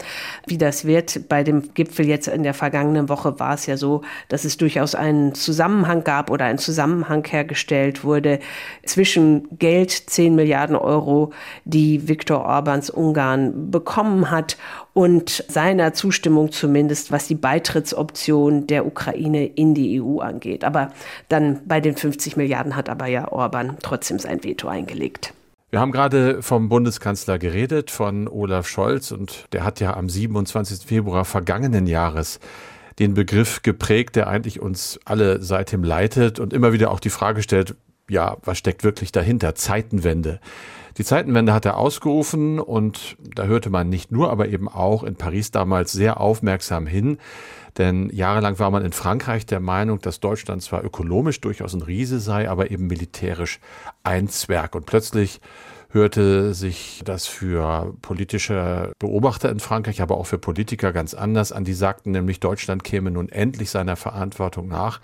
wie 0.46 0.58
das 0.58 0.84
wird. 0.84 1.28
Bei 1.28 1.42
dem 1.42 1.74
Gipfel 1.74 2.06
jetzt 2.06 2.28
in 2.28 2.42
der 2.42 2.54
vergangenen 2.54 3.08
Woche 3.08 3.38
war 3.40 3.54
es 3.54 3.66
ja 3.66 3.76
so, 3.76 4.02
dass 4.28 4.44
es 4.44 4.56
durchaus 4.56 4.94
einen 4.94 5.34
Zusammenhang 5.34 6.04
gab 6.04 6.30
oder 6.30 6.44
ein 6.44 6.58
Zusammenhang 6.58 7.24
hergestellt 7.26 8.04
wurde 8.04 8.38
zwischen 8.84 9.58
Geld, 9.58 9.90
10 9.90 10.34
Milliarden 10.34 10.76
Euro, 10.76 11.32
die 11.64 12.08
Viktor 12.08 12.44
Orbans 12.44 12.90
Ungarn 12.90 13.70
bekommen 13.70 14.30
hat 14.30 14.56
und 14.92 15.44
seiner 15.48 15.92
Zustimmung 15.92 16.52
zumindest, 16.52 17.10
was 17.10 17.26
die 17.26 17.34
Beitrittsoption 17.34 18.66
der 18.66 18.86
Ukraine 18.86 19.46
in 19.46 19.74
die 19.74 20.00
EU 20.00 20.20
angeht. 20.20 20.64
Aber 20.64 20.92
dann 21.28 21.60
bei 21.66 21.80
den 21.80 21.96
50 21.96 22.36
Milliarden 22.36 22.76
hat 22.76 22.88
aber 22.88 23.06
ja 23.06 23.30
Orban 23.30 23.76
trotzdem 23.82 24.18
sein 24.18 24.44
Veto 24.44 24.68
eingelegt. 24.68 25.34
Wir 25.74 25.80
haben 25.80 25.90
gerade 25.90 26.40
vom 26.40 26.68
Bundeskanzler 26.68 27.36
geredet, 27.36 27.90
von 27.90 28.28
Olaf 28.28 28.68
Scholz, 28.68 29.10
und 29.10 29.46
der 29.52 29.64
hat 29.64 29.80
ja 29.80 29.96
am 29.96 30.08
27. 30.08 30.86
Februar 30.86 31.24
vergangenen 31.24 31.88
Jahres 31.88 32.38
den 33.00 33.14
Begriff 33.14 33.60
geprägt, 33.62 34.14
der 34.14 34.28
eigentlich 34.28 34.60
uns 34.60 35.00
alle 35.04 35.42
seitdem 35.42 35.82
leitet 35.82 36.38
und 36.38 36.52
immer 36.52 36.72
wieder 36.72 36.92
auch 36.92 37.00
die 37.00 37.10
Frage 37.10 37.42
stellt, 37.42 37.74
ja, 38.08 38.36
was 38.44 38.58
steckt 38.58 38.84
wirklich 38.84 39.10
dahinter? 39.10 39.56
Zeitenwende. 39.56 40.38
Die 40.96 41.04
Zeitenwende 41.04 41.52
hat 41.52 41.64
er 41.64 41.76
ausgerufen 41.76 42.60
und 42.60 43.16
da 43.18 43.44
hörte 43.44 43.68
man 43.68 43.88
nicht 43.88 44.12
nur, 44.12 44.30
aber 44.30 44.48
eben 44.48 44.68
auch 44.68 45.02
in 45.02 45.16
Paris 45.16 45.50
damals 45.50 45.90
sehr 45.92 46.20
aufmerksam 46.20 46.86
hin. 46.86 47.18
Denn 47.78 48.10
jahrelang 48.10 48.58
war 48.60 48.70
man 48.70 48.84
in 48.84 48.92
Frankreich 48.92 49.46
der 49.46 49.58
Meinung, 49.58 50.00
dass 50.00 50.20
Deutschland 50.20 50.62
zwar 50.62 50.84
ökonomisch 50.84 51.40
durchaus 51.40 51.74
ein 51.74 51.82
Riese 51.82 52.20
sei, 52.20 52.48
aber 52.48 52.70
eben 52.70 52.86
militärisch 52.86 53.58
ein 54.04 54.28
Zwerg. 54.28 54.76
Und 54.76 54.86
plötzlich 54.86 55.40
hörte 55.90 56.54
sich 56.54 57.02
das 57.04 57.26
für 57.26 57.94
politische 58.02 58.92
Beobachter 58.98 59.50
in 59.50 59.60
Frankreich, 59.60 60.02
aber 60.02 60.16
auch 60.16 60.26
für 60.26 60.38
Politiker 60.38 60.92
ganz 60.92 61.14
anders 61.14 61.50
an. 61.50 61.64
Die 61.64 61.72
sagten 61.72 62.12
nämlich, 62.12 62.38
Deutschland 62.38 62.84
käme 62.84 63.10
nun 63.10 63.28
endlich 63.28 63.70
seiner 63.70 63.96
Verantwortung 63.96 64.68
nach. 64.68 65.00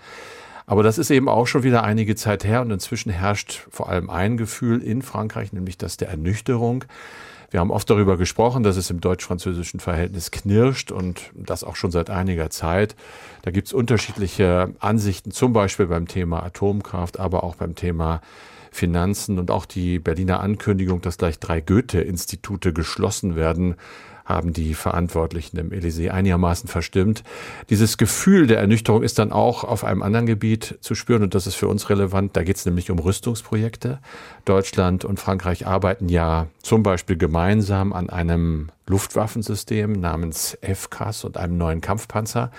Aber 0.71 0.83
das 0.83 0.97
ist 0.97 1.09
eben 1.09 1.27
auch 1.27 1.47
schon 1.47 1.63
wieder 1.63 1.83
einige 1.83 2.15
Zeit 2.15 2.45
her 2.45 2.61
und 2.61 2.71
inzwischen 2.71 3.09
herrscht 3.09 3.67
vor 3.69 3.89
allem 3.89 4.09
ein 4.09 4.37
Gefühl 4.37 4.81
in 4.81 5.01
Frankreich, 5.01 5.51
nämlich 5.51 5.77
das 5.77 5.97
der 5.97 6.07
Ernüchterung. 6.07 6.85
Wir 7.49 7.59
haben 7.59 7.71
oft 7.71 7.89
darüber 7.89 8.15
gesprochen, 8.15 8.63
dass 8.63 8.77
es 8.77 8.89
im 8.89 9.01
deutsch-französischen 9.01 9.81
Verhältnis 9.81 10.31
knirscht 10.31 10.93
und 10.93 11.23
das 11.33 11.65
auch 11.65 11.75
schon 11.75 11.91
seit 11.91 12.09
einiger 12.09 12.49
Zeit. 12.51 12.95
Da 13.41 13.51
gibt 13.51 13.67
es 13.67 13.73
unterschiedliche 13.73 14.73
Ansichten, 14.79 15.31
zum 15.31 15.51
Beispiel 15.51 15.87
beim 15.87 16.07
Thema 16.07 16.41
Atomkraft, 16.41 17.19
aber 17.19 17.43
auch 17.43 17.55
beim 17.55 17.75
Thema 17.75 18.21
Finanzen 18.71 19.39
und 19.39 19.51
auch 19.51 19.65
die 19.65 19.99
Berliner 19.99 20.39
Ankündigung, 20.39 21.01
dass 21.01 21.17
gleich 21.17 21.37
drei 21.37 21.59
Goethe-Institute 21.59 22.71
geschlossen 22.71 23.35
werden, 23.35 23.75
haben 24.25 24.53
die 24.53 24.73
Verantwortlichen 24.73 25.57
im 25.57 25.71
Elysée 25.71 26.09
einigermaßen 26.09 26.69
verstimmt. 26.69 27.23
Dieses 27.69 27.97
Gefühl 27.97 28.47
der 28.47 28.59
Ernüchterung 28.59 29.03
ist 29.03 29.19
dann 29.19 29.31
auch 29.31 29.63
auf 29.63 29.83
einem 29.83 30.01
anderen 30.01 30.25
Gebiet 30.25 30.77
zu 30.81 30.95
spüren 30.95 31.23
und 31.23 31.35
das 31.35 31.47
ist 31.47 31.55
für 31.55 31.67
uns 31.67 31.89
relevant. 31.89 32.35
Da 32.35 32.43
geht 32.43 32.57
es 32.57 32.65
nämlich 32.65 32.91
um 32.91 32.99
Rüstungsprojekte. 32.99 33.99
Deutschland 34.45 35.05
und 35.05 35.19
Frankreich 35.19 35.67
arbeiten 35.67 36.09
ja 36.09 36.47
zum 36.61 36.83
Beispiel 36.83 37.17
gemeinsam 37.17 37.93
an 37.93 38.09
einem 38.09 38.69
Luftwaffensystem 38.87 39.93
namens 39.93 40.57
FCAS 40.61 41.23
und 41.23 41.37
einem 41.37 41.57
neuen 41.57 41.81
Kampfpanzer. 41.81 42.51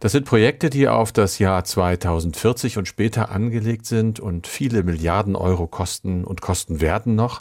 Das 0.00 0.12
sind 0.12 0.24
Projekte, 0.24 0.70
die 0.70 0.88
auf 0.88 1.12
das 1.12 1.38
Jahr 1.38 1.64
2040 1.64 2.78
und 2.78 2.88
später 2.88 3.30
angelegt 3.30 3.86
sind 3.86 4.18
und 4.18 4.46
viele 4.46 4.82
Milliarden 4.82 5.36
Euro 5.36 5.66
kosten 5.66 6.24
und 6.24 6.40
kosten 6.40 6.80
werden 6.80 7.14
noch. 7.14 7.40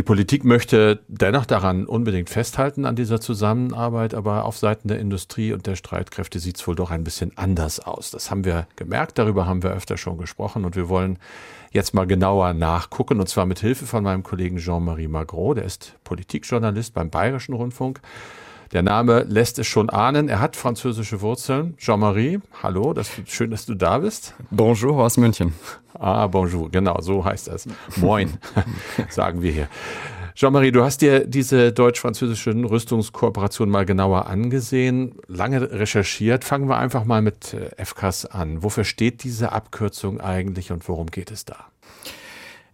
Die 0.00 0.04
Politik 0.04 0.46
möchte 0.46 1.00
dennoch 1.08 1.44
daran 1.44 1.84
unbedingt 1.84 2.30
festhalten 2.30 2.86
an 2.86 2.96
dieser 2.96 3.20
Zusammenarbeit, 3.20 4.14
aber 4.14 4.46
auf 4.46 4.56
Seiten 4.56 4.88
der 4.88 4.98
Industrie 4.98 5.52
und 5.52 5.66
der 5.66 5.76
Streitkräfte 5.76 6.38
sieht 6.38 6.56
es 6.56 6.66
wohl 6.66 6.74
doch 6.74 6.90
ein 6.90 7.04
bisschen 7.04 7.36
anders 7.36 7.80
aus. 7.80 8.10
Das 8.10 8.30
haben 8.30 8.46
wir 8.46 8.66
gemerkt, 8.76 9.18
darüber 9.18 9.44
haben 9.44 9.62
wir 9.62 9.72
öfter 9.72 9.98
schon 9.98 10.16
gesprochen 10.16 10.64
und 10.64 10.74
wir 10.74 10.88
wollen 10.88 11.18
jetzt 11.70 11.92
mal 11.92 12.06
genauer 12.06 12.54
nachgucken 12.54 13.20
und 13.20 13.28
zwar 13.28 13.44
mit 13.44 13.60
Hilfe 13.60 13.84
von 13.84 14.02
meinem 14.02 14.22
Kollegen 14.22 14.56
Jean-Marie 14.56 15.06
Magro, 15.06 15.52
der 15.52 15.64
ist 15.64 15.96
Politikjournalist 16.04 16.94
beim 16.94 17.10
Bayerischen 17.10 17.52
Rundfunk. 17.52 18.00
Der 18.72 18.82
Name 18.82 19.24
lässt 19.28 19.58
es 19.58 19.66
schon 19.66 19.90
ahnen. 19.90 20.28
Er 20.28 20.38
hat 20.38 20.54
französische 20.54 21.20
Wurzeln. 21.22 21.76
Jean-Marie, 21.76 22.38
hallo, 22.62 22.92
das, 22.92 23.10
schön, 23.26 23.50
dass 23.50 23.66
du 23.66 23.74
da 23.74 23.98
bist. 23.98 24.34
Bonjour 24.50 24.96
aus 25.02 25.16
München. 25.16 25.54
Ah, 25.94 26.28
bonjour, 26.28 26.70
genau, 26.70 27.00
so 27.00 27.24
heißt 27.24 27.48
das. 27.48 27.66
Moin, 27.96 28.38
sagen 29.08 29.42
wir 29.42 29.50
hier. 29.50 29.68
Jean-Marie, 30.36 30.70
du 30.70 30.84
hast 30.84 31.02
dir 31.02 31.26
diese 31.26 31.72
deutsch-französischen 31.72 32.64
Rüstungskooperationen 32.64 33.72
mal 33.72 33.84
genauer 33.84 34.26
angesehen, 34.26 35.16
lange 35.26 35.72
recherchiert. 35.72 36.44
Fangen 36.44 36.68
wir 36.68 36.78
einfach 36.78 37.04
mal 37.04 37.22
mit 37.22 37.54
äh, 37.54 37.84
FCAS 37.84 38.26
an. 38.26 38.62
Wofür 38.62 38.84
steht 38.84 39.24
diese 39.24 39.50
Abkürzung 39.50 40.20
eigentlich 40.20 40.70
und 40.70 40.88
worum 40.88 41.08
geht 41.08 41.32
es 41.32 41.44
da? 41.44 41.56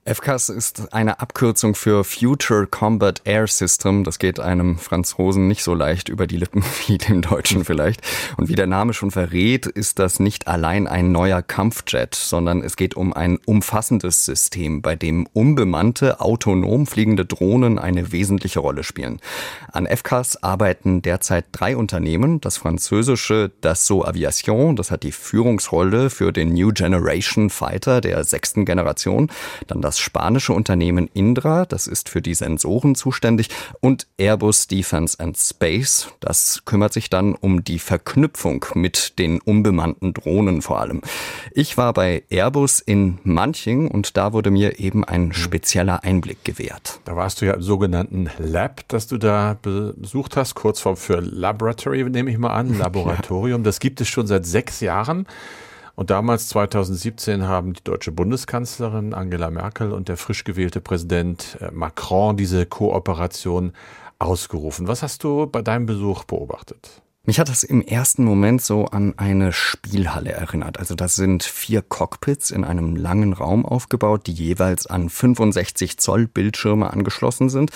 FCAS 0.09 0.51
ist 0.51 0.93
eine 0.95 1.19
Abkürzung 1.19 1.75
für 1.75 2.05
Future 2.05 2.69
Combat 2.69 3.23
Air 3.25 3.49
System. 3.49 4.05
Das 4.05 4.21
geht 4.21 4.39
einem 4.39 4.79
Franzosen 4.79 5.49
nicht 5.49 5.65
so 5.65 5.75
leicht 5.75 6.09
über 6.09 6.29
die 6.29 6.37
Lippen 6.37 6.63
wie 6.87 6.97
dem 6.97 7.23
Deutschen 7.23 7.65
vielleicht. 7.65 8.03
Und 8.37 8.49
wie 8.49 8.55
der 8.55 8.69
Name 8.69 8.95
schon 8.95 9.11
verrät, 9.11 9.67
ist 9.67 9.99
das 9.99 10.21
nicht 10.21 10.47
allein 10.47 10.87
ein 10.87 11.11
neuer 11.11 11.43
Kampfjet, 11.43 12.15
sondern 12.15 12.63
es 12.63 12.77
geht 12.77 12.95
um 12.95 13.15
ein 13.15 13.41
umfassendes 13.47 14.25
System, 14.25 14.81
bei 14.81 14.95
dem 14.95 15.27
unbemannte, 15.33 16.21
autonom 16.21 16.87
fliegende 16.87 17.25
Drohnen 17.25 17.81
eine 17.81 18.13
wesentliche 18.13 18.61
Rolle 18.61 18.85
spielen. 18.85 19.19
An 19.73 19.89
FCAS 19.89 20.41
arbeiten 20.41 21.03
derzeit 21.03 21.47
drei 21.51 21.77
Unternehmen. 21.77 22.41
Das 22.41 22.59
französische 22.59 23.51
Dassault 23.61 24.07
Aviation, 24.07 24.77
das 24.77 24.93
hat 24.93 25.03
die 25.03 25.11
Führungsrolle 25.11 26.11
für 26.11 26.33
den 26.33 26.55
New 26.55 26.71
Generation 26.73 27.51
Fighter 27.51 28.01
der 28.01 28.23
sechsten 28.23 28.65
Generation. 28.65 29.33
Dann 29.67 29.83
das 29.83 29.96
das 29.97 30.03
spanische 30.03 30.53
Unternehmen 30.53 31.09
Indra, 31.15 31.65
das 31.65 31.87
ist 31.87 32.11
für 32.11 32.21
die 32.21 32.35
Sensoren 32.35 32.95
zuständig, 32.97 33.49
und 33.81 34.07
Airbus 34.19 34.67
Defence 34.67 35.19
and 35.19 35.39
Space, 35.39 36.09
das 36.21 36.63
kümmert 36.67 36.93
sich 36.93 37.09
dann 37.09 37.35
um 37.35 37.65
die 37.65 37.79
Verknüpfung 37.79 38.67
mit 38.75 39.19
den 39.19 39.41
unbemannten 39.41 40.13
Drohnen 40.13 40.61
vor 40.61 40.81
allem. 40.81 41.01
Ich 41.53 41.79
war 41.79 41.95
bei 41.95 42.25
Airbus 42.29 42.81
in 42.81 43.19
Manching 43.25 43.89
und 43.89 44.19
da 44.19 44.35
wurde 44.35 44.51
mir 44.51 44.79
eben 44.79 45.03
ein 45.03 45.33
spezieller 45.33 46.05
Einblick 46.05 46.45
gewährt. 46.45 47.01
Da 47.07 47.17
warst 47.17 47.41
du 47.41 47.47
ja 47.47 47.55
im 47.55 47.63
sogenannten 47.63 48.29
Lab, 48.39 48.87
das 48.89 49.07
du 49.07 49.17
da 49.17 49.57
besucht 49.63 50.37
hast, 50.37 50.55
Kurzform 50.55 50.99
für 50.99 51.21
Laboratory 51.21 52.05
nehme 52.05 52.31
ich 52.31 52.37
mal 52.37 52.51
an, 52.51 52.75
Laboratorium. 52.79 53.65
Das 53.65 53.81
gibt 53.81 54.03
es 54.03 54.09
schon 54.09 54.27
seit 54.27 54.45
sechs 54.45 54.81
Jahren. 54.81 55.27
Und 55.97 56.11
damals, 56.11 56.49
2017, 56.49 57.49
haben 57.49 57.73
die 57.73 57.83
deutsche 57.83 58.13
Bundeskanzlerin 58.13 59.15
Angela 59.15 59.51
Merkel 59.51 59.93
und 59.93 60.09
der 60.09 60.19
frisch 60.19 60.45
gewählte 60.45 60.81
Präsident 60.81 61.57
äh, 61.61 61.71
Macron 61.73 62.37
diese 62.37 62.67
Kooperation 62.67 63.73
ausgerufen. 64.19 64.89
Was 64.89 65.03
hast 65.03 65.25
du 65.25 65.47
bei 65.47 65.63
deinem 65.63 65.87
Besuch 65.87 66.25
beobachtet? 66.25 67.03
Mich 67.25 67.41
hat 67.41 67.49
das 67.49 67.65
im 67.65 67.83
ersten 67.83 68.25
Moment 68.25 68.63
so 68.63 68.85
an 68.85 69.15
eine 69.17 69.53
Spielhalle 69.53 70.31
erinnert. 70.31 70.79
Also 70.79 70.95
das 70.95 71.17
sind 71.17 71.43
vier 71.43 71.83
Cockpits 71.83 72.53
in 72.53 72.63
einem 72.63 72.95
langen 72.95 73.33
Raum 73.33 73.67
aufgebaut, 73.67 74.29
die 74.29 74.33
jeweils 74.33 74.87
an 74.87 75.09
65 75.09 75.99
Zoll 75.99 76.29
Bildschirme 76.29 76.93
angeschlossen 76.93 77.49
sind. 77.49 77.73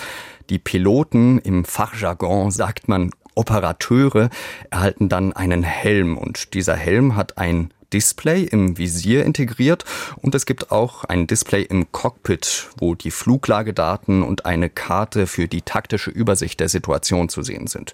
Die 0.49 0.59
Piloten, 0.59 1.37
im 1.39 1.65
Fachjargon 1.65 2.51
sagt 2.51 2.87
man 2.87 3.11
Operateure, 3.35 4.29
erhalten 4.69 5.09
dann 5.09 5.33
einen 5.33 5.63
Helm 5.63 6.17
und 6.17 6.53
dieser 6.53 6.75
Helm 6.75 7.17
hat 7.17 7.37
ein 7.37 7.73
Display 7.93 8.43
im 8.43 8.77
Visier 8.77 9.25
integriert 9.25 9.85
und 10.21 10.35
es 10.35 10.45
gibt 10.45 10.71
auch 10.71 11.03
ein 11.03 11.27
Display 11.27 11.63
im 11.63 11.91
Cockpit, 11.91 12.69
wo 12.77 12.95
die 12.95 13.11
Fluglagedaten 13.11 14.23
und 14.23 14.45
eine 14.45 14.69
Karte 14.69 15.27
für 15.27 15.47
die 15.47 15.61
taktische 15.61 16.11
Übersicht 16.11 16.59
der 16.59 16.69
Situation 16.69 17.29
zu 17.29 17.41
sehen 17.41 17.67
sind. 17.67 17.93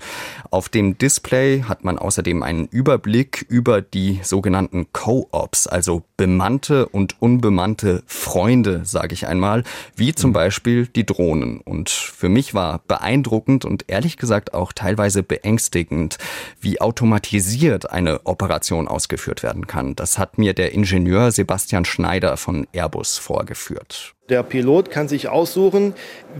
Auf 0.52 0.70
dem 0.70 0.98
Display 0.98 1.64
hat 1.64 1.84
man 1.84 1.98
außerdem 1.98 2.44
einen 2.44 2.68
Überblick 2.68 3.46
über 3.50 3.82
die 3.82 4.20
sogenannten 4.24 4.88
Co-ops, 4.94 5.68
also 5.68 6.04
bemannte 6.18 6.88
und 6.88 7.22
unbemannte 7.22 8.04
Freunde, 8.08 8.82
sage 8.86 9.14
ich 9.14 9.28
einmal, 9.28 9.64
wie 9.96 10.14
zum 10.14 10.34
Beispiel 10.34 10.88
die 10.88 11.06
Drohnen. 11.06 11.62
Und 11.62 11.90
für 11.90 12.30
mich 12.30 12.54
war 12.54 12.82
beeindruckend 12.88 13.66
und 13.66 13.86
ehrlich 13.88 14.18
gesagt 14.18 14.54
auch 14.54 14.74
teilweise 14.74 15.24
beängstigend, 15.24 16.18
wie 16.60 16.82
automatisiert 16.82 17.92
eine 17.92 18.26
Operation 18.26 18.88
ausgeführt 18.88 19.44
werden 19.44 19.68
kann. 19.68 19.87
Das 19.96 20.18
hat 20.18 20.38
mir 20.38 20.54
der 20.54 20.74
Ingenieur 20.74 21.32
Sebastian 21.32 21.86
Schneider 21.86 22.38
von 22.38 22.68
Airbus 22.74 23.18
vorgeführt. 23.18 24.14
Der 24.30 24.44
Pilot 24.44 24.92
kann 24.92 25.08
sich 25.08 25.30
aussuchen, 25.30 25.94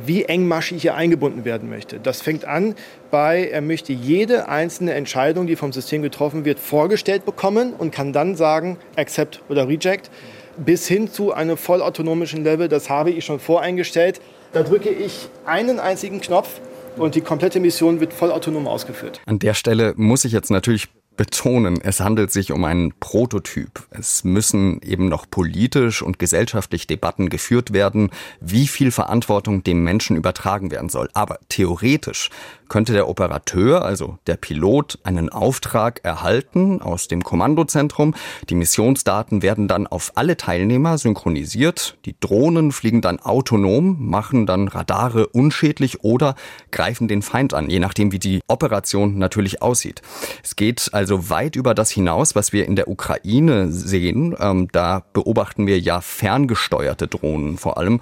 wie 0.06 0.26
engmaschig 0.26 0.84
er 0.86 0.96
eingebunden 0.96 1.46
werden 1.46 1.70
möchte. 1.70 2.00
Das 2.00 2.22
fängt 2.22 2.44
an 2.44 2.76
bei, 3.12 3.48
er 3.48 3.62
möchte 3.62 3.94
jede 3.94 4.50
einzelne 4.50 4.94
Entscheidung, 4.94 5.48
die 5.48 5.56
vom 5.56 5.72
System 5.72 6.02
getroffen 6.02 6.44
wird, 6.44 6.60
vorgestellt 6.60 7.26
bekommen 7.26 7.74
und 7.74 7.92
kann 7.92 8.12
dann 8.12 8.36
sagen, 8.36 8.78
accept 8.98 9.42
oder 9.48 9.68
reject, 9.68 10.12
bis 10.58 10.88
hin 10.88 11.10
zu 11.10 11.34
einem 11.34 11.56
vollautonomischen 11.56 12.44
Level, 12.44 12.68
das 12.68 12.90
habe 12.90 13.12
ich 13.12 13.24
schon 13.24 13.40
voreingestellt. 13.40 14.20
Da 14.54 14.64
drücke 14.64 14.90
ich 14.90 15.30
einen 15.46 15.80
einzigen 15.80 16.20
Knopf 16.20 16.60
und 16.98 17.16
die 17.16 17.22
komplette 17.22 17.60
Mission 17.60 18.00
wird 18.00 18.14
vollautonom 18.14 18.68
ausgeführt. 18.68 19.22
An 19.26 19.40
der 19.40 19.54
Stelle 19.54 19.94
muss 19.96 20.26
ich 20.26 20.32
jetzt 20.32 20.50
natürlich 20.50 20.88
betonen, 21.18 21.82
es 21.82 22.00
handelt 22.00 22.32
sich 22.32 22.52
um 22.52 22.64
einen 22.64 22.94
Prototyp. 23.00 23.86
Es 23.90 24.24
müssen 24.24 24.82
eben 24.82 25.10
noch 25.10 25.30
politisch 25.30 26.02
und 26.02 26.20
gesellschaftlich 26.20 26.88
Debatten 26.88 27.30
geführt 27.30 27.74
werden, 27.74 28.12
wie 28.40 28.68
viel 28.68 28.92
Verantwortung 28.92 29.64
dem 29.64 29.84
Menschen 29.84 30.16
übertragen 30.16 30.72
werden 30.72 30.90
soll. 30.90 31.10
Aber 31.14 31.40
theoretisch 31.50 32.30
könnte 32.70 32.94
der 32.94 33.08
Operateur, 33.08 33.84
also 33.84 34.18
der 34.28 34.36
Pilot, 34.36 35.00
einen 35.04 35.30
Auftrag 35.30 36.02
erhalten 36.04 36.82
aus 36.82 37.08
dem 37.08 37.24
Kommandozentrum. 37.24 38.14
Die 38.50 38.56
Missionsdaten 38.56 39.42
werden 39.42 39.68
dann 39.68 39.88
auf 39.88 40.12
alle 40.16 40.38
Teilnehmer 40.38 40.98
synchronisiert. 40.98 41.98
Die 42.06 42.16
Drohnen 42.20 42.72
fliegen 42.72 43.02
dann 43.02 43.20
autonom, 43.20 43.98
machen 44.00 44.46
dann 44.46 44.68
Radare 44.68 45.28
unschädlich 45.28 46.04
oder 46.04 46.36
greifen 46.72 47.08
den 47.08 47.22
Feind 47.22 47.54
an, 47.54 47.70
je 47.70 47.80
nachdem, 47.80 48.12
wie 48.12 48.20
die 48.20 48.42
Operation 48.48 49.18
natürlich 49.18 49.62
aussieht. 49.62 50.02
Es 50.44 50.56
geht 50.56 50.90
also 50.92 51.30
weit 51.30 51.56
über 51.56 51.74
das 51.74 51.92
hinaus, 51.92 52.36
was 52.36 52.54
wir 52.54 52.66
in 52.66 52.76
der 52.76 52.90
Ukraine 52.90 53.72
sehen. 53.72 54.36
Ähm, 54.40 54.68
da 54.72 55.04
beobachten 55.14 55.68
wir 55.68 55.80
ja 55.80 56.02
ferngesteuerte 56.02 57.08
Drohnen 57.08 57.58
vor 57.58 57.78
allem. 57.78 58.00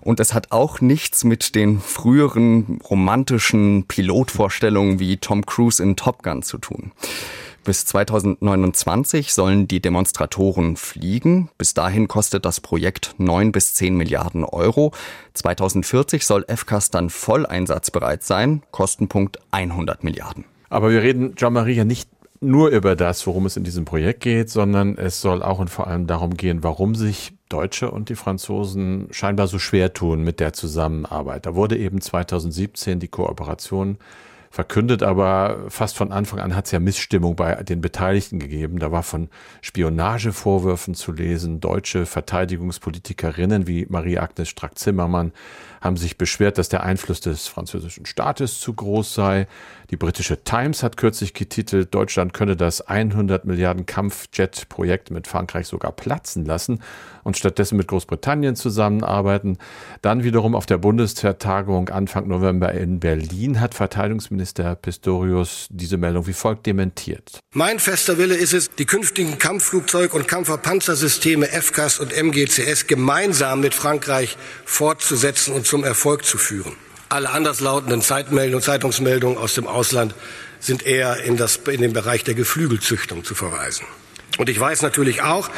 Und 0.00 0.20
es 0.20 0.34
hat 0.34 0.52
auch 0.52 0.80
nichts 0.80 1.24
mit 1.24 1.54
den 1.54 1.80
früheren 1.80 2.80
romantischen 2.88 3.84
Piloten 3.86 4.07
Pilotvorstellungen 4.08 4.98
wie 5.00 5.18
Tom 5.18 5.44
Cruise 5.44 5.82
in 5.82 5.94
Top 5.94 6.22
Gun 6.22 6.42
zu 6.42 6.56
tun. 6.56 6.92
Bis 7.62 7.84
2029 7.84 9.34
sollen 9.34 9.68
die 9.68 9.80
Demonstratoren 9.82 10.76
fliegen. 10.76 11.50
Bis 11.58 11.74
dahin 11.74 12.08
kostet 12.08 12.46
das 12.46 12.60
Projekt 12.60 13.16
9 13.18 13.52
bis 13.52 13.74
10 13.74 13.94
Milliarden 13.94 14.44
Euro. 14.44 14.92
2040 15.34 16.24
soll 16.24 16.46
FCAS 16.48 16.88
dann 16.90 17.10
voll 17.10 17.44
einsatzbereit 17.44 18.22
sein. 18.22 18.62
Kostenpunkt 18.70 19.40
100 19.50 20.02
Milliarden. 20.02 20.46
Aber 20.70 20.90
wir 20.90 21.02
reden, 21.02 21.34
Jean-Marie, 21.34 21.74
ja 21.74 21.84
nicht 21.84 22.08
nur 22.40 22.70
über 22.70 22.96
das, 22.96 23.26
worum 23.26 23.44
es 23.44 23.58
in 23.58 23.64
diesem 23.64 23.84
Projekt 23.84 24.20
geht, 24.20 24.48
sondern 24.48 24.96
es 24.96 25.20
soll 25.20 25.42
auch 25.42 25.58
und 25.58 25.68
vor 25.68 25.86
allem 25.86 26.06
darum 26.06 26.34
gehen, 26.34 26.62
warum 26.62 26.94
sich 26.94 27.32
Deutsche 27.48 27.90
und 27.90 28.08
die 28.08 28.14
Franzosen 28.14 29.08
scheinbar 29.10 29.46
so 29.46 29.58
schwer 29.58 29.92
tun 29.92 30.22
mit 30.22 30.40
der 30.40 30.52
Zusammenarbeit. 30.52 31.46
Da 31.46 31.54
wurde 31.54 31.76
eben 31.76 32.00
2017 32.00 33.00
die 33.00 33.08
Kooperation 33.08 33.98
verkündet, 34.50 35.02
aber 35.02 35.66
fast 35.68 35.96
von 35.96 36.10
Anfang 36.10 36.40
an 36.40 36.56
hat 36.56 36.66
es 36.66 36.72
ja 36.72 36.80
Missstimmung 36.80 37.36
bei 37.36 37.54
den 37.62 37.80
Beteiligten 37.80 38.38
gegeben. 38.38 38.78
Da 38.78 38.90
war 38.90 39.02
von 39.02 39.28
Spionagevorwürfen 39.60 40.94
zu 40.94 41.12
lesen. 41.12 41.60
Deutsche 41.60 42.06
Verteidigungspolitikerinnen 42.06 43.66
wie 43.66 43.86
Marie-Agnes 43.88 44.48
Strack-Zimmermann 44.48 45.32
haben 45.80 45.96
sich 45.96 46.18
beschwert, 46.18 46.58
dass 46.58 46.68
der 46.68 46.82
Einfluss 46.82 47.20
des 47.20 47.48
französischen 47.48 48.06
Staates 48.06 48.60
zu 48.60 48.74
groß 48.74 49.14
sei. 49.14 49.46
Die 49.90 49.96
britische 49.96 50.44
Times 50.44 50.82
hat 50.82 50.96
kürzlich 50.96 51.32
getitelt, 51.32 51.94
Deutschland 51.94 52.34
könne 52.34 52.56
das 52.56 52.82
100 52.82 53.44
Milliarden 53.44 53.86
Kampfjet-Projekt 53.86 55.10
mit 55.10 55.26
Frankreich 55.26 55.66
sogar 55.66 55.92
platzen 55.92 56.44
lassen 56.44 56.82
und 57.24 57.36
stattdessen 57.36 57.76
mit 57.76 57.88
Großbritannien 57.88 58.56
zusammenarbeiten. 58.56 59.58
Dann 60.02 60.24
wiederum 60.24 60.54
auf 60.54 60.66
der 60.66 60.78
Bundestagung 60.78 61.88
Anfang 61.88 62.28
November 62.28 62.72
in 62.72 63.00
Berlin 63.00 63.60
hat 63.60 63.74
Verteidigungsminister 63.74 64.74
Pistorius 64.74 65.68
diese 65.70 65.96
Meldung 65.96 66.26
wie 66.26 66.32
folgt 66.32 66.66
dementiert. 66.66 67.38
Mein 67.54 67.78
fester 67.78 68.18
Wille 68.18 68.34
ist 68.34 68.52
es, 68.52 68.70
die 68.70 68.84
künftigen 68.84 69.38
Kampfflugzeug- 69.38 70.14
und 70.14 70.28
Kampfpanzersysteme 70.28 71.46
FCAS 71.46 71.98
und 71.98 72.12
MGCS 72.12 72.86
gemeinsam 72.86 73.60
mit 73.60 73.74
Frankreich 73.74 74.36
fortzusetzen 74.64 75.54
und 75.54 75.66
zum 75.68 75.84
Erfolg 75.84 76.24
zu 76.24 76.38
führen. 76.38 76.72
Alle 77.08 77.30
anderslautenden 77.30 78.02
Zeitmeldungen, 78.02 78.62
Zeitungsmeldungen 78.62 79.38
aus 79.38 79.54
dem 79.54 79.66
Ausland 79.66 80.14
sind 80.60 80.84
eher 80.84 81.22
in, 81.22 81.36
das, 81.36 81.56
in 81.68 81.80
den 81.80 81.92
Bereich 81.92 82.24
der 82.24 82.34
Geflügelzüchtung 82.34 83.24
zu 83.24 83.34
verweisen. 83.34 83.86
Und 84.38 84.48
ich 84.48 84.58
weiß 84.58 84.82
natürlich 84.82 85.22
auch, 85.22 85.48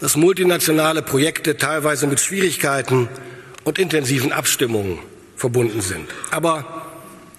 dass 0.00 0.16
multinationale 0.16 1.02
Projekte 1.02 1.56
teilweise 1.56 2.06
mit 2.06 2.20
Schwierigkeiten 2.20 3.08
und 3.64 3.78
intensiven 3.78 4.32
Abstimmungen 4.32 4.98
verbunden 5.36 5.80
sind. 5.80 6.08
Aber 6.30 6.86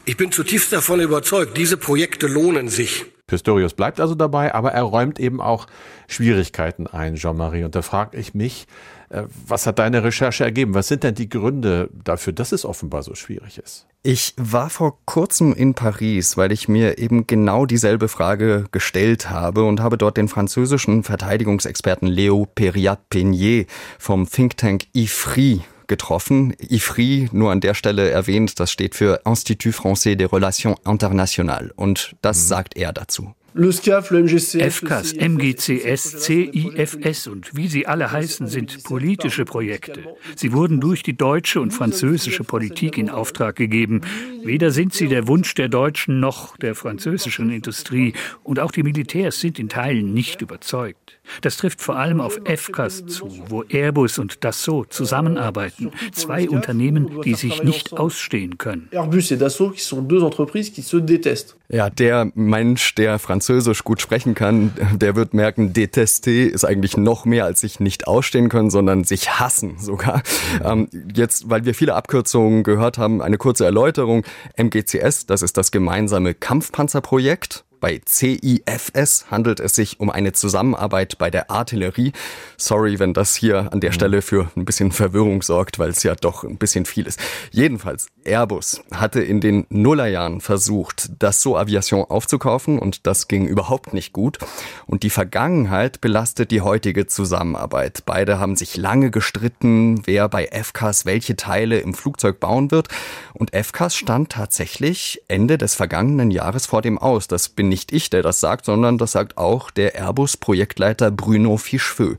Ich 0.10 0.16
bin 0.16 0.32
zutiefst 0.32 0.72
davon 0.72 1.02
überzeugt, 1.02 1.58
diese 1.58 1.76
Projekte 1.76 2.28
lohnen 2.28 2.70
sich. 2.70 3.04
Pistorius 3.28 3.74
bleibt 3.74 4.00
also 4.00 4.16
dabei, 4.16 4.56
aber 4.56 4.72
er 4.72 4.84
räumt 4.84 5.20
eben 5.20 5.42
auch 5.42 5.68
Schwierigkeiten 6.08 6.88
ein, 6.88 7.16
Jean-Marie. 7.16 7.66
Und 7.66 7.76
da 7.76 7.82
frage 7.82 8.16
ich 8.16 8.34
mich, 8.34 8.68
was 9.10 9.66
hat 9.66 9.80
deine 9.80 10.04
Recherche 10.04 10.44
ergeben? 10.44 10.74
Was 10.74 10.88
sind 10.88 11.04
denn 11.04 11.16
die 11.16 11.30
Gründe 11.30 11.90
dafür, 12.04 12.34
dass 12.34 12.52
es 12.52 12.66
offenbar 12.66 13.04
so 13.04 13.16
schwierig 13.16 13.58
ist? 13.58 13.88
Ich 14.04 14.34
war 14.38 14.70
vor 14.70 15.00
kurzem 15.06 15.54
in 15.54 15.74
Paris, 15.74 16.38
weil 16.38 16.52
ich 16.52 16.68
mir 16.68 16.98
eben 16.98 17.28
genau 17.28 17.66
dieselbe 17.66 18.08
Frage 18.08 18.66
gestellt 18.72 19.30
habe 19.30 19.64
und 19.64 19.82
habe 19.82 19.98
dort 19.98 20.18
den 20.18 20.28
französischen 20.28 21.04
Verteidigungsexperten 21.04 22.08
Léo 22.08 22.48
Periat-Peignet 22.54 23.68
vom 23.98 24.30
Think 24.30 24.58
Tank 24.58 24.86
IFRI 24.94 25.62
getroffen. 25.88 26.54
IFRI, 26.60 27.30
nur 27.32 27.52
an 27.52 27.62
der 27.62 27.74
Stelle 27.74 28.10
erwähnt, 28.10 28.60
das 28.60 28.72
steht 28.72 28.96
für 28.96 29.22
Institut 29.26 29.74
Français 29.74 30.16
des 30.16 30.32
Relations 30.32 30.78
Internationales. 30.86 31.72
Und 31.76 32.16
das 32.22 32.44
mhm. 32.44 32.48
sagt 32.48 32.78
er 32.78 32.94
dazu. 32.94 33.34
FCAS, 33.58 35.14
MGCS, 35.14 36.24
CIFS 36.24 37.28
und 37.28 37.56
wie 37.56 37.68
sie 37.68 37.88
alle 37.88 38.12
heißen, 38.12 38.48
sind 38.48 38.84
politische 38.84 39.46
Projekte. 39.46 40.04
Sie 40.36 40.54
wurden 40.54 40.80
durch 40.80 41.02
die 41.02 41.18
deutsche 41.18 41.60
und 41.60 41.72
französische 41.72 42.44
Politik 42.44 42.98
in 42.98 43.10
Auftrag 43.10 43.56
gegeben. 43.56 44.02
Weder 44.44 44.70
sind 44.72 44.94
sie 44.94 45.08
der 45.08 45.28
Wunsch 45.28 45.56
der 45.56 45.70
deutschen 45.70 46.20
noch 46.20 46.56
der 46.58 46.76
französischen 46.76 47.50
Industrie 47.50 48.14
und 48.44 48.60
auch 48.60 48.72
die 48.72 48.84
Militärs 48.84 49.40
sind 49.40 49.58
in 49.60 49.70
Teilen 49.70 50.14
nicht 50.14 50.42
überzeugt. 50.42 51.20
Das 51.42 51.58
trifft 51.58 51.82
vor 51.82 51.98
allem 51.98 52.22
auf 52.22 52.40
FCAS 52.46 53.06
zu, 53.08 53.28
wo 53.50 53.64
Airbus 53.64 54.20
und 54.20 54.44
Dassault 54.44 54.94
zusammenarbeiten. 54.94 55.92
Zwei 56.14 56.48
Unternehmen, 56.50 57.22
die 57.24 57.34
sich 57.34 57.64
nicht 57.64 57.94
ausstehen 57.94 58.58
können. 58.58 58.88
Airbus 58.92 59.32
et 59.32 59.42
Dassault, 59.42 59.74
qui 59.74 59.82
sont 59.82 60.08
deux 60.08 60.24
entreprises 60.24 60.72
qui 60.72 60.82
se 60.82 60.98
détestent. 60.98 61.56
Ja, 61.70 61.90
der 61.90 62.32
Mensch, 62.34 62.96
der 62.96 63.20
Französisch 63.20 63.47
gut 63.84 64.02
sprechen 64.02 64.36
kann, 64.36 64.74
der 64.94 65.16
wird 65.16 65.34
merken, 65.34 65.74
détester 65.74 66.32
ist 66.32 66.66
eigentlich 66.66 66.98
noch 66.98 67.26
mehr 67.26 67.46
als 67.46 67.62
sich 67.62 67.80
nicht 67.80 68.08
ausstehen 68.08 68.50
können, 68.50 68.70
sondern 68.70 69.04
sich 69.04 69.40
hassen 69.40 69.78
sogar. 69.80 70.22
Ähm, 70.64 70.88
jetzt, 71.14 71.50
weil 71.50 71.66
wir 71.66 71.74
viele 71.74 71.96
Abkürzungen 71.96 72.64
gehört 72.64 72.98
haben, 72.98 73.22
eine 73.22 73.38
kurze 73.38 73.66
Erläuterung. 73.66 74.24
MGCS, 74.56 75.26
das 75.26 75.42
ist 75.42 75.58
das 75.58 75.72
gemeinsame 75.72 76.34
Kampfpanzerprojekt. 76.34 77.64
Bei 77.80 78.02
CIFS 78.08 79.30
handelt 79.30 79.60
es 79.60 79.76
sich 79.76 80.00
um 80.00 80.10
eine 80.10 80.34
Zusammenarbeit 80.34 81.18
bei 81.18 81.30
der 81.30 81.52
Artillerie. 81.52 82.12
Sorry, 82.58 83.00
wenn 83.00 83.14
das 83.14 83.36
hier 83.36 83.72
an 83.72 83.80
der 83.80 83.92
mhm. 83.92 83.96
Stelle 83.96 84.22
für 84.22 84.50
ein 84.56 84.66
bisschen 84.66 84.92
Verwirrung 84.92 85.42
sorgt, 85.42 85.78
weil 85.80 85.90
es 85.90 86.04
ja 86.04 86.16
doch 86.16 86.44
ein 86.44 86.58
bisschen 86.58 86.86
viel 86.86 87.06
ist. 87.06 87.20
Jedenfalls, 87.52 88.08
Airbus 88.24 88.82
hatte 88.92 89.22
in 89.22 89.42
den 89.42 89.66
Nullerjahren 89.70 90.42
versucht, 90.42 91.12
das 91.20 91.42
So 91.42 91.58
Aviation 91.58 92.04
aufzukaufen 92.04 92.80
und 92.80 93.06
das 93.06 93.28
ging 93.28 93.46
überhaupt 93.46 93.94
nicht 93.94 94.14
gut. 94.14 94.40
Und 94.86 95.04
die 95.04 95.10
Vergangenheit 95.10 96.02
belastet 96.02 96.52
die 96.52 96.62
heutige 96.62 97.08
Zusammenarbeit. 97.08 98.04
Beide 98.06 98.40
haben 98.40 98.56
sich 98.56 98.76
lange 98.78 99.12
gestritten, 99.12 100.02
wer 100.06 100.30
bei 100.30 100.48
FCAS 100.48 101.06
welche 101.06 101.36
Teile 101.36 101.80
im 101.80 101.94
Flugzeug 101.94 102.40
bauen 102.40 102.72
wird. 102.72 102.88
Und 103.34 103.56
FCAS 103.56 103.96
stand 103.96 104.32
tatsächlich 104.32 105.22
Ende 105.28 105.58
des 105.58 105.76
vergangenen 105.76 106.32
Jahres 106.32 106.66
vor 106.66 106.82
dem 106.82 106.98
Aus. 106.98 107.28
Das 107.28 107.50
bin 107.50 107.67
nicht 107.68 107.92
ich, 107.92 108.10
der 108.10 108.22
das 108.22 108.40
sagt, 108.40 108.66
sondern 108.66 108.98
das 108.98 109.12
sagt 109.12 109.38
auch 109.38 109.72
der 109.72 109.96
Airbus-Projektleiter 109.96 111.12
Bruno 111.12 111.58
Fichefeu. 111.58 112.16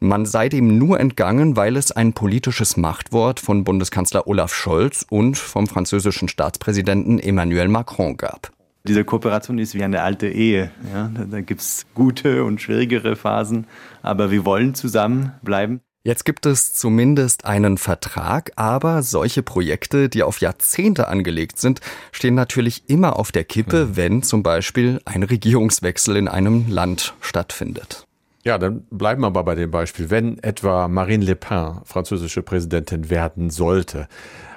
Man 0.00 0.26
sei 0.26 0.48
dem 0.48 0.78
nur 0.78 0.98
entgangen, 0.98 1.56
weil 1.56 1.76
es 1.76 1.92
ein 1.92 2.12
politisches 2.12 2.76
Machtwort 2.76 3.40
von 3.40 3.64
Bundeskanzler 3.64 4.26
Olaf 4.26 4.54
Scholz 4.54 5.06
und 5.08 5.38
vom 5.38 5.66
französischen 5.66 6.28
Staatspräsidenten 6.28 7.18
Emmanuel 7.18 7.68
Macron 7.68 8.16
gab. 8.16 8.50
Diese 8.84 9.04
Kooperation 9.04 9.58
ist 9.58 9.74
wie 9.74 9.84
eine 9.84 10.02
alte 10.02 10.28
Ehe. 10.28 10.72
Ja? 10.92 11.10
Da, 11.14 11.24
da 11.24 11.40
gibt 11.40 11.60
es 11.60 11.86
gute 11.94 12.44
und 12.44 12.60
schwierigere 12.60 13.14
Phasen, 13.14 13.66
aber 14.02 14.32
wir 14.32 14.44
wollen 14.44 14.74
zusammenbleiben. 14.74 15.80
Jetzt 16.04 16.24
gibt 16.24 16.46
es 16.46 16.74
zumindest 16.74 17.44
einen 17.44 17.78
Vertrag, 17.78 18.50
aber 18.56 19.04
solche 19.04 19.44
Projekte, 19.44 20.08
die 20.08 20.24
auf 20.24 20.40
Jahrzehnte 20.40 21.06
angelegt 21.06 21.60
sind, 21.60 21.80
stehen 22.10 22.34
natürlich 22.34 22.82
immer 22.88 23.16
auf 23.20 23.30
der 23.30 23.44
Kippe, 23.44 23.86
mhm. 23.86 23.96
wenn 23.96 24.22
zum 24.24 24.42
Beispiel 24.42 25.00
ein 25.04 25.22
Regierungswechsel 25.22 26.16
in 26.16 26.26
einem 26.26 26.68
Land 26.68 27.14
stattfindet. 27.20 28.04
Ja, 28.42 28.58
dann 28.58 28.82
bleiben 28.90 29.22
wir 29.22 29.28
aber 29.28 29.44
bei 29.44 29.54
dem 29.54 29.70
Beispiel. 29.70 30.10
Wenn 30.10 30.42
etwa 30.42 30.88
Marine 30.88 31.24
Le 31.24 31.36
Pen 31.36 31.76
französische 31.84 32.42
Präsidentin 32.42 33.08
werden 33.08 33.50
sollte, 33.50 34.08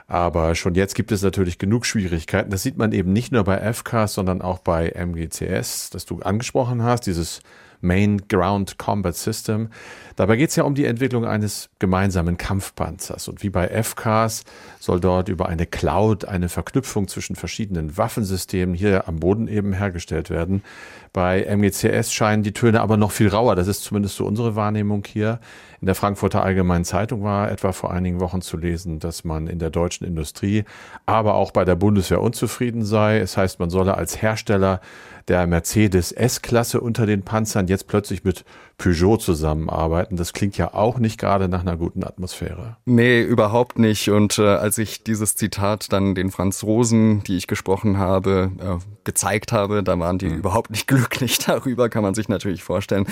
aber 0.07 0.55
schon 0.55 0.73
jetzt 0.73 0.95
gibt 0.95 1.11
es 1.11 1.21
natürlich 1.21 1.59
genug 1.59 1.85
Schwierigkeiten. 1.85 2.49
Das 2.49 2.63
sieht 2.63 2.77
man 2.77 2.91
eben 2.91 3.13
nicht 3.13 3.31
nur 3.31 3.43
bei 3.43 3.71
FCAS, 3.71 4.15
sondern 4.15 4.41
auch 4.41 4.57
bei 4.57 4.89
MGCS, 4.89 5.91
das 5.91 6.05
du 6.05 6.21
angesprochen 6.21 6.81
hast, 6.81 7.01
dieses 7.01 7.41
Main 7.85 8.23
Ground 8.27 8.77
Combat 8.77 9.15
System. 9.15 9.69
Dabei 10.15 10.37
geht 10.37 10.49
es 10.49 10.55
ja 10.55 10.63
um 10.63 10.75
die 10.75 10.85
Entwicklung 10.85 11.25
eines 11.25 11.69
gemeinsamen 11.79 12.37
Kampfpanzers. 12.37 13.27
Und 13.27 13.43
wie 13.43 13.49
bei 13.49 13.67
FCAS 13.83 14.43
soll 14.79 15.01
dort 15.01 15.27
über 15.27 15.49
eine 15.49 15.65
Cloud 15.65 16.25
eine 16.25 16.47
Verknüpfung 16.47 17.07
zwischen 17.07 17.35
verschiedenen 17.35 17.97
Waffensystemen 17.97 18.75
hier 18.75 19.07
am 19.09 19.17
Boden 19.17 19.47
eben 19.47 19.73
hergestellt 19.73 20.29
werden. 20.29 20.63
Bei 21.11 21.43
MGCS 21.43 22.13
scheinen 22.13 22.43
die 22.43 22.53
Töne 22.53 22.81
aber 22.81 22.95
noch 22.97 23.11
viel 23.11 23.27
rauer. 23.27 23.55
Das 23.55 23.67
ist 23.67 23.83
zumindest 23.83 24.15
so 24.15 24.25
unsere 24.25 24.55
Wahrnehmung 24.55 25.03
hier. 25.05 25.39
In 25.81 25.87
der 25.87 25.95
Frankfurter 25.95 26.43
Allgemeinen 26.43 26.85
Zeitung 26.85 27.23
war 27.23 27.51
etwa 27.51 27.71
vor 27.71 27.91
einigen 27.91 28.19
Wochen 28.19 28.41
zu 28.41 28.57
lesen, 28.57 28.99
dass 28.99 29.23
man 29.23 29.47
in 29.47 29.59
der 29.59 29.69
deutschen 29.69 30.05
Industrie, 30.05 30.63
aber 31.05 31.35
auch 31.35 31.51
bei 31.51 31.65
der 31.65 31.75
Bundeswehr 31.75 32.21
unzufrieden 32.21 32.83
sei. 32.83 33.19
Es 33.19 33.37
heißt, 33.37 33.59
man 33.59 33.69
solle 33.69 33.95
als 33.95 34.21
Hersteller 34.21 34.81
der 35.27 35.47
Mercedes 35.47 36.11
S-Klasse 36.11 36.79
unter 36.81 37.05
den 37.05 37.23
Panzern 37.23 37.67
jetzt 37.67 37.87
plötzlich 37.87 38.23
mit 38.23 38.45
Peugeot 38.77 39.17
zusammenarbeiten. 39.17 40.17
Das 40.17 40.33
klingt 40.33 40.57
ja 40.57 40.73
auch 40.73 40.99
nicht 40.99 41.19
gerade 41.19 41.47
nach 41.49 41.61
einer 41.61 41.77
guten 41.77 42.03
Atmosphäre. 42.03 42.77
Nee, 42.85 43.21
überhaupt 43.21 43.79
nicht. 43.79 44.09
Und 44.09 44.37
äh, 44.37 44.43
als 44.43 44.77
ich 44.77 45.03
dieses 45.03 45.35
Zitat 45.35 45.91
dann 45.91 46.13
den 46.13 46.29
Franzosen, 46.29 47.23
die 47.23 47.37
ich 47.37 47.47
gesprochen 47.47 47.97
habe, 47.97 48.51
äh, 48.59 48.77
gezeigt 49.03 49.51
habe, 49.51 49.81
da 49.81 49.97
waren 49.97 50.17
die 50.19 50.27
mhm. 50.27 50.37
überhaupt 50.37 50.69
nicht 50.69 50.87
glücklich 50.87 51.39
darüber, 51.39 51.89
kann 51.89 52.03
man 52.03 52.13
sich 52.13 52.29
natürlich 52.29 52.63
vorstellen. 52.63 53.07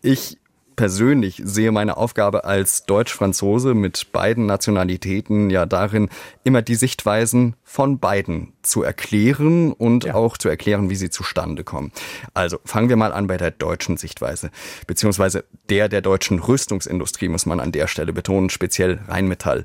Ich 0.00 0.38
persönlich 0.82 1.40
sehe 1.44 1.70
meine 1.70 1.96
Aufgabe 1.96 2.42
als 2.42 2.86
Deutsch-Franzose 2.86 3.72
mit 3.72 4.10
beiden 4.10 4.46
Nationalitäten 4.46 5.48
ja 5.48 5.64
darin, 5.64 6.08
immer 6.42 6.60
die 6.60 6.74
Sichtweisen 6.74 7.54
von 7.62 8.00
beiden 8.00 8.52
zu 8.62 8.82
erklären 8.82 9.72
und 9.72 10.02
ja. 10.02 10.14
auch 10.14 10.36
zu 10.36 10.48
erklären, 10.48 10.90
wie 10.90 10.96
sie 10.96 11.08
zustande 11.08 11.62
kommen. 11.62 11.92
Also 12.34 12.58
fangen 12.64 12.88
wir 12.88 12.96
mal 12.96 13.12
an 13.12 13.28
bei 13.28 13.36
der 13.36 13.52
deutschen 13.52 13.96
Sichtweise, 13.96 14.50
beziehungsweise 14.88 15.44
der 15.70 15.88
der 15.88 16.00
deutschen 16.00 16.40
Rüstungsindustrie, 16.40 17.28
muss 17.28 17.46
man 17.46 17.60
an 17.60 17.70
der 17.70 17.86
Stelle 17.86 18.12
betonen, 18.12 18.50
speziell 18.50 18.98
Rheinmetall. 19.06 19.64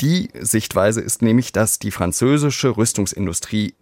Die 0.00 0.28
Sichtweise 0.40 1.00
ist 1.00 1.22
nämlich, 1.22 1.52
dass 1.52 1.78
die 1.78 1.92
französische 1.92 2.76
Rüstungsindustrie 2.76 3.76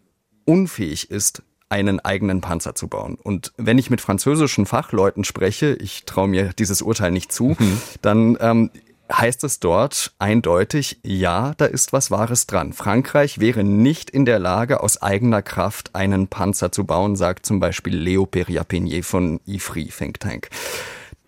unfähig 0.44 1.10
ist, 1.10 1.42
einen 1.68 2.00
eigenen 2.00 2.40
Panzer 2.40 2.74
zu 2.74 2.88
bauen. 2.88 3.16
Und 3.22 3.52
wenn 3.56 3.78
ich 3.78 3.90
mit 3.90 4.00
französischen 4.00 4.66
Fachleuten 4.66 5.24
spreche, 5.24 5.74
ich 5.74 6.04
traue 6.04 6.28
mir 6.28 6.52
dieses 6.52 6.82
Urteil 6.82 7.10
nicht 7.10 7.32
zu, 7.32 7.56
mhm. 7.58 7.80
dann 8.02 8.38
ähm, 8.40 8.70
heißt 9.12 9.44
es 9.44 9.60
dort 9.60 10.12
eindeutig, 10.18 10.98
ja, 11.02 11.54
da 11.56 11.66
ist 11.66 11.92
was 11.92 12.10
Wahres 12.10 12.46
dran. 12.46 12.72
Frankreich 12.72 13.38
wäre 13.38 13.64
nicht 13.64 14.10
in 14.10 14.24
der 14.24 14.38
Lage, 14.38 14.82
aus 14.82 15.02
eigener 15.02 15.42
Kraft 15.42 15.94
einen 15.94 16.28
Panzer 16.28 16.72
zu 16.72 16.84
bauen, 16.84 17.16
sagt 17.16 17.46
zum 17.46 17.60
Beispiel 17.60 17.96
Leo 17.96 18.26
Periapenier 18.26 19.04
von 19.04 19.40
IFRI 19.46 19.86
Think 19.86 20.20
Tank. 20.20 20.48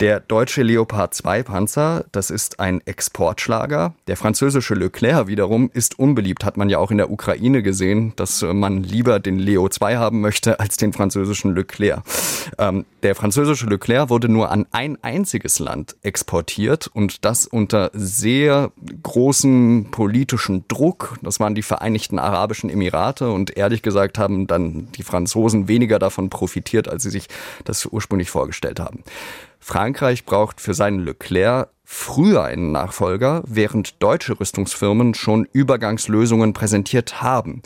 Der 0.01 0.21
deutsche 0.21 0.63
Leopard 0.63 1.13
2 1.13 1.43
Panzer, 1.43 2.05
das 2.13 2.31
ist 2.31 2.61
ein 2.61 2.81
Exportschlager. 2.87 3.95
Der 4.07 4.17
französische 4.17 4.75
Leclerc 4.75 5.27
wiederum 5.27 5.71
ist 5.75 5.99
unbeliebt, 5.99 6.45
hat 6.45 6.57
man 6.57 6.71
ja 6.71 6.79
auch 6.79 6.93
in 6.93 6.99
der 6.99 7.11
Ukraine 7.11 7.65
gesehen, 7.65 8.13
dass 8.15 8.43
man 8.43 8.85
lieber 8.85 9.19
den 9.19 9.41
Leo 9.41 9.69
2 9.69 9.97
haben 9.97 10.21
möchte 10.21 10.61
als 10.61 10.77
den 10.77 10.93
französischen 10.93 11.53
Leclerc. 11.53 12.05
Ähm, 12.59 12.85
der 13.03 13.17
französische 13.17 13.67
Leclerc 13.67 14.09
wurde 14.09 14.29
nur 14.29 14.53
an 14.53 14.67
ein 14.71 15.03
einziges 15.03 15.59
Land 15.59 15.97
exportiert 16.03 16.87
und 16.87 17.25
das 17.25 17.47
unter 17.47 17.91
sehr 17.93 18.71
großem 19.03 19.89
politischen 19.91 20.65
Druck. 20.69 21.19
Das 21.23 21.41
waren 21.41 21.57
die 21.57 21.63
Vereinigten 21.63 22.21
Arabischen 22.21 22.71
Emirate 22.71 23.33
und 23.33 23.57
ehrlich 23.57 23.83
gesagt 23.83 24.17
haben 24.17 24.47
dann 24.47 24.93
die 24.93 25.03
Franzosen 25.03 25.67
weniger 25.67 25.99
davon 25.99 26.31
profitiert, 26.31 26.87
als 26.87 27.03
sie 27.03 27.11
sich 27.11 27.27
das 27.65 27.85
ursprünglich 27.85 28.31
vorgestellt 28.31 28.79
haben. 28.79 29.03
Frankreich 29.61 30.25
braucht 30.25 30.61
für 30.61 30.75
seinen 30.75 31.01
Leclerc 31.01 31.71
früher 31.85 32.45
einen 32.45 32.71
Nachfolger, 32.73 33.43
während 33.47 34.03
deutsche 34.03 34.39
Rüstungsfirmen 34.39 35.15
schon 35.15 35.49
Übergangslösungen 35.53 36.53
präsentiert 36.53 37.23
haben. 37.23 37.63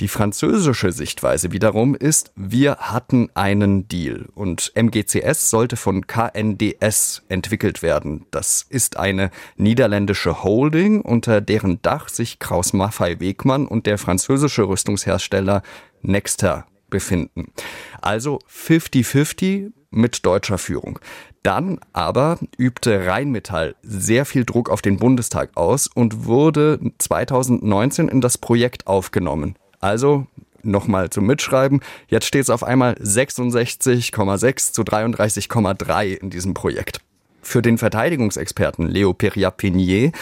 Die 0.00 0.08
französische 0.08 0.90
Sichtweise 0.90 1.52
wiederum 1.52 1.94
ist, 1.94 2.32
wir 2.34 2.76
hatten 2.76 3.30
einen 3.34 3.86
Deal 3.88 4.26
und 4.34 4.72
MGCS 4.74 5.50
sollte 5.50 5.76
von 5.76 6.06
KNDS 6.06 7.22
entwickelt 7.28 7.82
werden. 7.82 8.26
Das 8.30 8.66
ist 8.68 8.96
eine 8.96 9.30
niederländische 9.56 10.42
Holding, 10.42 11.02
unter 11.02 11.40
deren 11.40 11.80
Dach 11.82 12.08
sich 12.08 12.38
Kraus 12.38 12.72
Maffei 12.72 13.20
Wegmann 13.20 13.66
und 13.66 13.86
der 13.86 13.98
französische 13.98 14.66
Rüstungshersteller 14.66 15.62
Nexter 16.00 16.66
befinden. 16.90 17.52
Also 18.00 18.40
50-50 18.50 19.72
mit 19.92 20.26
deutscher 20.26 20.58
Führung. 20.58 20.98
Dann 21.42 21.78
aber 21.92 22.38
übte 22.56 23.06
Rheinmetall 23.06 23.74
sehr 23.82 24.24
viel 24.24 24.44
Druck 24.44 24.70
auf 24.70 24.82
den 24.82 24.96
Bundestag 24.96 25.50
aus 25.54 25.86
und 25.86 26.26
wurde 26.26 26.80
2019 26.98 28.08
in 28.08 28.20
das 28.20 28.38
Projekt 28.38 28.86
aufgenommen. 28.86 29.56
Also 29.80 30.26
nochmal 30.62 31.10
zum 31.10 31.26
Mitschreiben. 31.26 31.80
Jetzt 32.08 32.26
steht 32.26 32.42
es 32.42 32.50
auf 32.50 32.62
einmal 32.62 32.94
66,6 32.94 34.72
zu 34.72 34.82
33,3 34.82 36.14
in 36.14 36.30
diesem 36.30 36.54
Projekt. 36.54 37.00
Für 37.42 37.60
den 37.62 37.78
Verteidigungsexperten 37.78 38.86
Leo 38.86 39.12
Periapinier 39.12 40.12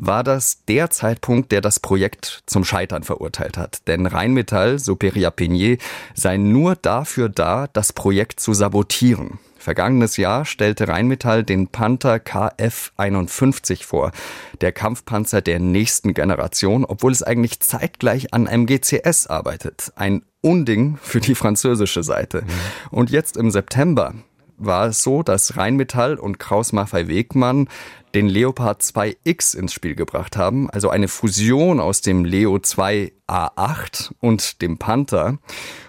war 0.00 0.24
das 0.24 0.64
der 0.64 0.90
Zeitpunkt, 0.90 1.52
der 1.52 1.60
das 1.60 1.78
Projekt 1.78 2.42
zum 2.46 2.64
Scheitern 2.64 3.02
verurteilt 3.02 3.58
hat. 3.58 3.86
Denn 3.86 4.06
Rheinmetall, 4.06 4.78
so 4.78 4.96
Periapinier, 4.96 5.76
sei 6.14 6.38
nur 6.38 6.74
dafür 6.74 7.28
da, 7.28 7.66
das 7.72 7.92
Projekt 7.92 8.40
zu 8.40 8.54
sabotieren. 8.54 9.38
Vergangenes 9.58 10.16
Jahr 10.16 10.46
stellte 10.46 10.88
Rheinmetall 10.88 11.44
den 11.44 11.68
Panther 11.68 12.14
KF-51 12.14 13.84
vor, 13.84 14.10
der 14.62 14.72
Kampfpanzer 14.72 15.42
der 15.42 15.58
nächsten 15.58 16.14
Generation, 16.14 16.86
obwohl 16.86 17.12
es 17.12 17.22
eigentlich 17.22 17.60
zeitgleich 17.60 18.32
an 18.32 18.44
MGCS 18.46 19.26
arbeitet. 19.26 19.92
Ein 19.96 20.22
Unding 20.40 20.98
für 21.02 21.20
die 21.20 21.34
französische 21.34 22.02
Seite. 22.02 22.42
Und 22.90 23.10
jetzt 23.10 23.36
im 23.36 23.50
September 23.50 24.14
war 24.60 24.86
es 24.86 25.02
so, 25.02 25.22
dass 25.22 25.56
Rheinmetall 25.56 26.16
und 26.16 26.38
Kraus 26.38 26.72
Maffei 26.72 27.08
Wegmann 27.08 27.68
den 28.14 28.28
Leopard 28.28 28.82
2X 28.82 29.56
ins 29.56 29.72
Spiel 29.72 29.94
gebracht 29.94 30.36
haben, 30.36 30.68
also 30.70 30.90
eine 30.90 31.08
Fusion 31.08 31.80
aus 31.80 32.00
dem 32.00 32.24
Leo 32.24 32.58
2 32.58 33.12
A8 33.28 34.12
und 34.20 34.62
dem 34.62 34.78
Panther. 34.78 35.38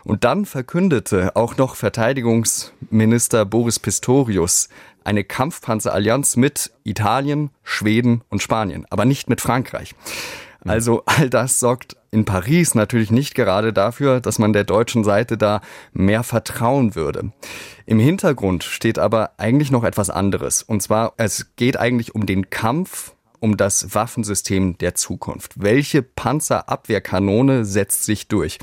Und 0.03 0.23
dann 0.23 0.45
verkündete 0.45 1.35
auch 1.35 1.57
noch 1.57 1.75
Verteidigungsminister 1.75 3.45
Boris 3.45 3.79
Pistorius 3.79 4.69
eine 5.03 5.23
Kampfpanzerallianz 5.23 6.35
mit 6.35 6.71
Italien, 6.83 7.49
Schweden 7.63 8.23
und 8.29 8.41
Spanien, 8.41 8.85
aber 8.89 9.05
nicht 9.05 9.29
mit 9.29 9.41
Frankreich. 9.41 9.95
Also 10.65 11.03
all 11.05 11.29
das 11.29 11.59
sorgt 11.59 11.97
in 12.11 12.25
Paris 12.25 12.75
natürlich 12.75 13.09
nicht 13.09 13.35
gerade 13.35 13.73
dafür, 13.73 14.19
dass 14.19 14.37
man 14.37 14.53
der 14.53 14.65
deutschen 14.65 15.03
Seite 15.03 15.37
da 15.37 15.61
mehr 15.93 16.23
vertrauen 16.23 16.93
würde. 16.93 17.31
Im 17.85 17.99
Hintergrund 17.99 18.63
steht 18.63 18.99
aber 18.99 19.31
eigentlich 19.37 19.71
noch 19.71 19.83
etwas 19.83 20.09
anderes. 20.09 20.61
Und 20.61 20.81
zwar, 20.81 21.13
es 21.17 21.55
geht 21.55 21.77
eigentlich 21.77 22.13
um 22.13 22.25
den 22.25 22.49
Kampf 22.49 23.13
um 23.39 23.57
das 23.57 23.95
Waffensystem 23.95 24.77
der 24.77 24.93
Zukunft. 24.93 25.53
Welche 25.61 26.03
Panzerabwehrkanone 26.03 27.65
setzt 27.65 28.05
sich 28.05 28.27
durch? 28.27 28.59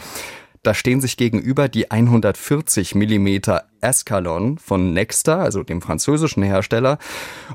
Da 0.62 0.74
stehen 0.74 1.00
sich 1.00 1.16
gegenüber 1.16 1.68
die 1.68 1.90
140 1.90 2.94
Millimeter 2.94 3.64
Escalon 3.80 4.59
von 4.59 4.92
Nexter, 4.92 5.38
also 5.38 5.62
dem 5.62 5.80
französischen 5.80 6.42
Hersteller, 6.42 6.98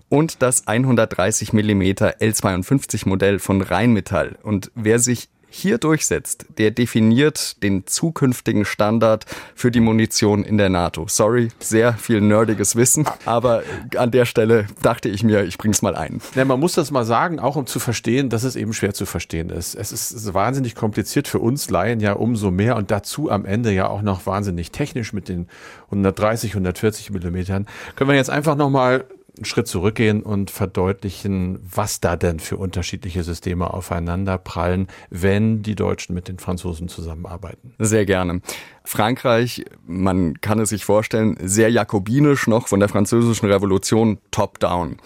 und 0.09 0.41
das 0.41 0.67
130 0.67 1.53
Millimeter 1.53 2.17
L52 2.19 3.07
Modell 3.07 3.39
von 3.39 3.61
Rheinmetall. 3.61 4.37
Und 4.41 4.71
wer 4.75 4.99
sich 4.99 5.29
hier 5.55 5.77
durchsetzt, 5.77 6.47
der 6.57 6.71
definiert 6.71 7.61
den 7.61 7.85
zukünftigen 7.85 8.65
Standard 8.65 9.25
für 9.53 9.69
die 9.69 9.81
Munition 9.81 10.43
in 10.43 10.57
der 10.57 10.69
NATO. 10.69 11.05
Sorry, 11.07 11.49
sehr 11.59 11.93
viel 11.93 12.21
nerdiges 12.21 12.75
Wissen, 12.75 13.05
aber 13.25 13.61
an 13.95 14.09
der 14.09 14.25
Stelle 14.25 14.65
dachte 14.81 15.09
ich 15.09 15.23
mir, 15.23 15.43
ich 15.43 15.59
bring's 15.59 15.83
mal 15.83 15.95
ein. 15.95 16.21
Ja, 16.33 16.43
man 16.43 16.59
muss 16.59 16.73
das 16.73 16.89
mal 16.89 17.05
sagen, 17.05 17.39
auch 17.39 17.55
um 17.55 17.67
zu 17.67 17.77
verstehen, 17.77 18.29
dass 18.29 18.43
es 18.43 18.55
eben 18.55 18.73
schwer 18.73 18.95
zu 18.95 19.05
verstehen 19.05 19.51
ist. 19.51 19.75
Es 19.75 19.91
ist 19.91 20.33
wahnsinnig 20.33 20.73
kompliziert 20.73 21.27
für 21.27 21.37
uns 21.37 21.69
Laien 21.69 21.99
ja 21.99 22.13
umso 22.13 22.49
mehr 22.49 22.75
und 22.75 22.89
dazu 22.89 23.29
am 23.29 23.45
Ende 23.45 23.71
ja 23.71 23.87
auch 23.87 24.01
noch 24.01 24.25
wahnsinnig 24.25 24.71
technisch 24.71 25.13
mit 25.13 25.29
den 25.29 25.47
130, 25.85 26.53
140 26.53 27.11
Millimetern. 27.11 27.67
Können 27.95 28.09
wir 28.09 28.17
jetzt 28.17 28.31
einfach 28.31 28.55
nochmal 28.55 29.05
einen 29.35 29.45
Schritt 29.45 29.67
zurückgehen 29.67 30.21
und 30.21 30.51
verdeutlichen, 30.51 31.59
was 31.63 31.99
da 31.99 32.15
denn 32.15 32.39
für 32.39 32.57
unterschiedliche 32.57 33.23
Systeme 33.23 33.73
aufeinander 33.73 34.37
prallen, 34.37 34.87
wenn 35.09 35.63
die 35.63 35.75
Deutschen 35.75 36.13
mit 36.13 36.27
den 36.27 36.37
Franzosen 36.37 36.87
zusammenarbeiten. 36.87 37.73
Sehr 37.79 38.05
gerne. 38.05 38.41
Frankreich, 38.83 39.65
man 39.85 40.39
kann 40.41 40.59
es 40.59 40.69
sich 40.69 40.85
vorstellen, 40.85 41.37
sehr 41.41 41.69
jakobinisch 41.69 42.47
noch 42.47 42.67
von 42.67 42.79
der 42.79 42.89
französischen 42.89 43.49
Revolution 43.49 44.19
top-down. 44.31 44.97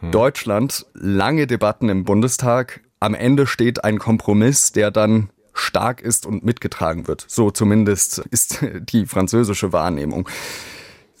Hm. 0.00 0.10
Deutschland, 0.10 0.86
lange 0.94 1.46
Debatten 1.46 1.88
im 1.88 2.04
Bundestag, 2.04 2.80
am 2.98 3.14
Ende 3.14 3.46
steht 3.46 3.84
ein 3.84 3.98
Kompromiss, 3.98 4.72
der 4.72 4.90
dann 4.90 5.30
stark 5.52 6.00
ist 6.00 6.26
und 6.26 6.44
mitgetragen 6.44 7.08
wird. 7.08 7.24
So 7.28 7.50
zumindest 7.50 8.18
ist 8.30 8.64
die 8.80 9.06
französische 9.06 9.72
Wahrnehmung. 9.72 10.28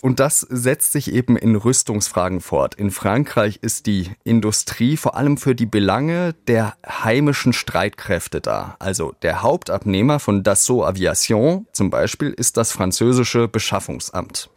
Und 0.00 0.18
das 0.18 0.40
setzt 0.40 0.92
sich 0.92 1.12
eben 1.12 1.36
in 1.36 1.56
Rüstungsfragen 1.56 2.40
fort. 2.40 2.74
In 2.74 2.90
Frankreich 2.90 3.58
ist 3.62 3.86
die 3.86 4.10
Industrie 4.24 4.96
vor 4.96 5.14
allem 5.16 5.36
für 5.36 5.54
die 5.54 5.66
Belange 5.66 6.34
der 6.48 6.74
heimischen 6.86 7.52
Streitkräfte 7.52 8.40
da. 8.40 8.76
Also 8.78 9.14
der 9.22 9.42
Hauptabnehmer 9.42 10.18
von 10.18 10.42
Dassault 10.42 10.86
Aviation 10.86 11.66
zum 11.72 11.90
Beispiel 11.90 12.30
ist 12.30 12.56
das 12.56 12.72
französische 12.72 13.46
Beschaffungsamt. 13.46 14.48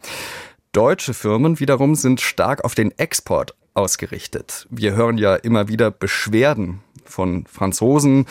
Deutsche 0.72 1.14
Firmen 1.14 1.60
wiederum 1.60 1.94
sind 1.94 2.20
stark 2.20 2.64
auf 2.64 2.74
den 2.74 2.90
Export 2.98 3.54
ausgerichtet. 3.74 4.66
Wir 4.70 4.94
hören 4.94 5.18
ja 5.18 5.36
immer 5.36 5.68
wieder 5.68 5.90
Beschwerden 5.90 6.80
von 7.04 7.44
Franzosen, 7.46 8.26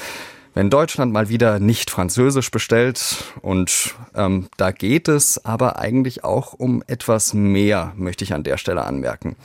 wenn 0.53 0.69
Deutschland 0.69 1.11
mal 1.11 1.29
wieder 1.29 1.59
nicht 1.59 1.89
Französisch 1.89 2.51
bestellt 2.51 3.23
und 3.41 3.95
ähm, 4.15 4.47
da 4.57 4.71
geht 4.71 5.07
es 5.07 5.43
aber 5.43 5.79
eigentlich 5.79 6.23
auch 6.23 6.53
um 6.53 6.83
etwas 6.87 7.33
mehr, 7.33 7.93
möchte 7.95 8.23
ich 8.23 8.33
an 8.33 8.43
der 8.43 8.57
Stelle 8.57 8.83
anmerken. 8.85 9.35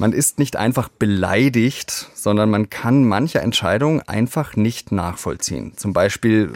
Man 0.00 0.12
ist 0.12 0.38
nicht 0.38 0.54
einfach 0.54 0.88
beleidigt, 0.88 2.10
sondern 2.14 2.50
man 2.50 2.70
kann 2.70 3.04
manche 3.04 3.40
Entscheidungen 3.40 4.00
einfach 4.02 4.54
nicht 4.54 4.92
nachvollziehen. 4.92 5.72
Zum 5.76 5.92
Beispiel 5.92 6.52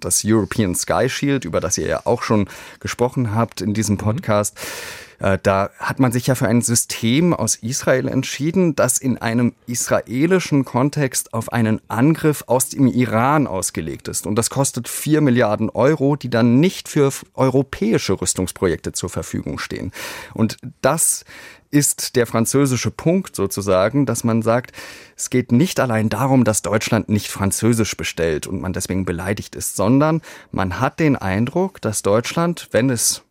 das 0.00 0.22
European 0.24 0.74
Sky 0.74 1.08
Shield, 1.08 1.44
über 1.44 1.60
das 1.60 1.78
ihr 1.78 1.86
ja 1.86 2.02
auch 2.04 2.22
schon 2.22 2.48
gesprochen 2.80 3.32
habt 3.32 3.60
in 3.60 3.74
diesem 3.74 3.94
mhm. 3.94 4.00
Podcast. 4.00 4.56
Mhm 4.56 5.09
da 5.20 5.70
hat 5.78 6.00
man 6.00 6.12
sich 6.12 6.26
ja 6.26 6.34
für 6.34 6.48
ein 6.48 6.62
System 6.62 7.34
aus 7.34 7.56
Israel 7.56 8.08
entschieden, 8.08 8.74
das 8.74 8.98
in 8.98 9.18
einem 9.18 9.54
israelischen 9.66 10.64
Kontext 10.64 11.34
auf 11.34 11.52
einen 11.52 11.80
Angriff 11.88 12.44
aus 12.46 12.70
dem 12.70 12.86
Iran 12.86 13.46
ausgelegt 13.46 14.08
ist. 14.08 14.26
Und 14.26 14.36
das 14.36 14.48
kostet 14.48 14.88
vier 14.88 15.20
Milliarden 15.20 15.68
Euro, 15.68 16.16
die 16.16 16.30
dann 16.30 16.58
nicht 16.58 16.88
für 16.88 17.12
europäische 17.34 18.20
Rüstungsprojekte 18.20 18.92
zur 18.92 19.10
Verfügung 19.10 19.58
stehen. 19.58 19.92
Und 20.32 20.56
das 20.80 21.24
ist 21.70 22.16
der 22.16 22.26
französische 22.26 22.90
Punkt 22.90 23.36
sozusagen, 23.36 24.06
dass 24.06 24.24
man 24.24 24.42
sagt, 24.42 24.72
es 25.16 25.30
geht 25.30 25.52
nicht 25.52 25.80
allein 25.80 26.08
darum, 26.08 26.44
dass 26.44 26.62
Deutschland 26.62 27.08
nicht 27.08 27.28
französisch 27.28 27.96
bestellt 27.96 28.46
und 28.46 28.60
man 28.60 28.72
deswegen 28.72 29.04
beleidigt 29.04 29.54
ist, 29.54 29.76
sondern 29.76 30.20
man 30.50 30.80
hat 30.80 30.98
den 30.98 31.16
Eindruck, 31.16 31.80
dass 31.80 32.02
Deutschland, 32.02 32.68
wenn 32.72 32.90
es 32.90 33.22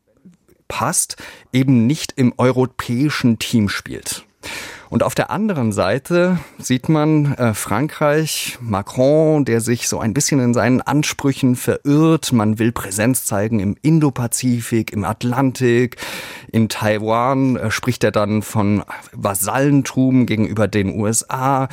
passt, 0.69 1.17
eben 1.51 1.85
nicht 1.85 2.13
im 2.15 2.33
europäischen 2.37 3.37
Team 3.39 3.67
spielt. 3.67 4.25
Und 4.89 5.03
auf 5.03 5.13
der 5.13 5.29
anderen 5.29 5.71
Seite 5.71 6.39
sieht 6.57 6.89
man 6.89 7.35
äh, 7.35 7.53
Frankreich, 7.53 8.57
Macron, 8.59 9.45
der 9.45 9.61
sich 9.61 9.87
so 9.87 9.99
ein 9.99 10.15
bisschen 10.15 10.39
in 10.39 10.55
seinen 10.55 10.81
Ansprüchen 10.81 11.55
verirrt. 11.55 12.33
Man 12.33 12.57
will 12.57 12.71
Präsenz 12.71 13.25
zeigen 13.25 13.59
im 13.59 13.77
Indopazifik, 13.83 14.91
im 14.91 15.03
Atlantik. 15.03 15.97
In 16.51 16.69
Taiwan 16.69 17.55
äh, 17.55 17.69
spricht 17.69 18.03
er 18.03 18.11
dann 18.11 18.41
von 18.41 18.83
Vasallentum 19.11 20.25
gegenüber 20.25 20.67
den 20.67 20.99
USA. 20.99 21.69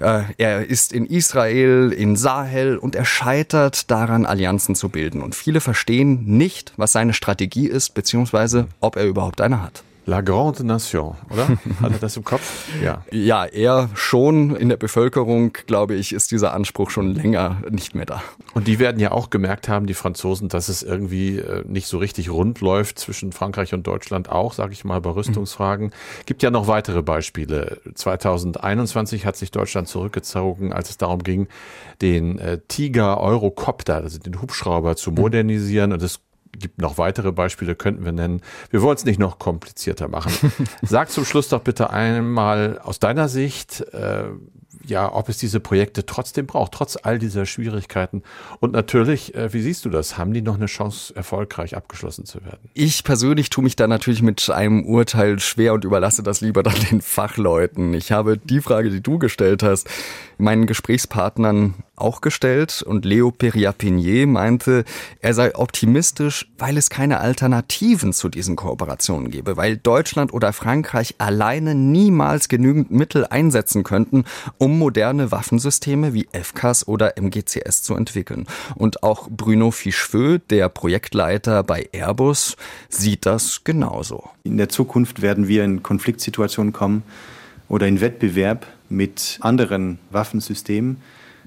Äh, 0.00 0.22
er 0.36 0.66
ist 0.66 0.92
in 0.92 1.06
Israel, 1.06 1.92
in 1.92 2.16
Sahel 2.16 2.76
und 2.76 2.96
er 2.96 3.04
scheitert 3.04 3.88
daran, 3.88 4.26
Allianzen 4.26 4.74
zu 4.74 4.88
bilden. 4.88 5.22
Und 5.22 5.36
viele 5.36 5.60
verstehen 5.60 6.24
nicht, 6.24 6.72
was 6.76 6.90
seine 6.90 7.14
Strategie 7.14 7.68
ist, 7.68 7.94
beziehungsweise 7.94 8.66
ob 8.80 8.96
er 8.96 9.04
überhaupt 9.04 9.40
eine 9.40 9.62
hat. 9.62 9.84
La 10.08 10.22
Grande 10.22 10.64
Nation, 10.64 11.16
oder? 11.30 11.48
Hat 11.82 11.92
er 11.92 11.98
das 11.98 12.16
im 12.16 12.24
Kopf? 12.24 12.70
Ja. 12.82 13.04
Ja, 13.12 13.44
eher 13.44 13.90
schon. 13.92 14.56
In 14.56 14.70
der 14.70 14.78
Bevölkerung, 14.78 15.52
glaube 15.66 15.96
ich, 15.96 16.14
ist 16.14 16.30
dieser 16.30 16.54
Anspruch 16.54 16.88
schon 16.88 17.14
länger 17.14 17.60
nicht 17.68 17.94
mehr 17.94 18.06
da. 18.06 18.22
Und 18.54 18.68
die 18.68 18.78
werden 18.78 19.00
ja 19.00 19.12
auch 19.12 19.28
gemerkt 19.28 19.68
haben, 19.68 19.86
die 19.86 19.92
Franzosen, 19.92 20.48
dass 20.48 20.70
es 20.70 20.82
irgendwie 20.82 21.36
äh, 21.36 21.62
nicht 21.66 21.88
so 21.88 21.98
richtig 21.98 22.30
rund 22.30 22.62
läuft 22.62 22.98
zwischen 22.98 23.32
Frankreich 23.32 23.74
und 23.74 23.86
Deutschland 23.86 24.30
auch, 24.30 24.54
sage 24.54 24.72
ich 24.72 24.82
mal, 24.82 24.98
bei 25.02 25.10
Rüstungsfragen. 25.10 25.90
Gibt 26.24 26.42
ja 26.42 26.50
noch 26.50 26.68
weitere 26.68 27.02
Beispiele. 27.02 27.78
2021 27.94 29.26
hat 29.26 29.36
sich 29.36 29.50
Deutschland 29.50 29.88
zurückgezogen, 29.88 30.72
als 30.72 30.88
es 30.88 30.96
darum 30.96 31.22
ging, 31.22 31.48
den 32.00 32.38
äh, 32.38 32.60
Tiger 32.66 33.20
Eurocopter, 33.20 33.96
also 33.96 34.18
den 34.18 34.40
Hubschrauber, 34.40 34.96
zu 34.96 35.12
modernisieren. 35.12 35.92
Und 35.92 36.02
es 36.02 36.20
gibt 36.52 36.80
noch 36.80 36.98
weitere 36.98 37.32
Beispiele, 37.32 37.74
könnten 37.74 38.04
wir 38.04 38.12
nennen. 38.12 38.42
Wir 38.70 38.82
wollen 38.82 38.96
es 38.96 39.04
nicht 39.04 39.18
noch 39.18 39.38
komplizierter 39.38 40.08
machen. 40.08 40.52
Sag 40.82 41.10
zum 41.10 41.24
Schluss 41.24 41.48
doch 41.48 41.60
bitte 41.60 41.90
einmal 41.90 42.78
aus 42.78 42.98
deiner 42.98 43.28
Sicht, 43.28 43.80
äh, 43.92 44.24
ja, 44.88 45.12
ob 45.12 45.28
es 45.28 45.38
diese 45.38 45.60
Projekte 45.60 46.06
trotzdem 46.06 46.46
braucht, 46.46 46.72
trotz 46.72 46.96
all 47.02 47.18
dieser 47.18 47.46
Schwierigkeiten. 47.46 48.22
Und 48.60 48.72
natürlich, 48.72 49.34
äh, 49.34 49.52
wie 49.52 49.60
siehst 49.60 49.84
du 49.84 49.90
das? 49.90 50.18
Haben 50.18 50.32
die 50.32 50.42
noch 50.42 50.56
eine 50.56 50.66
Chance, 50.66 51.14
erfolgreich 51.14 51.76
abgeschlossen 51.76 52.24
zu 52.24 52.44
werden? 52.44 52.70
Ich 52.74 53.04
persönlich 53.04 53.50
tue 53.50 53.64
mich 53.64 53.76
da 53.76 53.86
natürlich 53.86 54.22
mit 54.22 54.48
einem 54.50 54.84
Urteil 54.84 55.38
schwer 55.38 55.74
und 55.74 55.84
überlasse 55.84 56.22
das 56.22 56.40
lieber 56.40 56.62
dann 56.62 56.74
den 56.90 57.00
Fachleuten. 57.00 57.94
Ich 57.94 58.12
habe 58.12 58.38
die 58.38 58.60
Frage, 58.60 58.90
die 58.90 59.02
du 59.02 59.18
gestellt 59.18 59.62
hast, 59.62 59.88
meinen 60.38 60.66
Gesprächspartnern 60.66 61.74
auch 61.96 62.20
gestellt 62.20 62.82
und 62.82 63.04
Leo 63.04 63.30
Periapinier 63.30 64.26
meinte, 64.26 64.84
er 65.20 65.34
sei 65.34 65.54
optimistisch, 65.54 66.48
weil 66.56 66.76
es 66.76 66.90
keine 66.90 67.18
Alternativen 67.18 68.12
zu 68.12 68.28
diesen 68.28 68.56
Kooperationen 68.56 69.30
gäbe, 69.30 69.56
weil 69.56 69.76
Deutschland 69.76 70.32
oder 70.32 70.52
Frankreich 70.52 71.16
alleine 71.18 71.74
niemals 71.74 72.48
genügend 72.48 72.90
Mittel 72.90 73.26
einsetzen 73.26 73.82
könnten, 73.82 74.24
um 74.58 74.77
moderne 74.78 75.30
Waffensysteme 75.30 76.14
wie 76.14 76.28
FCAS 76.32 76.86
oder 76.86 77.18
MGCS 77.18 77.82
zu 77.82 77.94
entwickeln. 77.94 78.46
Und 78.74 79.02
auch 79.02 79.28
Bruno 79.28 79.70
Ficheveux, 79.70 80.40
der 80.48 80.68
Projektleiter 80.68 81.62
bei 81.62 81.88
Airbus, 81.92 82.56
sieht 82.88 83.26
das 83.26 83.64
genauso. 83.64 84.30
In 84.44 84.56
der 84.56 84.68
Zukunft 84.68 85.20
werden 85.20 85.48
wir 85.48 85.64
in 85.64 85.82
Konfliktsituationen 85.82 86.72
kommen 86.72 87.02
oder 87.68 87.86
in 87.86 88.00
Wettbewerb 88.00 88.66
mit 88.88 89.38
anderen 89.40 89.98
Waffensystemen, 90.10 90.98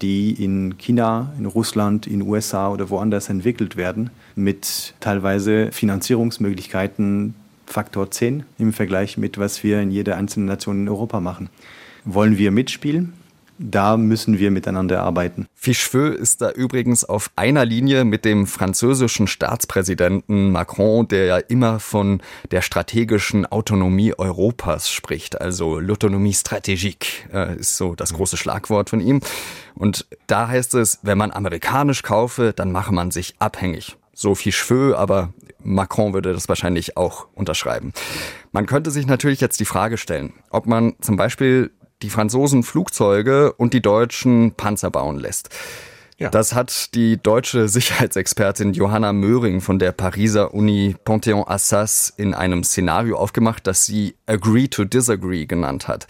die 0.02 0.32
in 0.44 0.78
China, 0.78 1.34
in 1.38 1.46
Russland, 1.46 2.08
in 2.08 2.22
USA 2.22 2.70
oder 2.70 2.90
woanders 2.90 3.30
entwickelt 3.30 3.76
werden, 3.76 4.10
mit 4.36 4.94
teilweise 5.00 5.72
Finanzierungsmöglichkeiten 5.72 7.36
Faktor 7.66 8.12
10 8.12 8.44
im 8.58 8.74
Vergleich 8.74 9.18
mit 9.18 9.38
was 9.38 9.64
wir 9.64 9.82
in 9.82 9.92
jeder 9.92 10.18
einzelnen 10.18 10.48
Nation 10.48 10.82
in 10.82 10.90
Europa 10.90 11.20
machen. 11.20 11.50
Wollen 12.04 12.38
wir 12.38 12.52
mitspielen? 12.52 13.14
Da 13.62 13.96
müssen 13.96 14.40
wir 14.40 14.52
miteinander 14.52 15.04
arbeiten. 15.04 15.48
Ficheveux 15.54 16.16
ist 16.18 16.42
da 16.42 16.52
übrigens 16.52 17.06
auf 17.06 17.30
einer 17.36 17.64
Linie 17.64 18.04
mit 18.04 18.26
dem 18.26 18.48
französischen 18.48 19.28
Staatspräsidenten 19.28 20.52
Macron, 20.52 21.08
der 21.08 21.26
ja 21.26 21.38
immer 21.38 21.80
von 21.80 22.22
der 22.50 22.62
strategischen 22.62 23.46
Autonomie 23.46 24.14
Europas 24.18 24.90
spricht. 24.90 25.40
Also 25.40 25.78
l'autonomie 25.78 26.36
stratégique 26.36 27.30
äh, 27.32 27.58
ist 27.58 27.78
so 27.78 27.94
das 27.96 28.14
große 28.14 28.38
Schlagwort 28.38 28.90
von 28.90 29.00
ihm. 29.00 29.22
Und 29.76 30.08
da 30.28 30.48
heißt 30.48 30.74
es, 30.76 31.00
wenn 31.04 31.18
man 31.18 31.32
amerikanisch 31.32 32.02
kaufe, 32.02 32.54
dann 32.56 32.72
mache 32.72 32.94
man 32.94 33.12
sich 33.12 33.36
abhängig. 33.40 33.98
So 34.14 34.36
Ficheveux, 34.36 34.96
aber 34.96 35.34
Macron 35.64 36.14
würde 36.14 36.34
das 36.34 36.50
wahrscheinlich 36.50 36.98
auch 36.98 37.28
unterschreiben. 37.36 37.94
Man 38.52 38.66
könnte 38.66 38.92
sich 38.92 39.06
natürlich 39.06 39.42
jetzt 39.42 39.60
die 39.60 39.66
Frage 39.66 39.98
stellen, 39.98 40.34
ob 40.50 40.66
man 40.66 40.94
zum 41.02 41.16
Beispiel 41.16 41.72
die 42.02 42.10
Franzosen 42.10 42.64
Flugzeuge 42.64 43.54
und 43.54 43.74
die 43.74 43.82
Deutschen 43.82 44.54
Panzer 44.54 44.92
bauen 44.92 45.20
lässt. 45.20 45.50
Ja. 46.18 46.30
Das 46.30 46.54
hat 46.54 46.94
die 46.94 47.18
deutsche 47.18 47.68
Sicherheitsexpertin 47.68 48.74
Johanna 48.74 49.12
Möhring 49.12 49.60
von 49.60 49.80
der 49.80 49.92
Pariser 49.92 50.54
Uni 50.54 50.96
Panthéon-Assas 51.04 52.14
in 52.16 52.36
einem 52.36 52.64
Szenario 52.64 53.18
aufgemacht, 53.18 53.66
das 53.66 53.88
sie 53.88 54.16
Agree 54.28 54.68
to 54.68 54.86
Disagree 54.86 55.48
genannt 55.48 55.88
hat. 55.88 56.06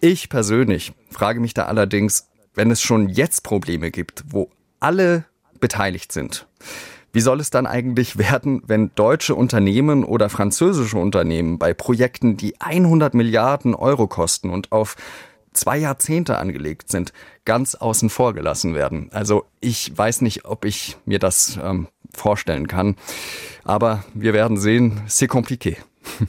Ich 0.00 0.28
persönlich 0.28 0.92
frage 1.10 1.40
mich 1.40 1.54
da 1.54 1.64
allerdings, 1.64 2.28
wenn 2.54 2.70
es 2.70 2.82
schon 2.82 3.08
jetzt 3.08 3.42
Probleme 3.42 3.90
gibt, 3.90 4.24
wo 4.28 4.50
alle 4.78 5.24
beteiligt 5.58 6.12
sind, 6.12 6.46
wie 7.12 7.20
soll 7.20 7.40
es 7.40 7.50
dann 7.50 7.66
eigentlich 7.66 8.18
werden, 8.18 8.62
wenn 8.66 8.90
deutsche 8.94 9.34
Unternehmen 9.34 10.04
oder 10.04 10.28
französische 10.28 10.98
Unternehmen 10.98 11.58
bei 11.58 11.74
Projekten, 11.74 12.36
die 12.36 12.60
100 12.60 13.14
Milliarden 13.14 13.74
Euro 13.74 14.06
kosten 14.06 14.50
und 14.50 14.72
auf 14.72 14.96
zwei 15.52 15.78
Jahrzehnte 15.78 16.38
angelegt 16.38 16.90
sind, 16.90 17.12
ganz 17.44 17.74
außen 17.74 18.10
vor 18.10 18.34
gelassen 18.34 18.74
werden? 18.74 19.08
Also 19.12 19.44
ich 19.60 19.96
weiß 19.96 20.20
nicht, 20.22 20.44
ob 20.44 20.64
ich 20.64 20.96
mir 21.04 21.18
das 21.18 21.58
ähm, 21.62 21.88
vorstellen 22.12 22.66
kann. 22.66 22.96
Aber 23.64 24.04
wir 24.14 24.32
werden 24.32 24.56
sehen, 24.56 25.02
c'est 25.08 25.28
compliqué. 25.28 25.76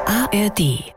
ARD 0.06 0.94